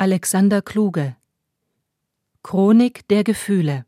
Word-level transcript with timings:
Alexander 0.00 0.62
Kluge. 0.62 1.16
Chronik 2.44 3.08
der 3.08 3.24
Gefühle 3.24 3.84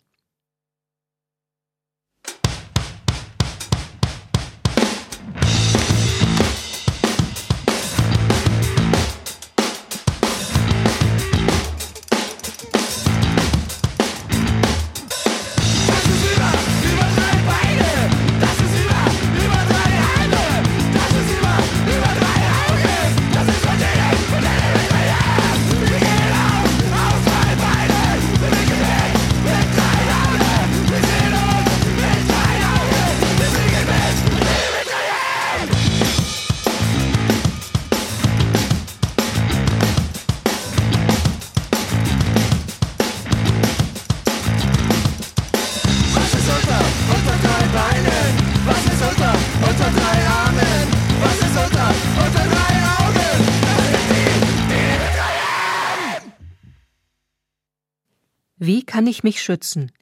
ich 59.11 59.23
mich 59.23 59.43
schützen? 59.43 59.93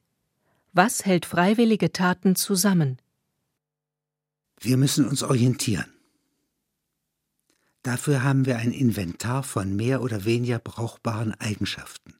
Was 0.71 1.05
hält 1.05 1.25
freiwillige 1.25 1.91
Taten 1.91 2.35
zusammen? 2.35 3.01
Wir 4.59 4.77
müssen 4.77 5.07
uns 5.07 5.23
orientieren. 5.23 5.91
Dafür 7.81 8.23
haben 8.23 8.45
wir 8.45 8.57
ein 8.57 8.71
Inventar 8.71 9.43
von 9.43 9.75
mehr 9.75 10.01
oder 10.01 10.25
weniger 10.25 10.59
brauchbaren 10.59 11.33
Eigenschaften. 11.33 12.13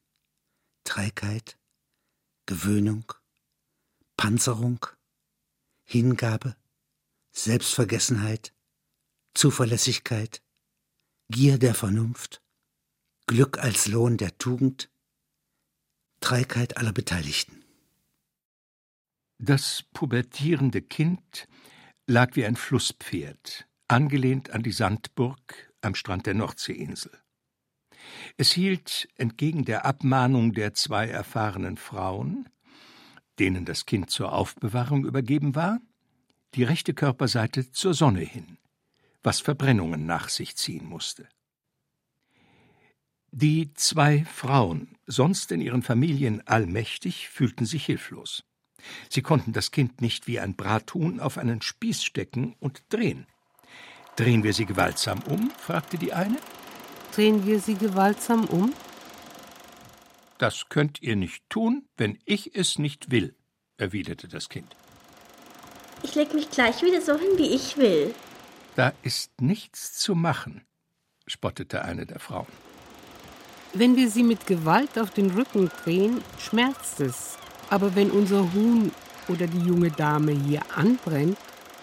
Trägheit, 0.84 1.58
Gewöhnung, 2.46 3.14
Panzerung, 4.18 4.86
Hingabe, 5.84 6.56
Selbstvergessenheit, 7.32 8.54
Zuverlässigkeit, 9.34 10.42
Gier 11.30 11.60
der 11.60 11.76
Vernunft, 11.76 12.42
Glück 13.28 13.60
als 13.60 13.88
Lohn 13.88 14.18
der 14.18 14.38
Tugend, 14.40 14.90
Trägheit 16.20 16.78
aller 16.78 16.94
Beteiligten. 16.94 17.64
Das 19.38 19.84
pubertierende 19.94 20.82
Kind 20.82 21.48
lag 22.08 22.36
wie 22.36 22.46
ein 22.46 22.56
Flusspferd, 22.56 23.68
angelehnt 23.88 24.50
an 24.50 24.64
die 24.64 24.72
Sandburg 24.72 25.74
am 25.82 25.96
Strand 25.96 26.26
der 26.26 26.34
Nordseeinsel. 26.34 27.12
Es 28.38 28.52
hielt 28.52 29.08
entgegen 29.16 29.66
der 29.66 29.86
Abmahnung 29.86 30.54
der 30.54 30.74
zwei 30.74 31.08
erfahrenen 31.08 31.78
Frauen, 31.78 32.50
denen 33.40 33.66
das 33.66 33.86
Kind 33.86 34.10
zur 34.10 34.34
Aufbewahrung 34.34 35.06
übergeben 35.06 35.56
war, 35.56 35.80
die 36.56 36.64
rechte 36.64 36.94
Körperseite 36.94 37.72
zur 37.72 37.94
Sonne 37.94 38.22
hin, 38.22 38.58
was 39.24 39.40
Verbrennungen 39.40 40.06
nach 40.06 40.30
sich 40.30 40.56
ziehen 40.58 40.86
musste. 40.86 41.30
Die 43.32 43.74
zwei 43.76 44.26
Frauen, 44.26 44.98
sonst 45.10 45.52
in 45.52 45.60
ihren 45.60 45.82
Familien 45.82 46.48
allmächtig, 46.48 47.30
fühlten 47.30 47.66
sich 47.66 47.86
hilflos. 47.86 48.44
Sie 49.10 49.22
konnten 49.22 49.52
das 49.52 49.72
Kind 49.72 50.02
nicht 50.02 50.28
wie 50.28 50.40
ein 50.40 50.56
Brathuhn 50.56 51.20
auf 51.20 51.38
einen 51.38 51.62
Spieß 51.62 52.04
stecken 52.04 52.56
und 52.60 52.84
drehen. 52.90 53.26
Drehen 54.16 54.44
wir 54.44 54.54
sie 54.54 54.66
gewaltsam 54.66 55.22
um? 55.24 55.52
fragte 55.52 55.98
die 55.98 56.14
eine. 56.14 56.38
Drehen 57.14 57.46
wir 57.46 57.60
sie 57.60 57.76
gewaltsam 57.76 58.46
um? 58.46 58.74
Das 60.38 60.70
könnt 60.70 61.02
ihr 61.02 61.16
nicht 61.16 61.50
tun, 61.50 61.88
wenn 61.98 62.20
ich 62.24 62.56
es 62.56 62.80
nicht 62.80 63.12
will, 63.12 63.36
erwiderte 63.78 64.28
das 64.28 64.48
Kind. 64.48 64.76
Ich 66.04 66.16
leg 66.16 66.34
mich 66.34 66.50
gleich 66.50 66.82
wieder 66.82 67.02
so 67.02 67.18
hin, 67.18 67.38
wie 67.38 67.54
ich 67.54 67.78
will. 67.78 68.14
Da 68.76 68.94
ist 69.02 69.42
nichts 69.42 69.98
zu 69.98 70.16
machen, 70.16 70.66
spottete 71.28 71.84
eine 71.84 72.06
der 72.06 72.20
Frauen. 72.20 72.48
Wenn 73.74 73.96
wir 73.96 74.10
sie 74.10 74.24
mit 74.24 74.48
Gewalt 74.48 74.98
auf 74.98 75.12
den 75.12 75.30
Rücken 75.32 75.70
drehen, 75.84 76.22
schmerzt 76.40 77.00
es. 77.02 77.38
Aber 77.70 77.96
wenn 77.96 78.10
unser 78.10 78.52
Huhn 78.54 78.92
oder 79.28 79.46
die 79.46 79.60
junge 79.60 79.92
Dame 79.92 80.32
hier 80.32 80.62
anbrennt, 80.76 81.38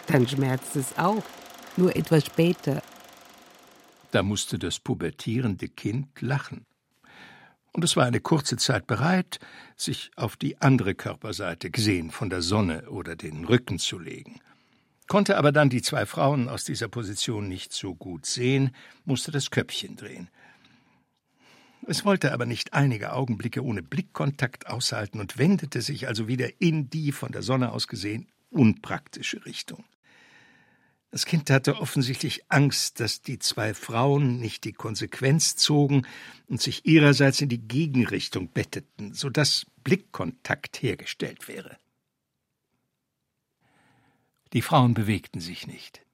dann 0.09 0.27
schmerzt 0.27 0.75
es 0.75 0.99
auch. 0.99 1.23
Nur 1.77 1.95
etwas 1.95 2.27
später. 2.27 2.83
Da 4.11 4.23
musste 4.23 4.59
das 4.59 4.81
pubertierende 4.81 5.69
Kind 5.69 6.21
lachen. 6.21 6.65
Und 7.73 7.85
es 7.85 7.97
war 7.97 8.07
eine 8.07 8.21
kurze 8.21 8.57
Zeit 8.57 8.87
bereit, 8.87 9.39
sich 9.77 10.11
auf 10.17 10.37
die 10.37 10.61
andere 10.61 10.95
Körperseite, 10.95 11.71
gesehen 11.71 12.11
von 12.11 12.31
der 12.31 12.41
Sonne 12.43 12.89
oder 12.91 13.15
den 13.15 13.45
Rücken 13.45 13.79
zu 13.79 13.99
legen. 13.99 14.41
Konnte 15.07 15.37
aber 15.37 15.53
dann 15.53 15.69
die 15.69 15.83
zwei 15.83 16.05
Frauen 16.05 16.49
aus 16.49 16.65
dieser 16.65 16.89
Position 16.89 17.49
nicht 17.49 17.73
so 17.73 17.95
gut 17.95 18.27
sehen, 18.27 18.75
musste 19.05 19.31
das 19.31 19.51
Köpfchen 19.51 19.95
drehen. 19.95 20.31
Es 21.89 22.05
wollte 22.05 22.33
aber 22.33 22.47
nicht 22.47 22.73
einige 22.73 23.13
Augenblicke 23.13 23.63
ohne 23.65 23.81
Blickkontakt 23.81 24.67
aushalten 24.67 25.21
und 25.21 25.39
wendete 25.39 25.81
sich 25.81 26.09
also 26.09 26.27
wieder 26.27 26.61
in 26.61 26.91
die 26.91 27.13
von 27.13 27.31
der 27.31 27.43
Sonne 27.43 27.71
aus 27.71 27.87
gesehen 27.87 28.27
unpraktische 28.51 29.45
Richtung. 29.45 29.85
Das 31.13 31.27
Kind 31.27 31.49
hatte 31.49 31.81
offensichtlich 31.81 32.43
Angst, 32.49 32.99
dass 32.99 33.23
die 33.23 33.39
zwei 33.39 33.73
Frauen 33.73 34.39
nicht 34.39 34.65
die 34.65 34.73
Konsequenz 34.73 35.55
zogen 35.55 36.07
und 36.49 36.61
sich 36.61 36.85
ihrerseits 36.85 37.41
in 37.41 37.49
die 37.49 37.61
Gegenrichtung 37.69 38.51
betteten, 38.51 39.15
so 39.15 39.31
dass 39.31 39.67
Blickkontakt 39.85 40.83
hergestellt 40.83 41.47
wäre. 41.47 41.79
Die 44.53 44.63
Frauen 44.63 44.95
bewegten 44.95 45.41
sich 45.41 45.69
nicht. 45.69 46.05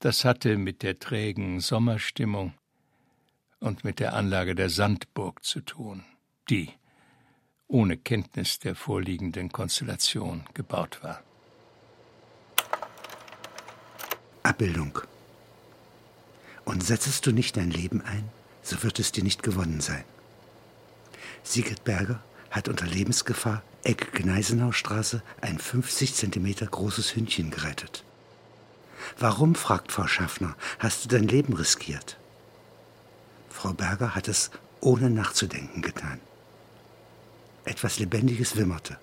Das 0.00 0.24
hatte 0.24 0.58
mit 0.58 0.82
der 0.82 0.98
trägen 0.98 1.60
Sommerstimmung 1.60 2.52
und 3.62 3.84
mit 3.84 4.00
der 4.00 4.14
Anlage 4.14 4.54
der 4.54 4.68
Sandburg 4.68 5.44
zu 5.44 5.60
tun, 5.60 6.04
die 6.50 6.68
ohne 7.68 7.96
Kenntnis 7.96 8.58
der 8.58 8.74
vorliegenden 8.74 9.50
Konstellation 9.50 10.44
gebaut 10.52 10.98
war. 11.02 11.22
Abbildung. 14.42 14.98
Und 16.64 16.82
setzest 16.84 17.24
du 17.26 17.32
nicht 17.32 17.56
dein 17.56 17.70
Leben 17.70 18.02
ein, 18.02 18.28
so 18.62 18.82
wird 18.82 18.98
es 18.98 19.12
dir 19.12 19.24
nicht 19.24 19.42
gewonnen 19.42 19.80
sein. 19.80 20.04
Sigrid 21.42 21.84
Berger 21.84 22.22
hat 22.50 22.68
unter 22.68 22.86
Lebensgefahr 22.86 23.62
Eck 23.84 24.12
Gneisenaustraße 24.12 25.22
ein 25.40 25.58
50 25.58 26.14
Zentimeter 26.14 26.66
großes 26.66 27.16
Hündchen 27.16 27.50
gerettet. 27.50 28.04
Warum, 29.18 29.54
fragt 29.54 29.90
Frau 29.90 30.06
Schaffner, 30.06 30.56
hast 30.78 31.04
du 31.04 31.08
dein 31.08 31.26
Leben 31.26 31.54
riskiert? 31.54 32.16
Frau 33.62 33.74
Berger 33.74 34.16
hat 34.16 34.26
es 34.26 34.50
ohne 34.80 35.08
nachzudenken 35.08 35.82
getan. 35.82 36.18
Etwas 37.64 38.00
Lebendiges 38.00 38.56
wimmerte. 38.56 38.98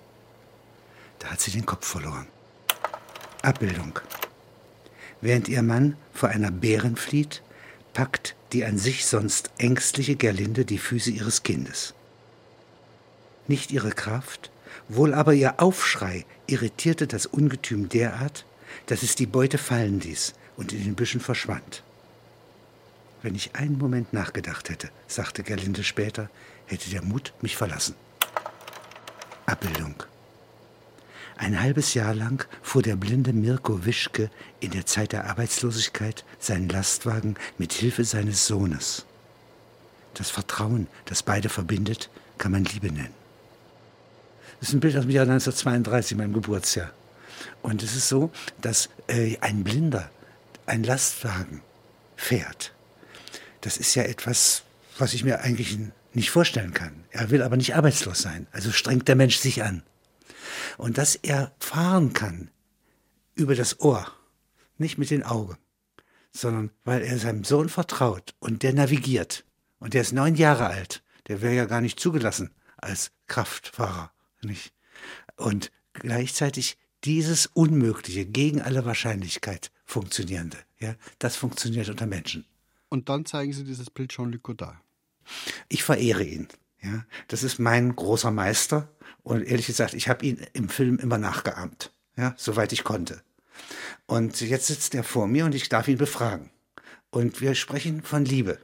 Da 1.18 1.28
hat 1.28 1.40
sie 1.40 1.50
den 1.50 1.64
Kopf 1.64 1.86
verloren. 1.86 2.26
Abbildung. 3.40 3.98
Während 5.22 5.48
ihr 5.48 5.62
Mann 5.62 5.96
vor 6.12 6.28
einer 6.28 6.50
Bären 6.50 6.96
flieht, 6.96 7.42
packt 7.94 8.36
die 8.52 8.66
an 8.66 8.76
sich 8.76 9.06
sonst 9.06 9.48
ängstliche 9.56 10.16
Gerlinde 10.16 10.66
die 10.66 10.76
Füße 10.76 11.10
ihres 11.10 11.42
Kindes. 11.42 11.94
Nicht 13.48 13.70
ihre 13.70 13.92
Kraft, 13.92 14.50
wohl 14.90 15.14
aber 15.14 15.32
ihr 15.32 15.58
Aufschrei 15.58 16.26
irritierte 16.46 17.06
das 17.06 17.24
Ungetüm 17.24 17.88
derart, 17.88 18.44
dass 18.84 19.02
es 19.02 19.14
die 19.14 19.24
Beute 19.24 19.56
fallen 19.56 20.00
ließ 20.00 20.34
und 20.58 20.74
in 20.74 20.84
den 20.84 20.96
Büschen 20.96 21.22
verschwand. 21.22 21.82
Wenn 23.22 23.34
ich 23.34 23.54
einen 23.54 23.76
Moment 23.76 24.12
nachgedacht 24.12 24.70
hätte, 24.70 24.90
sagte 25.06 25.42
Gerlinde 25.42 25.84
später, 25.84 26.30
hätte 26.66 26.88
der 26.90 27.02
Mut 27.02 27.34
mich 27.42 27.56
verlassen. 27.56 27.94
Abbildung. 29.44 30.02
Ein 31.36 31.60
halbes 31.60 31.94
Jahr 31.94 32.14
lang 32.14 32.46
fuhr 32.62 32.82
der 32.82 32.96
blinde 32.96 33.32
Mirko 33.32 33.84
Wischke 33.84 34.30
in 34.60 34.70
der 34.70 34.86
Zeit 34.86 35.12
der 35.12 35.24
Arbeitslosigkeit 35.24 36.24
seinen 36.38 36.68
Lastwagen 36.68 37.34
mit 37.58 37.72
Hilfe 37.72 38.04
seines 38.04 38.46
Sohnes. 38.46 39.06
Das 40.14 40.30
Vertrauen, 40.30 40.86
das 41.06 41.22
beide 41.22 41.48
verbindet, 41.48 42.10
kann 42.38 42.52
man 42.52 42.64
Liebe 42.64 42.92
nennen. 42.92 43.14
Das 44.60 44.68
ist 44.68 44.74
ein 44.74 44.80
Bild 44.80 44.96
aus 44.96 45.04
dem 45.04 45.10
Jahr 45.10 45.22
1932, 45.22 46.16
meinem 46.16 46.34
Geburtsjahr. 46.34 46.90
Und 47.62 47.82
es 47.82 47.96
ist 47.96 48.08
so, 48.08 48.30
dass 48.60 48.90
äh, 49.06 49.38
ein 49.40 49.64
Blinder 49.64 50.10
einen 50.66 50.84
Lastwagen 50.84 51.62
fährt 52.16 52.74
das 53.60 53.76
ist 53.76 53.94
ja 53.94 54.02
etwas, 54.02 54.62
was 54.98 55.14
ich 55.14 55.24
mir 55.24 55.40
eigentlich 55.40 55.78
nicht 56.12 56.30
vorstellen 56.30 56.74
kann. 56.74 57.04
Er 57.10 57.30
will 57.30 57.42
aber 57.42 57.56
nicht 57.56 57.74
arbeitslos 57.74 58.20
sein. 58.20 58.46
Also 58.52 58.72
strengt 58.72 59.08
der 59.08 59.16
Mensch 59.16 59.36
sich 59.36 59.62
an. 59.62 59.82
Und 60.76 60.98
dass 60.98 61.14
er 61.14 61.52
fahren 61.58 62.12
kann 62.12 62.50
über 63.34 63.54
das 63.54 63.80
Ohr, 63.80 64.12
nicht 64.78 64.98
mit 64.98 65.10
den 65.10 65.22
Augen, 65.22 65.56
sondern 66.32 66.70
weil 66.84 67.02
er 67.02 67.18
seinem 67.18 67.44
Sohn 67.44 67.68
vertraut 67.68 68.34
und 68.40 68.62
der 68.62 68.72
navigiert. 68.72 69.44
Und 69.78 69.94
der 69.94 70.02
ist 70.02 70.12
neun 70.12 70.34
Jahre 70.34 70.66
alt. 70.66 71.02
Der 71.28 71.42
wäre 71.42 71.54
ja 71.54 71.64
gar 71.64 71.80
nicht 71.80 72.00
zugelassen 72.00 72.50
als 72.76 73.12
Kraftfahrer. 73.28 74.12
Nicht? 74.42 74.72
Und 75.36 75.70
gleichzeitig 75.92 76.76
dieses 77.04 77.46
Unmögliche 77.46 78.26
gegen 78.26 78.60
alle 78.60 78.84
Wahrscheinlichkeit 78.84 79.70
funktionierende, 79.86 80.58
ja, 80.78 80.94
das 81.18 81.36
funktioniert 81.36 81.88
unter 81.88 82.06
Menschen. 82.06 82.44
Und 82.90 83.08
dann 83.08 83.24
zeigen 83.24 83.52
Sie 83.52 83.64
dieses 83.64 83.88
Bild 83.88 84.10
Jean-Luc 84.10 84.42
Godard. 84.42 84.76
Ich 85.68 85.82
verehre 85.82 86.24
ihn. 86.24 86.48
Ja, 86.82 87.04
das 87.28 87.42
ist 87.42 87.58
mein 87.58 87.94
großer 87.94 88.30
Meister. 88.30 88.88
Und 89.22 89.42
ehrlich 89.42 89.66
gesagt, 89.66 89.94
ich 89.94 90.08
habe 90.08 90.24
ihn 90.26 90.46
im 90.52 90.68
Film 90.68 90.98
immer 90.98 91.18
nachgeahmt, 91.18 91.92
ja, 92.16 92.34
soweit 92.36 92.72
ich 92.72 92.84
konnte. 92.84 93.22
Und 94.06 94.40
jetzt 94.40 94.66
sitzt 94.66 94.94
er 94.94 95.04
vor 95.04 95.26
mir 95.26 95.44
und 95.44 95.54
ich 95.54 95.68
darf 95.68 95.88
ihn 95.88 95.98
befragen. 95.98 96.50
Und 97.10 97.40
wir 97.40 97.54
sprechen 97.54 98.02
von 98.02 98.24
Liebe. 98.24 98.58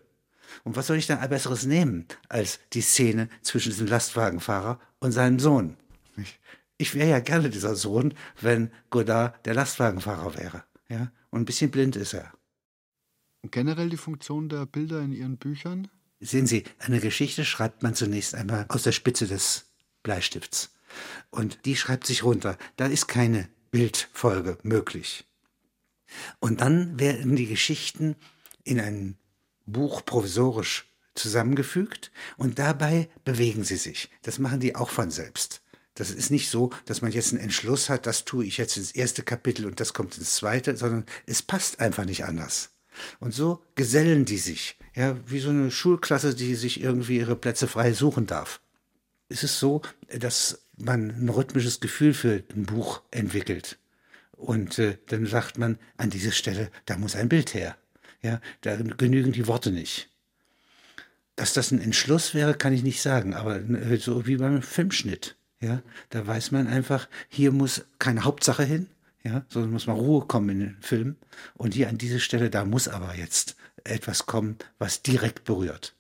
Und 0.64 0.76
was 0.76 0.86
soll 0.86 0.96
ich 0.96 1.06
dann 1.06 1.26
Besseres 1.28 1.66
nehmen 1.66 2.06
als 2.28 2.58
die 2.72 2.80
Szene 2.80 3.28
zwischen 3.42 3.70
diesem 3.70 3.86
Lastwagenfahrer 3.86 4.80
und 4.98 5.12
seinem 5.12 5.38
Sohn? 5.38 5.76
Ich 6.78 6.94
wäre 6.94 7.10
ja 7.10 7.20
gerne 7.20 7.50
dieser 7.50 7.76
Sohn, 7.76 8.14
wenn 8.40 8.70
Godard 8.90 9.44
der 9.46 9.54
Lastwagenfahrer 9.54 10.36
wäre. 10.38 10.64
Ja? 10.88 11.12
Und 11.30 11.42
ein 11.42 11.44
bisschen 11.44 11.70
blind 11.70 11.96
ist 11.96 12.14
er. 12.14 12.32
Generell 13.50 13.90
die 13.90 13.96
Funktion 13.96 14.48
der 14.48 14.66
Bilder 14.66 15.00
in 15.00 15.12
Ihren 15.12 15.36
Büchern? 15.36 15.88
Sehen 16.20 16.46
Sie, 16.46 16.64
eine 16.78 17.00
Geschichte 17.00 17.44
schreibt 17.44 17.82
man 17.82 17.94
zunächst 17.94 18.34
einmal 18.34 18.66
aus 18.68 18.82
der 18.82 18.92
Spitze 18.92 19.26
des 19.26 19.66
Bleistifts. 20.02 20.74
Und 21.30 21.64
die 21.64 21.76
schreibt 21.76 22.06
sich 22.06 22.24
runter. 22.24 22.56
Da 22.76 22.86
ist 22.86 23.06
keine 23.06 23.48
Bildfolge 23.70 24.58
möglich. 24.62 25.24
Und 26.38 26.60
dann 26.60 26.98
werden 26.98 27.36
die 27.36 27.46
Geschichten 27.46 28.16
in 28.64 28.80
ein 28.80 29.18
Buch 29.66 30.04
provisorisch 30.04 30.90
zusammengefügt 31.14 32.12
und 32.36 32.58
dabei 32.58 33.08
bewegen 33.24 33.64
sie 33.64 33.76
sich. 33.76 34.10
Das 34.22 34.38
machen 34.38 34.60
die 34.60 34.76
auch 34.76 34.90
von 34.90 35.10
selbst. 35.10 35.62
Das 35.94 36.10
ist 36.10 36.30
nicht 36.30 36.50
so, 36.50 36.70
dass 36.84 37.00
man 37.00 37.10
jetzt 37.10 37.32
einen 37.32 37.42
Entschluss 37.42 37.88
hat, 37.88 38.06
das 38.06 38.26
tue 38.26 38.44
ich 38.44 38.58
jetzt 38.58 38.76
ins 38.76 38.92
erste 38.92 39.22
Kapitel 39.22 39.64
und 39.64 39.80
das 39.80 39.94
kommt 39.94 40.18
ins 40.18 40.34
zweite, 40.36 40.76
sondern 40.76 41.06
es 41.24 41.42
passt 41.42 41.80
einfach 41.80 42.04
nicht 42.04 42.24
anders. 42.24 42.75
Und 43.20 43.34
so 43.34 43.62
gesellen 43.74 44.24
die 44.24 44.38
sich, 44.38 44.76
ja, 44.94 45.16
wie 45.26 45.40
so 45.40 45.50
eine 45.50 45.70
Schulklasse, 45.70 46.34
die 46.34 46.54
sich 46.54 46.80
irgendwie 46.80 47.18
ihre 47.18 47.36
Plätze 47.36 47.68
frei 47.68 47.92
suchen 47.92 48.26
darf. 48.26 48.60
Es 49.28 49.42
ist 49.42 49.58
so, 49.58 49.82
dass 50.08 50.66
man 50.76 51.10
ein 51.10 51.28
rhythmisches 51.28 51.80
Gefühl 51.80 52.14
für 52.14 52.42
ein 52.54 52.64
Buch 52.64 53.02
entwickelt. 53.10 53.78
Und 54.32 54.78
äh, 54.78 54.98
dann 55.06 55.26
sagt 55.26 55.58
man, 55.58 55.78
an 55.96 56.10
dieser 56.10 56.32
Stelle, 56.32 56.70
da 56.84 56.98
muss 56.98 57.16
ein 57.16 57.28
Bild 57.28 57.54
her. 57.54 57.76
Ja, 58.22 58.40
da 58.60 58.76
genügen 58.76 59.32
die 59.32 59.46
Worte 59.46 59.70
nicht. 59.70 60.10
Dass 61.36 61.52
das 61.52 61.70
ein 61.70 61.80
Entschluss 61.80 62.34
wäre, 62.34 62.54
kann 62.54 62.72
ich 62.72 62.82
nicht 62.82 63.02
sagen, 63.02 63.34
aber 63.34 63.56
äh, 63.56 63.96
so 63.96 64.26
wie 64.26 64.36
beim 64.36 64.62
Filmschnitt. 64.62 65.36
Ja, 65.60 65.82
da 66.10 66.26
weiß 66.26 66.50
man 66.50 66.66
einfach, 66.66 67.08
hier 67.28 67.50
muss 67.50 67.84
keine 67.98 68.24
Hauptsache 68.24 68.64
hin, 68.64 68.88
ja, 69.26 69.44
sondern 69.48 69.72
muss 69.72 69.88
mal 69.88 69.94
Ruhe 69.94 70.24
kommen 70.26 70.48
in 70.50 70.60
den 70.60 70.76
Film. 70.80 71.16
Und 71.54 71.74
hier 71.74 71.88
an 71.88 71.98
diese 71.98 72.20
Stelle, 72.20 72.48
da 72.48 72.64
muss 72.64 72.86
aber 72.86 73.16
jetzt 73.16 73.56
etwas 73.82 74.26
kommen, 74.26 74.56
was 74.78 75.02
direkt 75.02 75.44
berührt. 75.44 75.94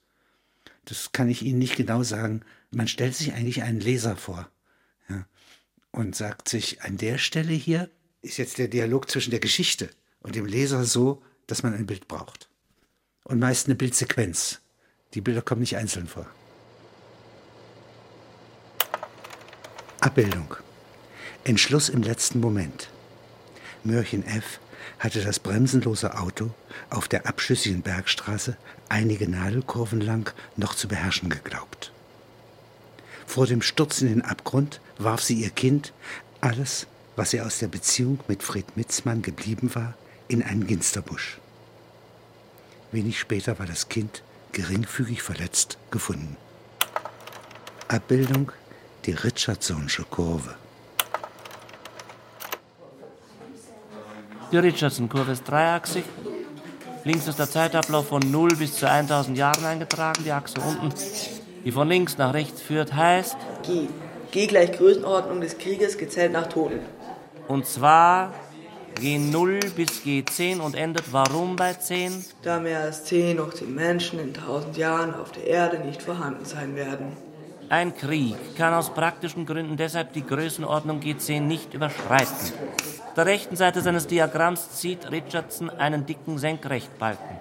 Das 0.84 1.10
kann 1.10 1.28
ich 1.28 1.42
Ihnen 1.42 1.58
nicht 1.58 1.76
genau 1.76 2.04
sagen. 2.04 2.42
Man 2.70 2.86
stellt 2.86 3.16
sich 3.16 3.32
eigentlich 3.32 3.64
einen 3.64 3.80
Leser 3.80 4.16
vor 4.16 4.48
ja, 5.08 5.26
und 5.90 6.14
sagt 6.14 6.48
sich, 6.48 6.82
an 6.82 6.98
der 6.98 7.18
Stelle 7.18 7.52
hier 7.52 7.90
ist 8.22 8.36
jetzt 8.36 8.58
der 8.58 8.68
Dialog 8.68 9.10
zwischen 9.10 9.32
der 9.32 9.40
Geschichte 9.40 9.90
und 10.20 10.36
dem 10.36 10.46
Leser 10.46 10.84
so, 10.84 11.22
dass 11.48 11.64
man 11.64 11.74
ein 11.74 11.86
Bild 11.86 12.06
braucht. 12.06 12.48
Und 13.24 13.40
meist 13.40 13.66
eine 13.66 13.74
Bildsequenz. 13.74 14.60
Die 15.14 15.20
Bilder 15.20 15.42
kommen 15.42 15.62
nicht 15.62 15.76
einzeln 15.76 16.06
vor. 16.06 16.28
Abbildung. 20.00 20.54
Entschluss 21.42 21.88
im 21.88 22.02
letzten 22.02 22.38
Moment. 22.38 22.88
Mörchen 23.86 24.26
F. 24.26 24.58
hatte 24.98 25.22
das 25.22 25.38
bremsenlose 25.38 26.18
Auto 26.18 26.50
auf 26.90 27.08
der 27.08 27.26
abschüssigen 27.26 27.82
Bergstraße 27.82 28.56
einige 28.88 29.28
Nadelkurven 29.28 30.00
lang 30.00 30.32
noch 30.56 30.74
zu 30.74 30.88
beherrschen 30.88 31.30
geglaubt. 31.30 31.92
Vor 33.26 33.46
dem 33.46 33.62
Sturz 33.62 34.00
in 34.02 34.08
den 34.08 34.22
Abgrund 34.22 34.80
warf 34.98 35.22
sie 35.22 35.34
ihr 35.34 35.50
Kind, 35.50 35.92
alles, 36.40 36.86
was 37.16 37.32
ihr 37.32 37.44
aus 37.44 37.58
der 37.58 37.68
Beziehung 37.68 38.20
mit 38.28 38.42
Fred 38.42 38.76
Mitzmann 38.76 39.22
geblieben 39.22 39.74
war, 39.74 39.94
in 40.28 40.42
einen 40.42 40.66
Ginsterbusch. 40.66 41.38
Wenig 42.92 43.18
später 43.18 43.58
war 43.58 43.66
das 43.66 43.88
Kind 43.88 44.22
geringfügig 44.52 45.22
verletzt 45.22 45.78
gefunden. 45.90 46.36
Abbildung 47.88 48.52
die 49.04 49.12
Richardsonsche 49.12 50.04
Kurve. 50.04 50.56
Die 54.52 54.58
Richardson-Kurve 54.58 55.32
ist 55.32 55.48
dreiachsig. 55.48 56.04
Links 57.04 57.26
ist 57.26 57.38
der 57.38 57.50
Zeitablauf 57.50 58.08
von 58.08 58.22
0 58.30 58.56
bis 58.56 58.76
zu 58.76 58.88
1000 58.88 59.36
Jahren 59.36 59.64
eingetragen. 59.64 60.22
Die 60.24 60.30
Achse 60.30 60.60
unten, 60.60 60.94
die 61.64 61.72
von 61.72 61.88
links 61.88 62.16
nach 62.16 62.32
rechts 62.32 62.62
führt, 62.62 62.94
heißt 62.94 63.36
G. 63.64 63.88
G 64.30 64.46
gleich 64.46 64.72
Größenordnung 64.72 65.40
des 65.40 65.58
Krieges 65.58 65.98
gezählt 65.98 66.32
nach 66.32 66.46
Toten. 66.46 66.78
Und 67.48 67.66
zwar 67.66 68.32
G0 69.00 69.74
bis 69.74 70.02
G10 70.04 70.60
und 70.60 70.74
endet 70.76 71.12
warum 71.12 71.56
bei 71.56 71.74
10? 71.74 72.24
Da 72.42 72.60
mehr 72.60 72.80
als 72.80 73.04
10 73.04 73.36
noch 73.36 73.52
10 73.52 73.74
Menschen 73.74 74.20
in 74.20 74.28
1000 74.28 74.76
Jahren 74.76 75.14
auf 75.14 75.32
der 75.32 75.46
Erde 75.46 75.80
nicht 75.80 76.02
vorhanden 76.02 76.44
sein 76.44 76.76
werden. 76.76 77.16
Ein 77.68 77.96
Krieg 77.96 78.36
kann 78.56 78.74
aus 78.74 78.94
praktischen 78.94 79.44
Gründen 79.44 79.76
deshalb 79.76 80.12
die 80.12 80.24
Größenordnung 80.24 81.00
G10 81.00 81.40
nicht 81.40 81.74
überschreiten. 81.74 82.52
Auf 83.08 83.14
der 83.14 83.26
rechten 83.26 83.56
Seite 83.56 83.80
seines 83.80 84.06
Diagramms 84.06 84.70
zieht 84.72 85.10
Richardson 85.10 85.70
einen 85.70 86.06
dicken 86.06 86.38
Senkrechtbalken. 86.38 87.40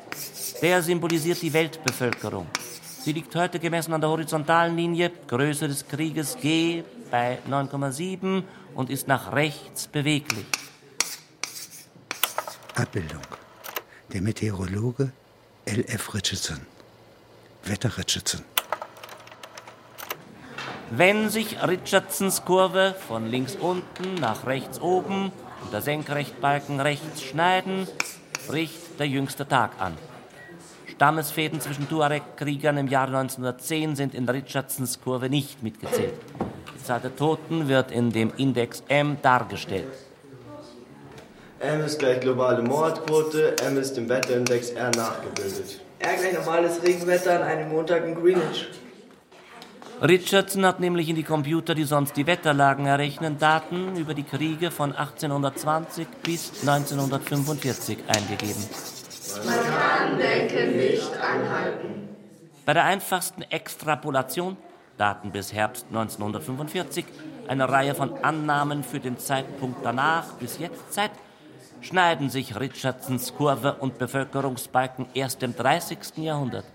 Der 0.62 0.82
symbolisiert 0.82 1.42
die 1.42 1.54
Weltbevölkerung. 1.54 2.48
Sie 3.02 3.12
liegt 3.12 3.36
heute 3.36 3.60
gemessen 3.60 3.94
an 3.94 4.02
der 4.02 4.10
horizontalen 4.10 4.76
Linie, 4.76 5.12
Größe 5.28 5.68
des 5.68 5.88
Krieges 5.88 6.38
G 6.42 6.84
bei 7.12 7.38
9,7 7.48 8.42
und 8.74 8.90
ist 8.90 9.08
nach 9.08 9.32
rechts 9.32 9.88
beweglich. 9.88 10.46
Abbildung. 12.74 13.22
Der 14.12 14.22
Meteorologe 14.22 15.12
L.F. 15.66 16.16
Richardson. 16.16 16.62
Wetter 17.64 17.96
Richardson. 17.98 18.42
Wenn 20.92 21.30
sich 21.30 21.58
Richardsons 21.68 22.46
Kurve 22.46 22.94
von 23.08 23.30
links 23.32 23.56
unten 23.56 24.14
nach 24.22 24.46
rechts 24.46 24.80
oben 24.80 25.32
und 25.64 25.74
der 25.74 25.82
Senkrechtbalken 25.82 26.80
rechts 26.80 27.24
schneiden, 27.24 27.88
bricht 28.48 29.00
der 29.00 29.08
jüngste 29.08 29.48
Tag 29.48 29.72
an. 29.80 29.98
Stammesfäden 30.86 31.60
zwischen 31.60 31.90
Tuareg-Kriegern 31.90 32.78
im 32.78 32.88
Jahr 32.88 33.08
1910 33.08 33.96
sind 33.96 34.14
in 34.14 34.30
Richardsons 34.30 35.02
Kurve 35.02 35.28
nicht 35.28 35.64
mitgezählt. 35.64 36.14
Die 36.78 36.84
Zahl 36.84 37.00
der 37.00 37.16
Toten 37.16 37.68
wird 37.68 37.92
in 37.92 38.12
dem 38.12 38.32
Index 38.38 38.84
M 38.88 39.18
dargestellt. 39.24 39.92
M 41.60 41.82
ist 41.84 41.98
gleich 41.98 42.20
globale 42.20 42.62
Mordquote, 42.62 43.58
M 43.66 43.78
ist 43.78 43.98
im 43.98 44.08
Wetterindex 44.08 44.70
R 44.70 44.92
nachgebildet. 44.92 45.82
R 45.98 46.14
gleich 46.16 46.34
normales 46.34 46.84
Regenwetter 46.84 47.38
an 47.38 47.42
einem 47.42 47.70
Montag 47.70 48.06
in 48.06 48.14
Greenwich. 48.14 48.68
Richardson 50.02 50.66
hat 50.66 50.82
nämlich 50.82 51.08
in 51.08 51.16
die 51.16 51.24
Computer, 51.24 51.74
die 51.74 51.86
sonst 51.86 52.18
die 52.18 52.28
Wetterlagen 52.28 52.86
errechnen, 52.86 53.38
Daten 53.40 53.96
über 53.96 54.14
die 54.14 54.24
Kriege 54.24 54.70
von 54.70 54.92
1820 54.92 56.08
bis 56.22 56.68
1945 56.68 58.00
eingegeben. 58.08 58.64
Man 59.46 59.56
kann 59.56 60.18
Denken 60.18 60.78
nicht 60.78 61.12
anhalten. 61.18 62.10
Bei 62.66 62.74
der 62.74 62.84
einfachsten 62.84 63.44
Extrapolation, 63.44 64.58
Daten 64.98 65.32
bis 65.32 65.54
Herbst 65.54 65.86
1945, 65.90 67.06
eine 67.48 67.70
Reihe 67.70 67.96
von 67.96 68.18
Annahmen 68.24 68.84
für 68.84 69.00
den 69.00 69.18
Zeitpunkt 69.18 69.86
danach 69.86 70.34
bis 70.34 70.58
jetzt 70.58 70.92
Zeit, 70.94 71.12
schneiden 71.82 72.30
sich 72.30 72.60
Richardsons 72.60 73.34
Kurve 73.36 73.76
und 73.76 73.98
Bevölkerungsbalken 73.98 75.06
erst 75.14 75.42
im 75.44 75.56
30. 75.56 76.18
Jahrhundert. 76.18 76.66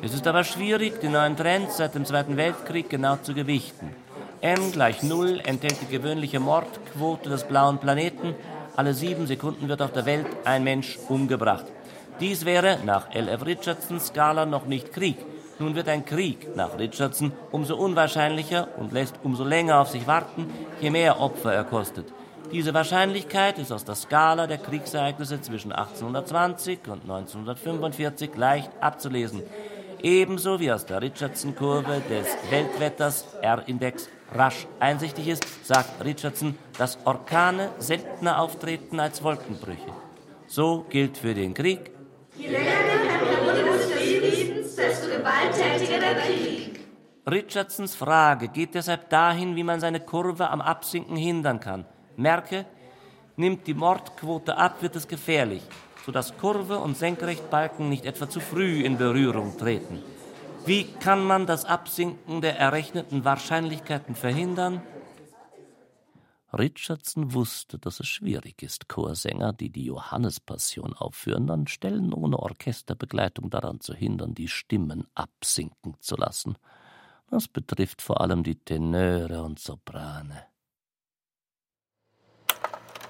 Es 0.00 0.14
ist 0.14 0.28
aber 0.28 0.44
schwierig, 0.44 1.00
die 1.00 1.08
neuen 1.08 1.36
Trends 1.36 1.78
seit 1.78 1.96
dem 1.96 2.04
Zweiten 2.04 2.36
Weltkrieg 2.36 2.88
genau 2.88 3.16
zu 3.16 3.34
gewichten. 3.34 3.96
M 4.40 4.70
gleich 4.70 5.02
Null 5.02 5.40
enthält 5.44 5.80
die 5.82 5.92
gewöhnliche 5.92 6.38
Mordquote 6.38 7.28
des 7.28 7.42
blauen 7.42 7.78
Planeten. 7.78 8.36
Alle 8.76 8.94
sieben 8.94 9.26
Sekunden 9.26 9.68
wird 9.68 9.82
auf 9.82 9.92
der 9.92 10.06
Welt 10.06 10.26
ein 10.44 10.62
Mensch 10.62 11.00
umgebracht. 11.08 11.64
Dies 12.20 12.44
wäre 12.44 12.78
nach 12.84 13.12
L.F. 13.12 13.44
Richardsons 13.44 14.06
Skala 14.06 14.46
noch 14.46 14.66
nicht 14.66 14.92
Krieg. 14.92 15.16
Nun 15.58 15.74
wird 15.74 15.88
ein 15.88 16.04
Krieg 16.04 16.54
nach 16.54 16.78
Richardson 16.78 17.32
umso 17.50 17.74
unwahrscheinlicher 17.74 18.68
und 18.76 18.92
lässt 18.92 19.16
umso 19.24 19.42
länger 19.42 19.80
auf 19.80 19.88
sich 19.88 20.06
warten, 20.06 20.46
je 20.80 20.90
mehr 20.90 21.20
Opfer 21.20 21.52
er 21.52 21.64
kostet. 21.64 22.06
Diese 22.52 22.72
Wahrscheinlichkeit 22.72 23.58
ist 23.58 23.72
aus 23.72 23.84
der 23.84 23.96
Skala 23.96 24.46
der 24.46 24.58
Kriegsereignisse 24.58 25.40
zwischen 25.40 25.72
1820 25.72 26.78
und 26.86 27.02
1945 27.02 28.36
leicht 28.36 28.70
abzulesen. 28.80 29.42
Ebenso 30.00 30.60
wie 30.60 30.70
aus 30.70 30.86
der 30.86 31.02
Richardson-Kurve 31.02 32.00
des 32.08 32.26
Weltwetters 32.50 33.26
R-Index 33.42 34.08
rasch 34.32 34.66
einsichtig 34.78 35.28
ist, 35.28 35.66
sagt 35.66 36.04
Richardson, 36.04 36.56
dass 36.78 36.98
Orkane 37.04 37.70
seltener 37.78 38.40
auftreten 38.40 39.00
als 39.00 39.22
Wolkenbrüche. 39.22 39.92
So 40.46 40.86
gilt 40.88 41.18
für 41.18 41.34
den 41.34 41.52
Krieg. 41.52 41.90
Je 42.36 42.48
länger 42.48 42.64
der 42.64 43.18
Periode 43.18 43.64
des 43.64 43.92
Friedens, 43.92 44.76
desto 44.76 45.08
gewalttätiger 45.08 45.98
der 45.98 46.14
Krieg. 46.14 46.80
Richardsons 47.28 47.94
Frage 47.96 48.48
geht 48.48 48.74
deshalb 48.74 49.10
dahin, 49.10 49.56
wie 49.56 49.64
man 49.64 49.80
seine 49.80 50.00
Kurve 50.00 50.48
am 50.48 50.60
Absinken 50.60 51.16
hindern 51.16 51.58
kann. 51.58 51.84
Merke, 52.16 52.66
nimmt 53.36 53.66
die 53.66 53.74
Mordquote 53.74 54.56
ab, 54.56 54.80
wird 54.80 54.96
es 54.96 55.06
gefährlich, 55.08 55.62
sodass 56.08 56.38
Kurve 56.38 56.78
und 56.78 56.96
Senkrechtbalken 56.96 57.90
nicht 57.90 58.06
etwa 58.06 58.30
zu 58.30 58.40
früh 58.40 58.82
in 58.82 58.96
Berührung 58.96 59.58
treten. 59.58 60.02
Wie 60.64 60.84
kann 60.84 61.22
man 61.22 61.44
das 61.44 61.66
Absinken 61.66 62.40
der 62.40 62.58
errechneten 62.58 63.26
Wahrscheinlichkeiten 63.26 64.14
verhindern? 64.14 64.80
Richardson 66.50 67.34
wusste, 67.34 67.78
dass 67.78 68.00
es 68.00 68.06
schwierig 68.06 68.62
ist, 68.62 68.88
Chorsänger, 68.88 69.52
die 69.52 69.68
die 69.68 69.84
Johannespassion 69.84 70.94
aufführen, 70.94 71.46
dann 71.46 71.66
Stellen 71.66 72.14
ohne 72.14 72.38
Orchesterbegleitung 72.38 73.50
daran 73.50 73.80
zu 73.80 73.92
hindern, 73.92 74.34
die 74.34 74.48
Stimmen 74.48 75.06
absinken 75.14 75.96
zu 76.00 76.16
lassen. 76.16 76.56
Das 77.30 77.48
betrifft 77.48 78.00
vor 78.00 78.22
allem 78.22 78.44
die 78.44 78.56
Tenöre 78.56 79.42
und 79.42 79.58
Soprane. 79.58 80.46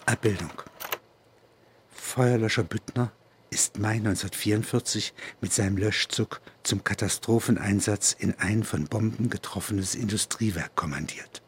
Abbildung. 0.04 0.50
Feuerlöscher 2.08 2.64
Büttner 2.64 3.12
ist 3.50 3.78
Mai 3.78 3.96
1944 3.96 5.12
mit 5.42 5.52
seinem 5.52 5.76
Löschzug 5.76 6.40
zum 6.62 6.82
Katastropheneinsatz 6.82 8.16
in 8.18 8.32
ein 8.38 8.64
von 8.64 8.86
Bomben 8.86 9.28
getroffenes 9.28 9.94
Industriewerk 9.94 10.74
kommandiert. 10.74 11.42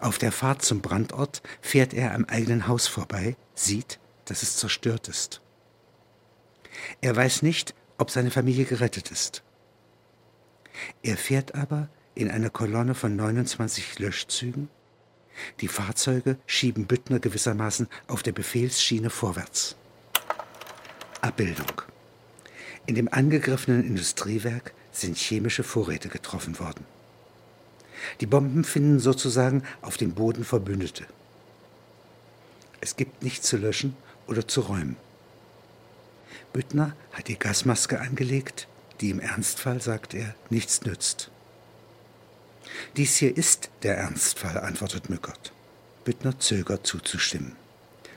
Auf 0.00 0.16
der 0.16 0.32
Fahrt 0.32 0.62
zum 0.62 0.80
Brandort 0.80 1.42
fährt 1.60 1.92
er 1.92 2.14
am 2.14 2.24
eigenen 2.24 2.66
Haus 2.66 2.86
vorbei, 2.86 3.36
sieht, 3.54 4.00
dass 4.24 4.42
es 4.42 4.56
zerstört 4.56 5.08
ist. 5.08 5.42
Er 7.02 7.14
weiß 7.14 7.42
nicht, 7.42 7.74
ob 7.98 8.10
seine 8.10 8.30
Familie 8.30 8.64
gerettet 8.64 9.10
ist. 9.10 9.42
Er 11.02 11.18
fährt 11.18 11.54
aber 11.54 11.90
in 12.14 12.30
einer 12.30 12.50
Kolonne 12.50 12.94
von 12.94 13.14
29 13.14 13.98
Löschzügen 13.98 14.70
die 15.60 15.68
Fahrzeuge 15.68 16.36
schieben 16.46 16.86
Büttner 16.86 17.18
gewissermaßen 17.18 17.88
auf 18.06 18.22
der 18.22 18.32
Befehlsschiene 18.32 19.10
vorwärts. 19.10 19.76
Abbildung. 21.20 21.82
In 22.86 22.94
dem 22.94 23.08
angegriffenen 23.12 23.84
Industriewerk 23.84 24.72
sind 24.90 25.16
chemische 25.16 25.62
Vorräte 25.62 26.08
getroffen 26.08 26.58
worden. 26.58 26.84
Die 28.20 28.26
Bomben 28.26 28.64
finden 28.64 28.98
sozusagen 28.98 29.62
auf 29.80 29.96
dem 29.96 30.14
Boden 30.14 30.44
Verbündete. 30.44 31.06
Es 32.80 32.96
gibt 32.96 33.22
nichts 33.22 33.46
zu 33.48 33.56
löschen 33.56 33.96
oder 34.26 34.48
zu 34.48 34.62
räumen. 34.62 34.96
Büttner 36.52 36.94
hat 37.12 37.28
die 37.28 37.38
Gasmaske 37.38 38.00
angelegt, 38.00 38.66
die 39.00 39.10
im 39.10 39.20
Ernstfall, 39.20 39.80
sagt 39.80 40.14
er, 40.14 40.34
nichts 40.50 40.82
nützt. 40.82 41.30
Dies 42.96 43.16
hier 43.16 43.36
ist 43.36 43.70
der 43.82 43.96
Ernstfall, 43.96 44.58
antwortet 44.58 45.10
Mückert. 45.10 45.52
Büttner 46.04 46.38
zögert 46.38 46.86
zuzustimmen, 46.86 47.56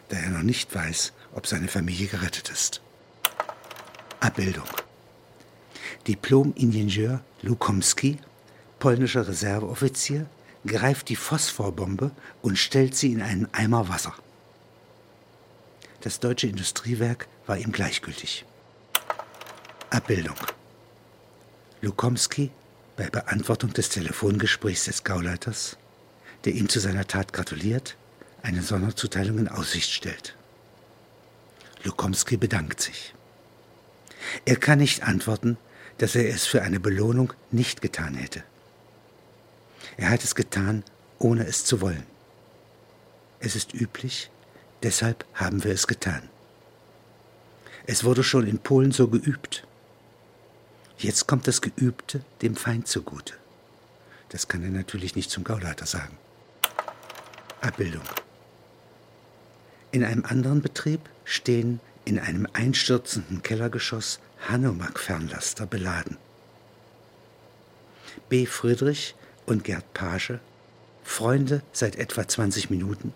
da 0.09 0.17
er 0.17 0.29
noch 0.29 0.43
nicht 0.43 0.73
weiß, 0.73 1.13
ob 1.33 1.47
seine 1.47 1.67
Familie 1.67 2.07
gerettet 2.07 2.49
ist. 2.49 2.81
Abbildung. 4.19 4.67
Diplom-Ingenieur 6.07 7.21
Lukomski, 7.41 8.17
polnischer 8.79 9.27
Reserveoffizier, 9.27 10.25
greift 10.65 11.09
die 11.09 11.15
Phosphorbombe 11.15 12.11
und 12.41 12.57
stellt 12.57 12.95
sie 12.95 13.11
in 13.11 13.21
einen 13.21 13.47
Eimer 13.53 13.87
Wasser. 13.87 14.15
Das 16.01 16.19
deutsche 16.19 16.47
Industriewerk 16.47 17.27
war 17.45 17.57
ihm 17.57 17.71
gleichgültig. 17.71 18.45
Abbildung. 19.89 20.37
Lukomski 21.81 22.51
bei 22.95 23.09
Beantwortung 23.09 23.73
des 23.73 23.89
Telefongesprächs 23.89 24.85
des 24.85 25.03
Gauleiters, 25.03 25.77
der 26.45 26.53
ihm 26.53 26.69
zu 26.69 26.79
seiner 26.79 27.07
Tat 27.07 27.33
gratuliert, 27.33 27.95
eine 28.41 28.61
Sonderzuteilung 28.61 29.39
in 29.39 29.47
Aussicht 29.47 29.91
stellt. 29.91 30.35
Lukomski 31.83 32.37
bedankt 32.37 32.81
sich. 32.81 33.13
Er 34.45 34.55
kann 34.55 34.79
nicht 34.79 35.03
antworten, 35.03 35.57
dass 35.97 36.15
er 36.15 36.27
es 36.29 36.45
für 36.45 36.61
eine 36.61 36.79
Belohnung 36.79 37.33
nicht 37.51 37.81
getan 37.81 38.15
hätte. 38.15 38.43
Er 39.97 40.09
hat 40.09 40.23
es 40.23 40.35
getan, 40.35 40.83
ohne 41.19 41.45
es 41.45 41.63
zu 41.63 41.81
wollen. 41.81 42.05
Es 43.39 43.55
ist 43.55 43.73
üblich, 43.73 44.29
deshalb 44.83 45.25
haben 45.33 45.63
wir 45.63 45.71
es 45.71 45.87
getan. 45.87 46.29
Es 47.85 48.03
wurde 48.03 48.23
schon 48.23 48.47
in 48.47 48.59
Polen 48.59 48.91
so 48.91 49.07
geübt. 49.07 49.64
Jetzt 50.97 51.27
kommt 51.27 51.47
das 51.47 51.61
Geübte 51.61 52.21
dem 52.41 52.55
Feind 52.55 52.87
zugute. 52.87 53.33
Das 54.29 54.47
kann 54.47 54.63
er 54.63 54.69
natürlich 54.69 55.15
nicht 55.15 55.29
zum 55.29 55.43
Gauleiter 55.43 55.85
sagen. 55.85 56.17
Abbildung. 57.61 58.03
In 59.91 60.03
einem 60.03 60.25
anderen 60.25 60.61
Betrieb 60.61 61.01
stehen 61.23 61.79
in 62.05 62.19
einem 62.19 62.47
einstürzenden 62.53 63.41
Kellergeschoss 63.41 64.19
Hanomag-Fernlaster 64.47 65.65
beladen. 65.65 66.17
B. 68.29 68.45
Friedrich 68.45 69.15
und 69.45 69.63
Gerd 69.63 69.93
Page, 69.93 70.39
Freunde 71.03 71.61
seit 71.71 71.95
etwa 71.95 72.27
20 72.27 72.69
Minuten, 72.69 73.13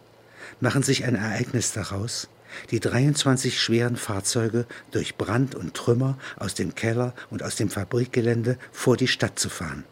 machen 0.60 0.84
sich 0.84 1.06
ein 1.06 1.16
Ereignis 1.16 1.72
daraus, 1.72 2.28
die 2.72 2.80
23 2.80 3.60
schweren 3.60 3.96
Fahrzeuge 3.96 4.66
durch 4.92 5.18
Brand 5.18 5.56
und 5.56 5.74
Trümmer 5.74 6.18
aus 6.38 6.54
dem 6.54 6.76
Keller 6.76 7.14
und 7.30 7.44
aus 7.44 7.56
dem 7.56 7.70
Fabrikgelände 7.70 8.58
vor 8.72 8.98
die 8.98 9.08
Stadt 9.08 9.40
zu 9.40 9.50
fahren. 9.50 9.86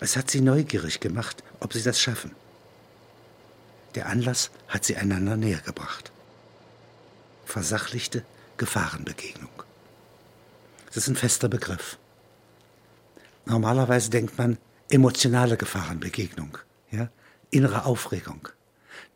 Es 0.00 0.16
hat 0.16 0.30
sie 0.30 0.40
neugierig 0.40 1.00
gemacht, 1.00 1.42
ob 1.60 1.72
sie 1.72 1.82
das 1.82 2.00
schaffen. 2.00 2.32
Der 3.94 4.08
Anlass 4.08 4.50
hat 4.68 4.84
sie 4.84 4.96
einander 4.96 5.36
näher 5.36 5.60
gebracht. 5.60 6.12
Versachlichte 7.46 8.24
Gefahrenbegegnung. 8.58 9.50
Das 10.88 10.98
ist 10.98 11.08
ein 11.08 11.16
fester 11.16 11.48
Begriff. 11.48 11.98
Normalerweise 13.46 14.10
denkt 14.10 14.36
man 14.38 14.58
emotionale 14.90 15.56
Gefahrenbegegnung, 15.56 16.58
ja? 16.90 17.08
innere 17.50 17.86
Aufregung. 17.86 18.48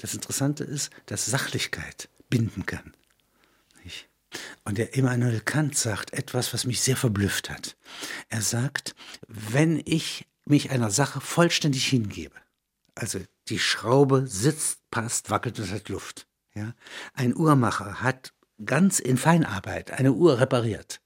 Das 0.01 0.15
Interessante 0.15 0.65
ist, 0.65 0.91
dass 1.05 1.27
Sachlichkeit 1.27 2.09
binden 2.31 2.65
kann. 2.65 2.95
Und 4.65 4.79
der 4.79 4.95
Immanuel 4.95 5.41
Kant 5.41 5.77
sagt 5.77 6.13
etwas, 6.13 6.55
was 6.55 6.65
mich 6.65 6.81
sehr 6.81 6.97
verblüfft 6.97 7.51
hat. 7.51 7.77
Er 8.29 8.41
sagt, 8.41 8.95
wenn 9.29 9.83
ich 9.85 10.27
mich 10.45 10.71
einer 10.71 10.91
Sache 10.91 11.21
vollständig 11.21 11.87
hingebe, 11.87 12.37
also 12.95 13.21
die 13.49 13.59
Schraube 13.59 14.27
sitzt, 14.27 14.79
passt, 14.91 15.31
wackelt 15.31 15.59
und 15.59 15.71
hat 15.71 15.89
Luft. 15.89 16.27
Ja? 16.55 16.75
Ein 17.13 17.37
Uhrmacher 17.37 18.01
hat 18.01 18.33
ganz 18.65 19.01
in 19.01 19.17
Feinarbeit 19.17 19.91
eine 19.91 20.13
Uhr 20.13 20.39
repariert. 20.39 21.01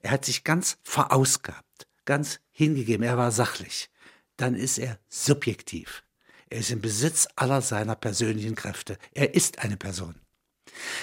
Er 0.00 0.12
hat 0.12 0.24
sich 0.24 0.44
ganz 0.44 0.78
verausgabt, 0.84 1.88
ganz 2.04 2.40
hingegeben, 2.52 3.04
er 3.04 3.16
war 3.16 3.32
sachlich. 3.32 3.90
Dann 4.36 4.54
ist 4.54 4.78
er 4.78 4.98
subjektiv. 5.08 6.04
Er 6.48 6.58
ist 6.58 6.70
im 6.70 6.80
Besitz 6.80 7.28
aller 7.36 7.60
seiner 7.60 7.96
persönlichen 7.96 8.54
Kräfte. 8.54 8.98
Er 9.12 9.34
ist 9.34 9.58
eine 9.58 9.76
Person. 9.76 10.14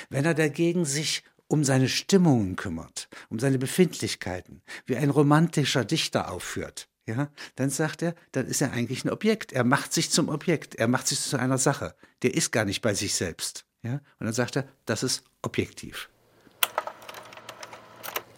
Wenn 0.10 0.26
er 0.26 0.34
dagegen 0.34 0.86
sich 0.86 1.24
um 1.48 1.64
seine 1.64 1.90
Stimmungen 1.90 2.56
kümmert, 2.56 3.10
um 3.30 3.40
seine 3.40 3.58
Befindlichkeiten, 3.58 4.62
wie 4.86 4.96
ein 4.96 5.10
romantischer 5.10 5.86
Dichter 5.86 6.32
aufführt, 6.32 6.88
ja, 7.06 7.30
dann 7.56 7.70
sagt 7.70 8.02
er, 8.02 8.16
dann 8.32 8.48
ist 8.48 8.62
er 8.62 8.72
eigentlich 8.72 9.04
ein 9.04 9.10
Objekt. 9.10 9.52
Er 9.52 9.66
macht 9.66 9.92
sich 9.92 10.10
zum 10.10 10.30
Objekt. 10.30 10.76
Er 10.76 10.88
macht 10.88 11.08
sich 11.08 11.20
zu 11.20 11.38
einer 11.38 11.58
Sache. 11.58 11.96
Der 12.22 12.34
ist 12.34 12.52
gar 12.52 12.64
nicht 12.64 12.82
bei 12.82 12.94
sich 12.94 13.14
selbst. 13.14 13.66
Ja, 13.82 13.96
und 14.20 14.26
dann 14.26 14.34
sagt 14.34 14.56
er, 14.56 14.68
das 14.86 15.04
ist 15.04 15.24
objektiv. 15.42 16.10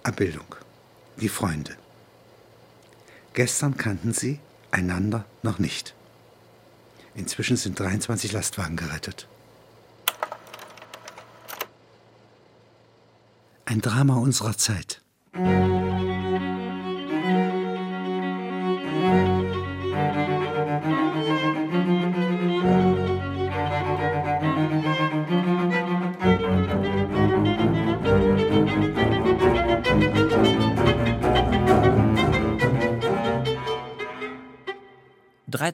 Abbildung. 0.02 0.56
Die 1.18 1.30
Freunde. 1.30 1.78
Gestern 3.34 3.78
kannten 3.78 4.14
sie 4.14 4.40
einander 4.72 5.26
noch 5.44 5.60
nicht. 5.60 5.94
Inzwischen 7.16 7.56
sind 7.56 7.80
23 7.80 8.34
Lastwagen 8.34 8.76
gerettet. 8.76 9.28
Ein 13.66 13.82
Drama 13.82 14.18
unserer 14.18 14.58
Zeit. 14.58 15.02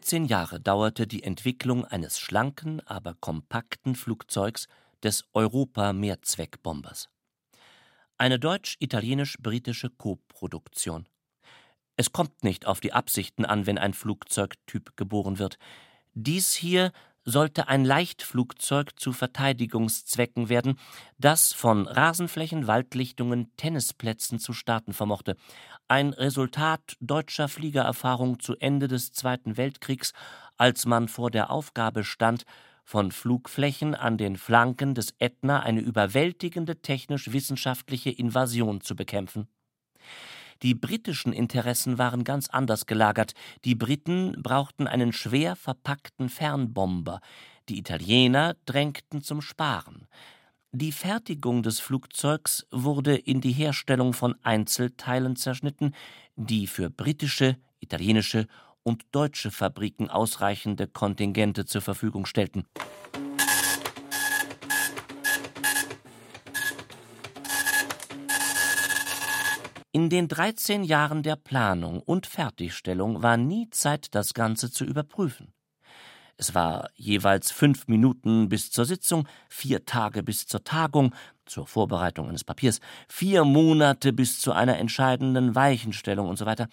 13 0.01 0.25
Jahre 0.25 0.59
dauerte 0.59 1.05
die 1.05 1.21
Entwicklung 1.21 1.85
eines 1.85 2.17
schlanken, 2.17 2.81
aber 2.87 3.13
kompakten 3.13 3.93
Flugzeugs 3.93 4.67
des 5.03 5.25
Europa-Mehrzweckbombers. 5.33 7.07
Eine 8.17 8.39
deutsch-italienisch-britische 8.39 9.91
Koproduktion. 9.91 11.07
Es 11.97 12.11
kommt 12.11 12.43
nicht 12.43 12.65
auf 12.65 12.79
die 12.79 12.93
Absichten 12.93 13.45
an, 13.45 13.67
wenn 13.67 13.77
ein 13.77 13.93
Flugzeugtyp 13.93 14.97
geboren 14.97 15.37
wird. 15.37 15.59
Dies 16.15 16.51
hier 16.53 16.93
sollte 17.23 17.67
ein 17.67 17.85
Leichtflugzeug 17.85 18.99
zu 18.99 19.13
Verteidigungszwecken 19.13 20.49
werden, 20.49 20.79
das 21.17 21.53
von 21.53 21.87
Rasenflächen, 21.87 22.67
Waldlichtungen, 22.67 23.51
Tennisplätzen 23.57 24.39
zu 24.39 24.53
starten 24.53 24.93
vermochte. 24.93 25.35
Ein 25.87 26.13
Resultat 26.13 26.97
deutscher 26.99 27.47
Fliegererfahrung 27.47 28.39
zu 28.39 28.55
Ende 28.55 28.87
des 28.87 29.11
Zweiten 29.11 29.57
Weltkriegs, 29.57 30.13
als 30.57 30.85
man 30.85 31.07
vor 31.07 31.31
der 31.31 31.51
Aufgabe 31.51 32.03
stand, 32.03 32.45
von 32.83 33.11
Flugflächen 33.11 33.95
an 33.95 34.17
den 34.17 34.35
Flanken 34.35 34.95
des 34.95 35.13
Ätna 35.19 35.61
eine 35.61 35.81
überwältigende 35.81 36.81
technisch-wissenschaftliche 36.81 38.09
Invasion 38.09 38.81
zu 38.81 38.95
bekämpfen. 38.95 39.47
Die 40.63 40.75
britischen 40.75 41.33
Interessen 41.33 41.97
waren 41.97 42.23
ganz 42.23 42.49
anders 42.49 42.85
gelagert. 42.85 43.33
Die 43.65 43.75
Briten 43.75 44.35
brauchten 44.41 44.87
einen 44.87 45.11
schwer 45.11 45.55
verpackten 45.55 46.29
Fernbomber, 46.29 47.19
die 47.67 47.79
Italiener 47.79 48.55
drängten 48.65 49.23
zum 49.23 49.41
Sparen. 49.41 50.07
Die 50.71 50.91
Fertigung 50.91 51.63
des 51.63 51.79
Flugzeugs 51.79 52.65
wurde 52.71 53.15
in 53.15 53.41
die 53.41 53.51
Herstellung 53.51 54.13
von 54.13 54.35
Einzelteilen 54.43 55.35
zerschnitten, 55.35 55.93
die 56.35 56.67
für 56.67 56.89
britische, 56.89 57.57
italienische 57.79 58.47
und 58.83 59.03
deutsche 59.11 59.51
Fabriken 59.51 60.09
ausreichende 60.09 60.87
Kontingente 60.87 61.65
zur 61.65 61.81
Verfügung 61.81 62.25
stellten. 62.25 62.65
Den 70.11 70.27
13 70.27 70.83
Jahren 70.83 71.23
der 71.23 71.37
Planung 71.37 72.01
und 72.01 72.27
Fertigstellung 72.27 73.23
war 73.23 73.37
nie 73.37 73.69
Zeit, 73.69 74.13
das 74.13 74.33
Ganze 74.33 74.69
zu 74.69 74.83
überprüfen. 74.83 75.53
Es 76.35 76.53
war 76.53 76.89
jeweils 76.95 77.51
fünf 77.51 77.87
Minuten 77.87 78.49
bis 78.49 78.71
zur 78.71 78.85
Sitzung, 78.85 79.27
vier 79.47 79.85
Tage 79.85 80.21
bis 80.21 80.47
zur 80.47 80.63
Tagung, 80.63 81.15
zur 81.45 81.65
Vorbereitung 81.65 82.27
eines 82.27 82.43
Papiers, 82.43 82.81
vier 83.07 83.45
Monate 83.45 84.11
bis 84.11 84.41
zu 84.41 84.51
einer 84.51 84.77
entscheidenden 84.77 85.55
Weichenstellung 85.55 86.27
und 86.27 86.37
so 86.37 86.45
weiter. 86.45 86.67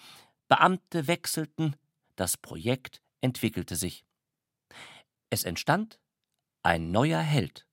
Beamte 0.47 1.07
wechselten, 1.07 1.75
das 2.15 2.35
Projekt 2.35 3.01
entwickelte 3.21 3.75
sich. 3.75 4.03
Es 5.29 5.43
entstand 5.45 5.99
ein 6.63 6.91
neuer 6.91 7.21
Held. 7.21 7.67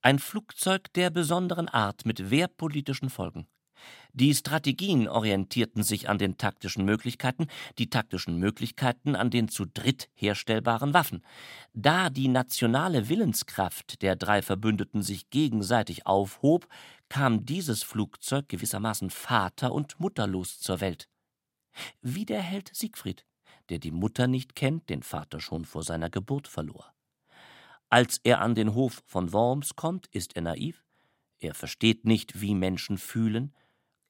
Ein 0.00 0.18
Flugzeug 0.18 0.92
der 0.94 1.10
besonderen 1.10 1.68
Art 1.68 2.06
mit 2.06 2.30
wehrpolitischen 2.30 3.10
Folgen. 3.10 3.46
Die 4.12 4.34
Strategien 4.34 5.08
orientierten 5.08 5.82
sich 5.82 6.08
an 6.08 6.18
den 6.18 6.36
taktischen 6.36 6.84
Möglichkeiten, 6.84 7.46
die 7.78 7.90
taktischen 7.90 8.38
Möglichkeiten 8.38 9.14
an 9.14 9.30
den 9.30 9.48
zu 9.48 9.66
dritt 9.66 10.08
herstellbaren 10.14 10.94
Waffen. 10.94 11.22
Da 11.74 12.10
die 12.10 12.28
nationale 12.28 13.08
Willenskraft 13.08 14.02
der 14.02 14.16
drei 14.16 14.42
Verbündeten 14.42 15.02
sich 15.02 15.30
gegenseitig 15.30 16.06
aufhob, 16.06 16.66
kam 17.08 17.44
dieses 17.44 17.82
Flugzeug 17.82 18.48
gewissermaßen 18.48 19.10
vater- 19.10 19.72
und 19.72 20.00
mutterlos 20.00 20.58
zur 20.58 20.80
Welt. 20.80 21.08
Wie 22.02 22.24
der 22.24 22.42
Held 22.42 22.70
Siegfried, 22.74 23.24
der 23.68 23.78
die 23.78 23.92
Mutter 23.92 24.26
nicht 24.26 24.56
kennt, 24.56 24.90
den 24.90 25.02
Vater 25.02 25.40
schon 25.40 25.64
vor 25.64 25.84
seiner 25.84 26.10
Geburt 26.10 26.48
verlor. 26.48 26.92
Als 27.88 28.20
er 28.22 28.40
an 28.40 28.54
den 28.54 28.74
Hof 28.74 29.02
von 29.06 29.32
Worms 29.32 29.76
kommt, 29.76 30.08
ist 30.08 30.36
er 30.36 30.42
naiv, 30.42 30.84
er 31.38 31.54
versteht 31.54 32.04
nicht, 32.04 32.40
wie 32.40 32.54
Menschen 32.54 32.98
fühlen, 32.98 33.54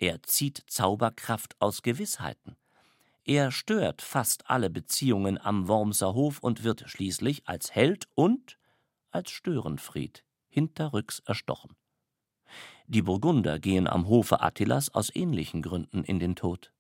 er 0.00 0.22
zieht 0.22 0.64
Zauberkraft 0.66 1.54
aus 1.60 1.82
Gewissheiten. 1.82 2.56
Er 3.24 3.52
stört 3.52 4.00
fast 4.00 4.48
alle 4.48 4.70
Beziehungen 4.70 5.38
am 5.38 5.68
Wormser 5.68 6.14
Hof 6.14 6.40
und 6.40 6.64
wird 6.64 6.84
schließlich 6.86 7.46
als 7.46 7.74
Held 7.74 8.08
und 8.14 8.58
als 9.10 9.30
Störenfried 9.30 10.24
hinterrücks 10.48 11.20
erstochen. 11.20 11.76
Die 12.86 13.02
Burgunder 13.02 13.58
gehen 13.60 13.86
am 13.86 14.08
Hofe 14.08 14.40
Attilas 14.40 14.92
aus 14.94 15.14
ähnlichen 15.14 15.62
Gründen 15.62 16.02
in 16.02 16.18
den 16.18 16.34
Tod. 16.34 16.72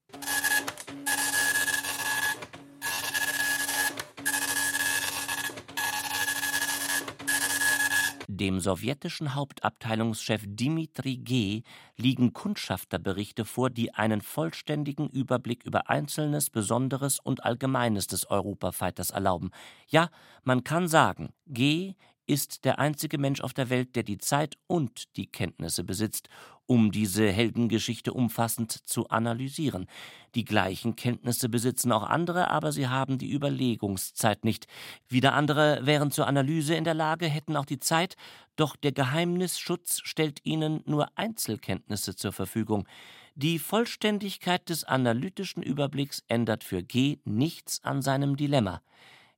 Dem 8.40 8.58
sowjetischen 8.58 9.34
Hauptabteilungschef 9.34 10.44
Dimitri 10.46 11.18
G. 11.18 11.62
liegen 11.98 12.32
Kundschafterberichte 12.32 13.44
vor, 13.44 13.68
die 13.68 13.92
einen 13.92 14.22
vollständigen 14.22 15.10
Überblick 15.10 15.62
über 15.62 15.90
Einzelnes, 15.90 16.48
Besonderes 16.48 17.20
und 17.20 17.44
Allgemeines 17.44 18.06
des 18.06 18.30
Europafighters 18.30 19.10
erlauben. 19.10 19.50
Ja, 19.88 20.08
man 20.42 20.64
kann 20.64 20.88
sagen, 20.88 21.34
G 21.48 21.96
ist 22.30 22.64
der 22.64 22.78
einzige 22.78 23.18
Mensch 23.18 23.40
auf 23.40 23.52
der 23.52 23.70
Welt, 23.70 23.96
der 23.96 24.04
die 24.04 24.18
Zeit 24.18 24.56
und 24.68 25.16
die 25.16 25.26
Kenntnisse 25.26 25.82
besitzt, 25.82 26.28
um 26.66 26.92
diese 26.92 27.28
Heldengeschichte 27.32 28.12
umfassend 28.12 28.70
zu 28.70 29.08
analysieren. 29.08 29.88
Die 30.36 30.44
gleichen 30.44 30.94
Kenntnisse 30.94 31.48
besitzen 31.48 31.90
auch 31.90 32.04
andere, 32.04 32.48
aber 32.48 32.70
sie 32.70 32.86
haben 32.86 33.18
die 33.18 33.32
Überlegungszeit 33.32 34.44
nicht. 34.44 34.68
Wieder 35.08 35.34
andere 35.34 35.84
wären 35.84 36.12
zur 36.12 36.28
Analyse 36.28 36.76
in 36.76 36.84
der 36.84 36.94
Lage, 36.94 37.26
hätten 37.26 37.56
auch 37.56 37.66
die 37.66 37.80
Zeit, 37.80 38.14
doch 38.54 38.76
der 38.76 38.92
Geheimnisschutz 38.92 40.00
stellt 40.04 40.38
ihnen 40.44 40.82
nur 40.86 41.08
Einzelkenntnisse 41.16 42.14
zur 42.14 42.30
Verfügung. 42.30 42.86
Die 43.34 43.58
Vollständigkeit 43.58 44.68
des 44.68 44.84
analytischen 44.84 45.64
Überblicks 45.64 46.22
ändert 46.28 46.62
für 46.62 46.84
G 46.84 47.18
nichts 47.24 47.82
an 47.82 48.02
seinem 48.02 48.36
Dilemma. 48.36 48.82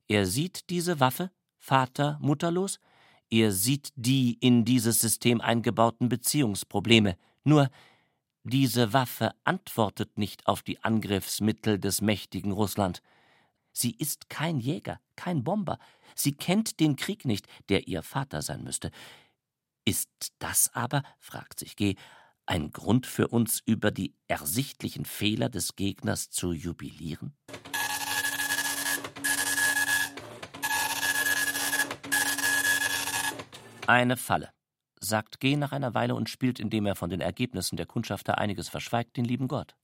Er 0.07 0.27
sieht 0.27 0.69
diese 0.69 0.99
Waffe, 0.99 1.31
Vater 1.63 2.17
mutterlos, 2.19 2.81
er 3.29 3.53
sieht 3.53 3.93
die 3.95 4.37
in 4.41 4.65
dieses 4.65 4.99
System 4.99 5.39
eingebauten 5.39 6.09
Beziehungsprobleme. 6.09 7.15
Nur 7.45 7.69
diese 8.43 8.91
Waffe 8.91 9.33
antwortet 9.45 10.17
nicht 10.17 10.45
auf 10.45 10.61
die 10.61 10.83
Angriffsmittel 10.83 11.79
des 11.79 12.01
mächtigen 12.01 12.51
Russland. 12.51 13.01
Sie 13.71 13.91
ist 13.91 14.29
kein 14.29 14.59
Jäger, 14.59 14.99
kein 15.15 15.45
Bomber. 15.45 15.79
Sie 16.15 16.33
kennt 16.33 16.81
den 16.81 16.97
Krieg 16.97 17.23
nicht, 17.23 17.47
der 17.69 17.87
ihr 17.87 18.03
Vater 18.03 18.41
sein 18.41 18.65
müsste. 18.65 18.91
Ist 19.85 20.09
das 20.39 20.69
aber, 20.73 21.01
fragt 21.17 21.59
sich 21.59 21.77
G., 21.77 21.95
ein 22.45 22.73
Grund 22.73 23.07
für 23.07 23.29
uns, 23.29 23.61
über 23.65 23.89
die 23.89 24.13
ersichtlichen 24.27 25.05
Fehler 25.05 25.47
des 25.47 25.77
Gegners 25.77 26.29
zu 26.29 26.51
jubilieren? 26.51 27.33
Eine 33.87 34.15
Falle, 34.15 34.49
sagt 35.01 35.41
G. 35.41 35.57
nach 35.57 35.73
einer 35.73 35.93
Weile 35.93 36.15
und 36.15 36.29
spielt, 36.29 36.57
indem 36.57 36.85
er 36.85 36.95
von 36.95 37.09
den 37.09 37.19
Ergebnissen 37.19 37.75
der 37.75 37.85
Kundschafter 37.85 38.37
einiges 38.37 38.69
verschweigt, 38.69 39.17
den 39.17 39.25
lieben 39.25 39.49
Gott. 39.49 39.75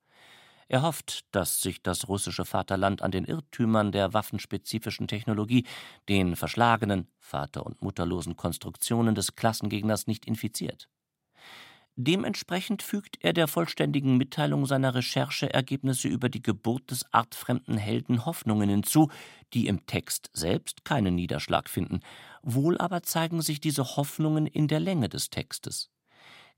Er 0.70 0.84
hofft, 0.84 1.26
dass 1.36 1.62
sich 1.62 1.84
das 1.84 2.08
russische 2.08 2.46
Vaterland 2.46 3.02
an 3.02 3.12
den 3.12 3.26
Irrtümern 3.26 3.92
der 3.92 4.14
waffenspezifischen 4.14 5.10
Technologie, 5.10 5.66
den 6.08 6.38
verschlagenen, 6.38 7.10
vater- 7.18 7.66
und 7.66 7.82
mutterlosen 7.82 8.38
Konstruktionen 8.38 9.16
des 9.16 9.36
Klassengegners 9.36 10.08
nicht 10.08 10.26
infiziert. 10.26 10.88
Dementsprechend 12.02 12.82
fügt 12.82 13.18
er 13.26 13.34
der 13.34 13.50
vollständigen 13.50 14.16
Mitteilung 14.16 14.66
seiner 14.66 14.96
Rechercheergebnisse 14.96 16.08
über 16.08 16.30
die 16.30 16.42
Geburt 16.42 16.92
des 16.92 17.04
artfremden 17.14 17.78
Helden 17.78 18.26
Hoffnungen 18.26 18.70
hinzu, 18.70 19.12
die 19.54 19.68
im 19.68 19.86
Text 19.86 20.30
selbst 20.32 20.86
keinen 20.86 21.16
Niederschlag 21.16 21.70
finden, 21.70 22.00
wohl 22.42 22.78
aber 22.78 23.04
zeigen 23.04 23.42
sich 23.42 23.60
diese 23.60 23.98
Hoffnungen 23.98 24.48
in 24.48 24.70
der 24.70 24.80
Länge 24.80 25.10
des 25.10 25.30
Textes. 25.30 25.90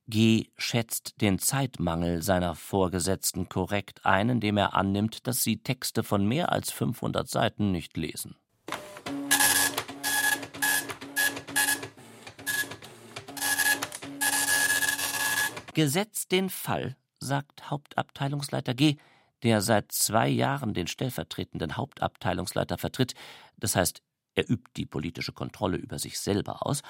G. 0.06 0.46
schätzt 0.60 1.20
den 1.22 1.40
Zeitmangel 1.40 2.22
seiner 2.22 2.54
Vorgesetzten 2.54 3.50
korrekt 3.50 4.06
ein, 4.06 4.30
indem 4.30 4.58
er 4.58 4.76
annimmt, 4.76 5.26
dass 5.26 5.42
sie 5.42 5.64
Texte 5.64 6.04
von 6.04 6.24
mehr 6.28 6.52
als 6.52 6.72
500 6.72 7.28
Seiten 7.28 7.72
nicht 7.72 7.98
lesen. 7.98 8.36
Gesetzt 15.74 16.32
den 16.32 16.50
Fall, 16.50 16.98
sagt 17.20 17.70
Hauptabteilungsleiter 17.70 18.74
G., 18.74 18.98
der 19.44 19.62
seit 19.62 19.92
zwei 19.92 20.28
Jahren 20.28 20.74
den 20.74 20.88
stellvertretenden 20.88 21.78
Hauptabteilungsleiter 21.78 22.78
vertritt, 22.78 23.14
das 23.58 23.76
heißt, 23.76 24.02
er 24.36 24.50
übt 24.50 24.72
die 24.76 24.86
politische 24.86 25.32
Kontrolle 25.32 25.78
über 25.78 25.98
sich 25.98 26.20
selber 26.20 26.66
aus, 26.66 26.82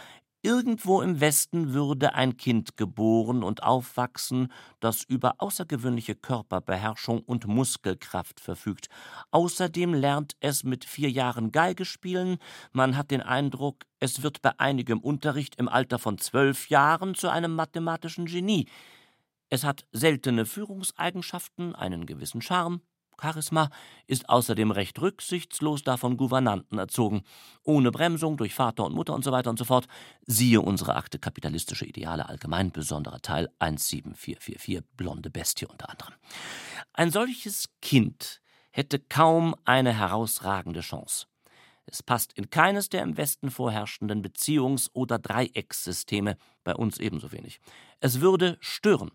Irgendwo 0.43 1.03
im 1.03 1.19
Westen 1.19 1.73
würde 1.73 2.15
ein 2.15 2.35
Kind 2.35 2.75
geboren 2.75 3.43
und 3.43 3.61
aufwachsen, 3.61 4.51
das 4.79 5.03
über 5.03 5.35
außergewöhnliche 5.37 6.15
Körperbeherrschung 6.15 7.19
und 7.19 7.45
Muskelkraft 7.45 8.39
verfügt. 8.39 8.87
Außerdem 9.29 9.93
lernt 9.93 10.35
es 10.39 10.63
mit 10.63 10.83
vier 10.83 11.11
Jahren 11.11 11.51
Geige 11.51 11.85
spielen. 11.85 12.39
Man 12.71 12.97
hat 12.97 13.11
den 13.11 13.21
Eindruck, 13.21 13.83
es 13.99 14.23
wird 14.23 14.41
bei 14.41 14.59
einigem 14.59 14.99
Unterricht 14.99 15.57
im 15.57 15.69
Alter 15.69 15.99
von 15.99 16.17
zwölf 16.17 16.69
Jahren 16.69 17.13
zu 17.13 17.29
einem 17.29 17.53
mathematischen 17.53 18.25
Genie. 18.25 18.67
Es 19.49 19.63
hat 19.63 19.85
seltene 19.91 20.47
Führungseigenschaften, 20.47 21.75
einen 21.75 22.07
gewissen 22.07 22.41
Charme, 22.41 22.81
Charisma, 23.21 23.69
ist 24.07 24.29
außerdem 24.29 24.71
recht 24.71 24.99
rücksichtslos 24.99 25.83
davon 25.83 26.17
Gouvernanten 26.17 26.77
erzogen, 26.77 27.23
ohne 27.63 27.91
Bremsung 27.91 28.37
durch 28.37 28.53
Vater 28.53 28.85
und 28.85 28.95
Mutter 28.95 29.13
und 29.13 29.23
so 29.23 29.31
weiter 29.31 29.49
und 29.49 29.59
so 29.59 29.65
fort. 29.65 29.87
Siehe 30.25 30.61
unsere 30.61 30.95
Akte 30.95 31.19
Kapitalistische 31.19 31.85
Ideale 31.85 32.27
allgemein, 32.27 32.71
besonderer 32.71 33.21
Teil 33.21 33.49
17444, 33.59 34.81
blonde 34.97 35.29
Bestie 35.29 35.65
unter 35.65 35.89
anderem. 35.89 36.13
Ein 36.93 37.11
solches 37.11 37.69
Kind 37.81 38.41
hätte 38.71 38.99
kaum 38.99 39.55
eine 39.65 39.93
herausragende 39.93 40.81
Chance. 40.81 41.27
Es 41.85 42.03
passt 42.03 42.33
in 42.33 42.49
keines 42.49 42.89
der 42.89 43.03
im 43.03 43.17
Westen 43.17 43.51
vorherrschenden 43.51 44.23
Beziehungs- 44.23 44.89
oder 44.93 45.19
Dreieckssysteme, 45.19 46.37
bei 46.63 46.75
uns 46.75 46.99
ebenso 46.99 47.31
wenig. 47.31 47.59
Es 47.99 48.21
würde 48.21 48.57
stören. 48.61 49.11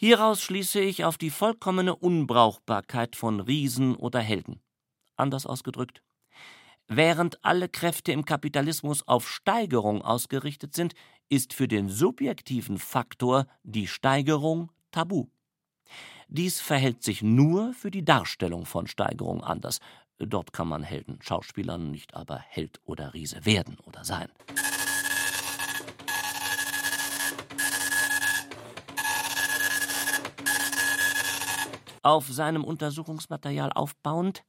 Hieraus 0.00 0.42
schließe 0.42 0.78
ich 0.78 1.04
auf 1.04 1.18
die 1.18 1.28
vollkommene 1.28 1.96
Unbrauchbarkeit 1.96 3.16
von 3.16 3.40
Riesen 3.40 3.96
oder 3.96 4.20
Helden. 4.20 4.60
Anders 5.16 5.44
ausgedrückt, 5.44 6.04
während 6.86 7.44
alle 7.44 7.68
Kräfte 7.68 8.12
im 8.12 8.24
Kapitalismus 8.24 9.08
auf 9.08 9.28
Steigerung 9.28 10.02
ausgerichtet 10.02 10.72
sind, 10.72 10.94
ist 11.28 11.52
für 11.52 11.66
den 11.66 11.88
subjektiven 11.88 12.78
Faktor 12.78 13.48
die 13.64 13.88
Steigerung 13.88 14.70
tabu. 14.92 15.26
Dies 16.28 16.60
verhält 16.60 17.02
sich 17.02 17.22
nur 17.22 17.74
für 17.74 17.90
die 17.90 18.04
Darstellung 18.04 18.66
von 18.66 18.86
Steigerung 18.86 19.42
anders. 19.42 19.80
Dort 20.18 20.52
kann 20.52 20.68
man 20.68 20.84
Helden, 20.84 21.18
Schauspielern 21.22 21.90
nicht 21.90 22.14
aber 22.14 22.38
Held 22.38 22.80
oder 22.84 23.14
Riese 23.14 23.44
werden 23.44 23.78
oder 23.84 24.04
sein. 24.04 24.28
Auf 32.08 32.28
seinem 32.28 32.64
Untersuchungsmaterial 32.64 33.70
aufbauend, 33.70 34.42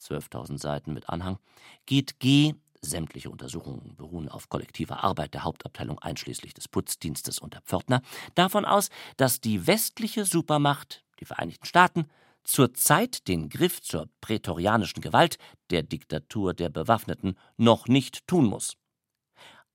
12.000 0.00 0.60
Seiten 0.60 0.92
mit 0.94 1.08
Anhang, 1.08 1.40
geht 1.84 2.20
G. 2.20 2.54
Sämtliche 2.82 3.30
Untersuchungen 3.30 3.96
beruhen 3.96 4.28
auf 4.28 4.48
kollektiver 4.48 5.02
Arbeit 5.02 5.34
der 5.34 5.42
Hauptabteilung 5.42 5.98
einschließlich 5.98 6.54
des 6.54 6.68
Putzdienstes 6.68 7.40
und 7.40 7.54
der 7.54 7.62
Pförtner, 7.62 8.00
davon 8.36 8.64
aus, 8.64 8.90
dass 9.16 9.40
die 9.40 9.66
westliche 9.66 10.24
Supermacht, 10.24 11.04
die 11.18 11.24
Vereinigten 11.24 11.66
Staaten, 11.66 12.06
zurzeit 12.44 13.26
den 13.26 13.48
Griff 13.48 13.82
zur 13.82 14.08
prätorianischen 14.20 15.00
Gewalt, 15.00 15.38
der 15.70 15.82
Diktatur 15.82 16.54
der 16.54 16.68
Bewaffneten, 16.68 17.36
noch 17.56 17.88
nicht 17.88 18.24
tun 18.28 18.44
muss. 18.44 18.76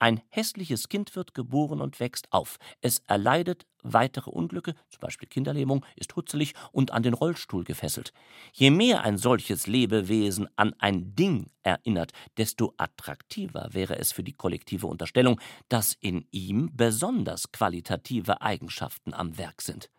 Ein 0.05 0.21
hässliches 0.29 0.87
Kind 0.87 1.15
wird 1.15 1.33
geboren 1.33 1.81
und 1.81 1.99
wächst 1.99 2.31
auf. 2.31 2.59
Es 2.79 3.01
erleidet 3.07 3.65
weitere 3.81 4.29
Unglücke, 4.29 4.75
zum 4.87 4.99
Beispiel 4.99 5.27
Kinderlähmung, 5.27 5.83
ist 5.95 6.15
hutzelig 6.15 6.53
und 6.71 6.91
an 6.91 7.01
den 7.01 7.15
Rollstuhl 7.15 7.63
gefesselt. 7.63 8.13
Je 8.53 8.69
mehr 8.69 9.01
ein 9.03 9.17
solches 9.17 9.65
Lebewesen 9.65 10.47
an 10.57 10.75
ein 10.77 11.15
Ding 11.15 11.49
erinnert, 11.63 12.11
desto 12.37 12.75
attraktiver 12.77 13.69
wäre 13.71 13.97
es 13.97 14.11
für 14.11 14.21
die 14.21 14.33
kollektive 14.33 14.85
Unterstellung, 14.85 15.41
dass 15.69 15.97
in 15.99 16.27
ihm 16.29 16.69
besonders 16.71 17.51
qualitative 17.51 18.43
Eigenschaften 18.43 19.11
am 19.11 19.39
Werk 19.39 19.63
sind. 19.63 19.89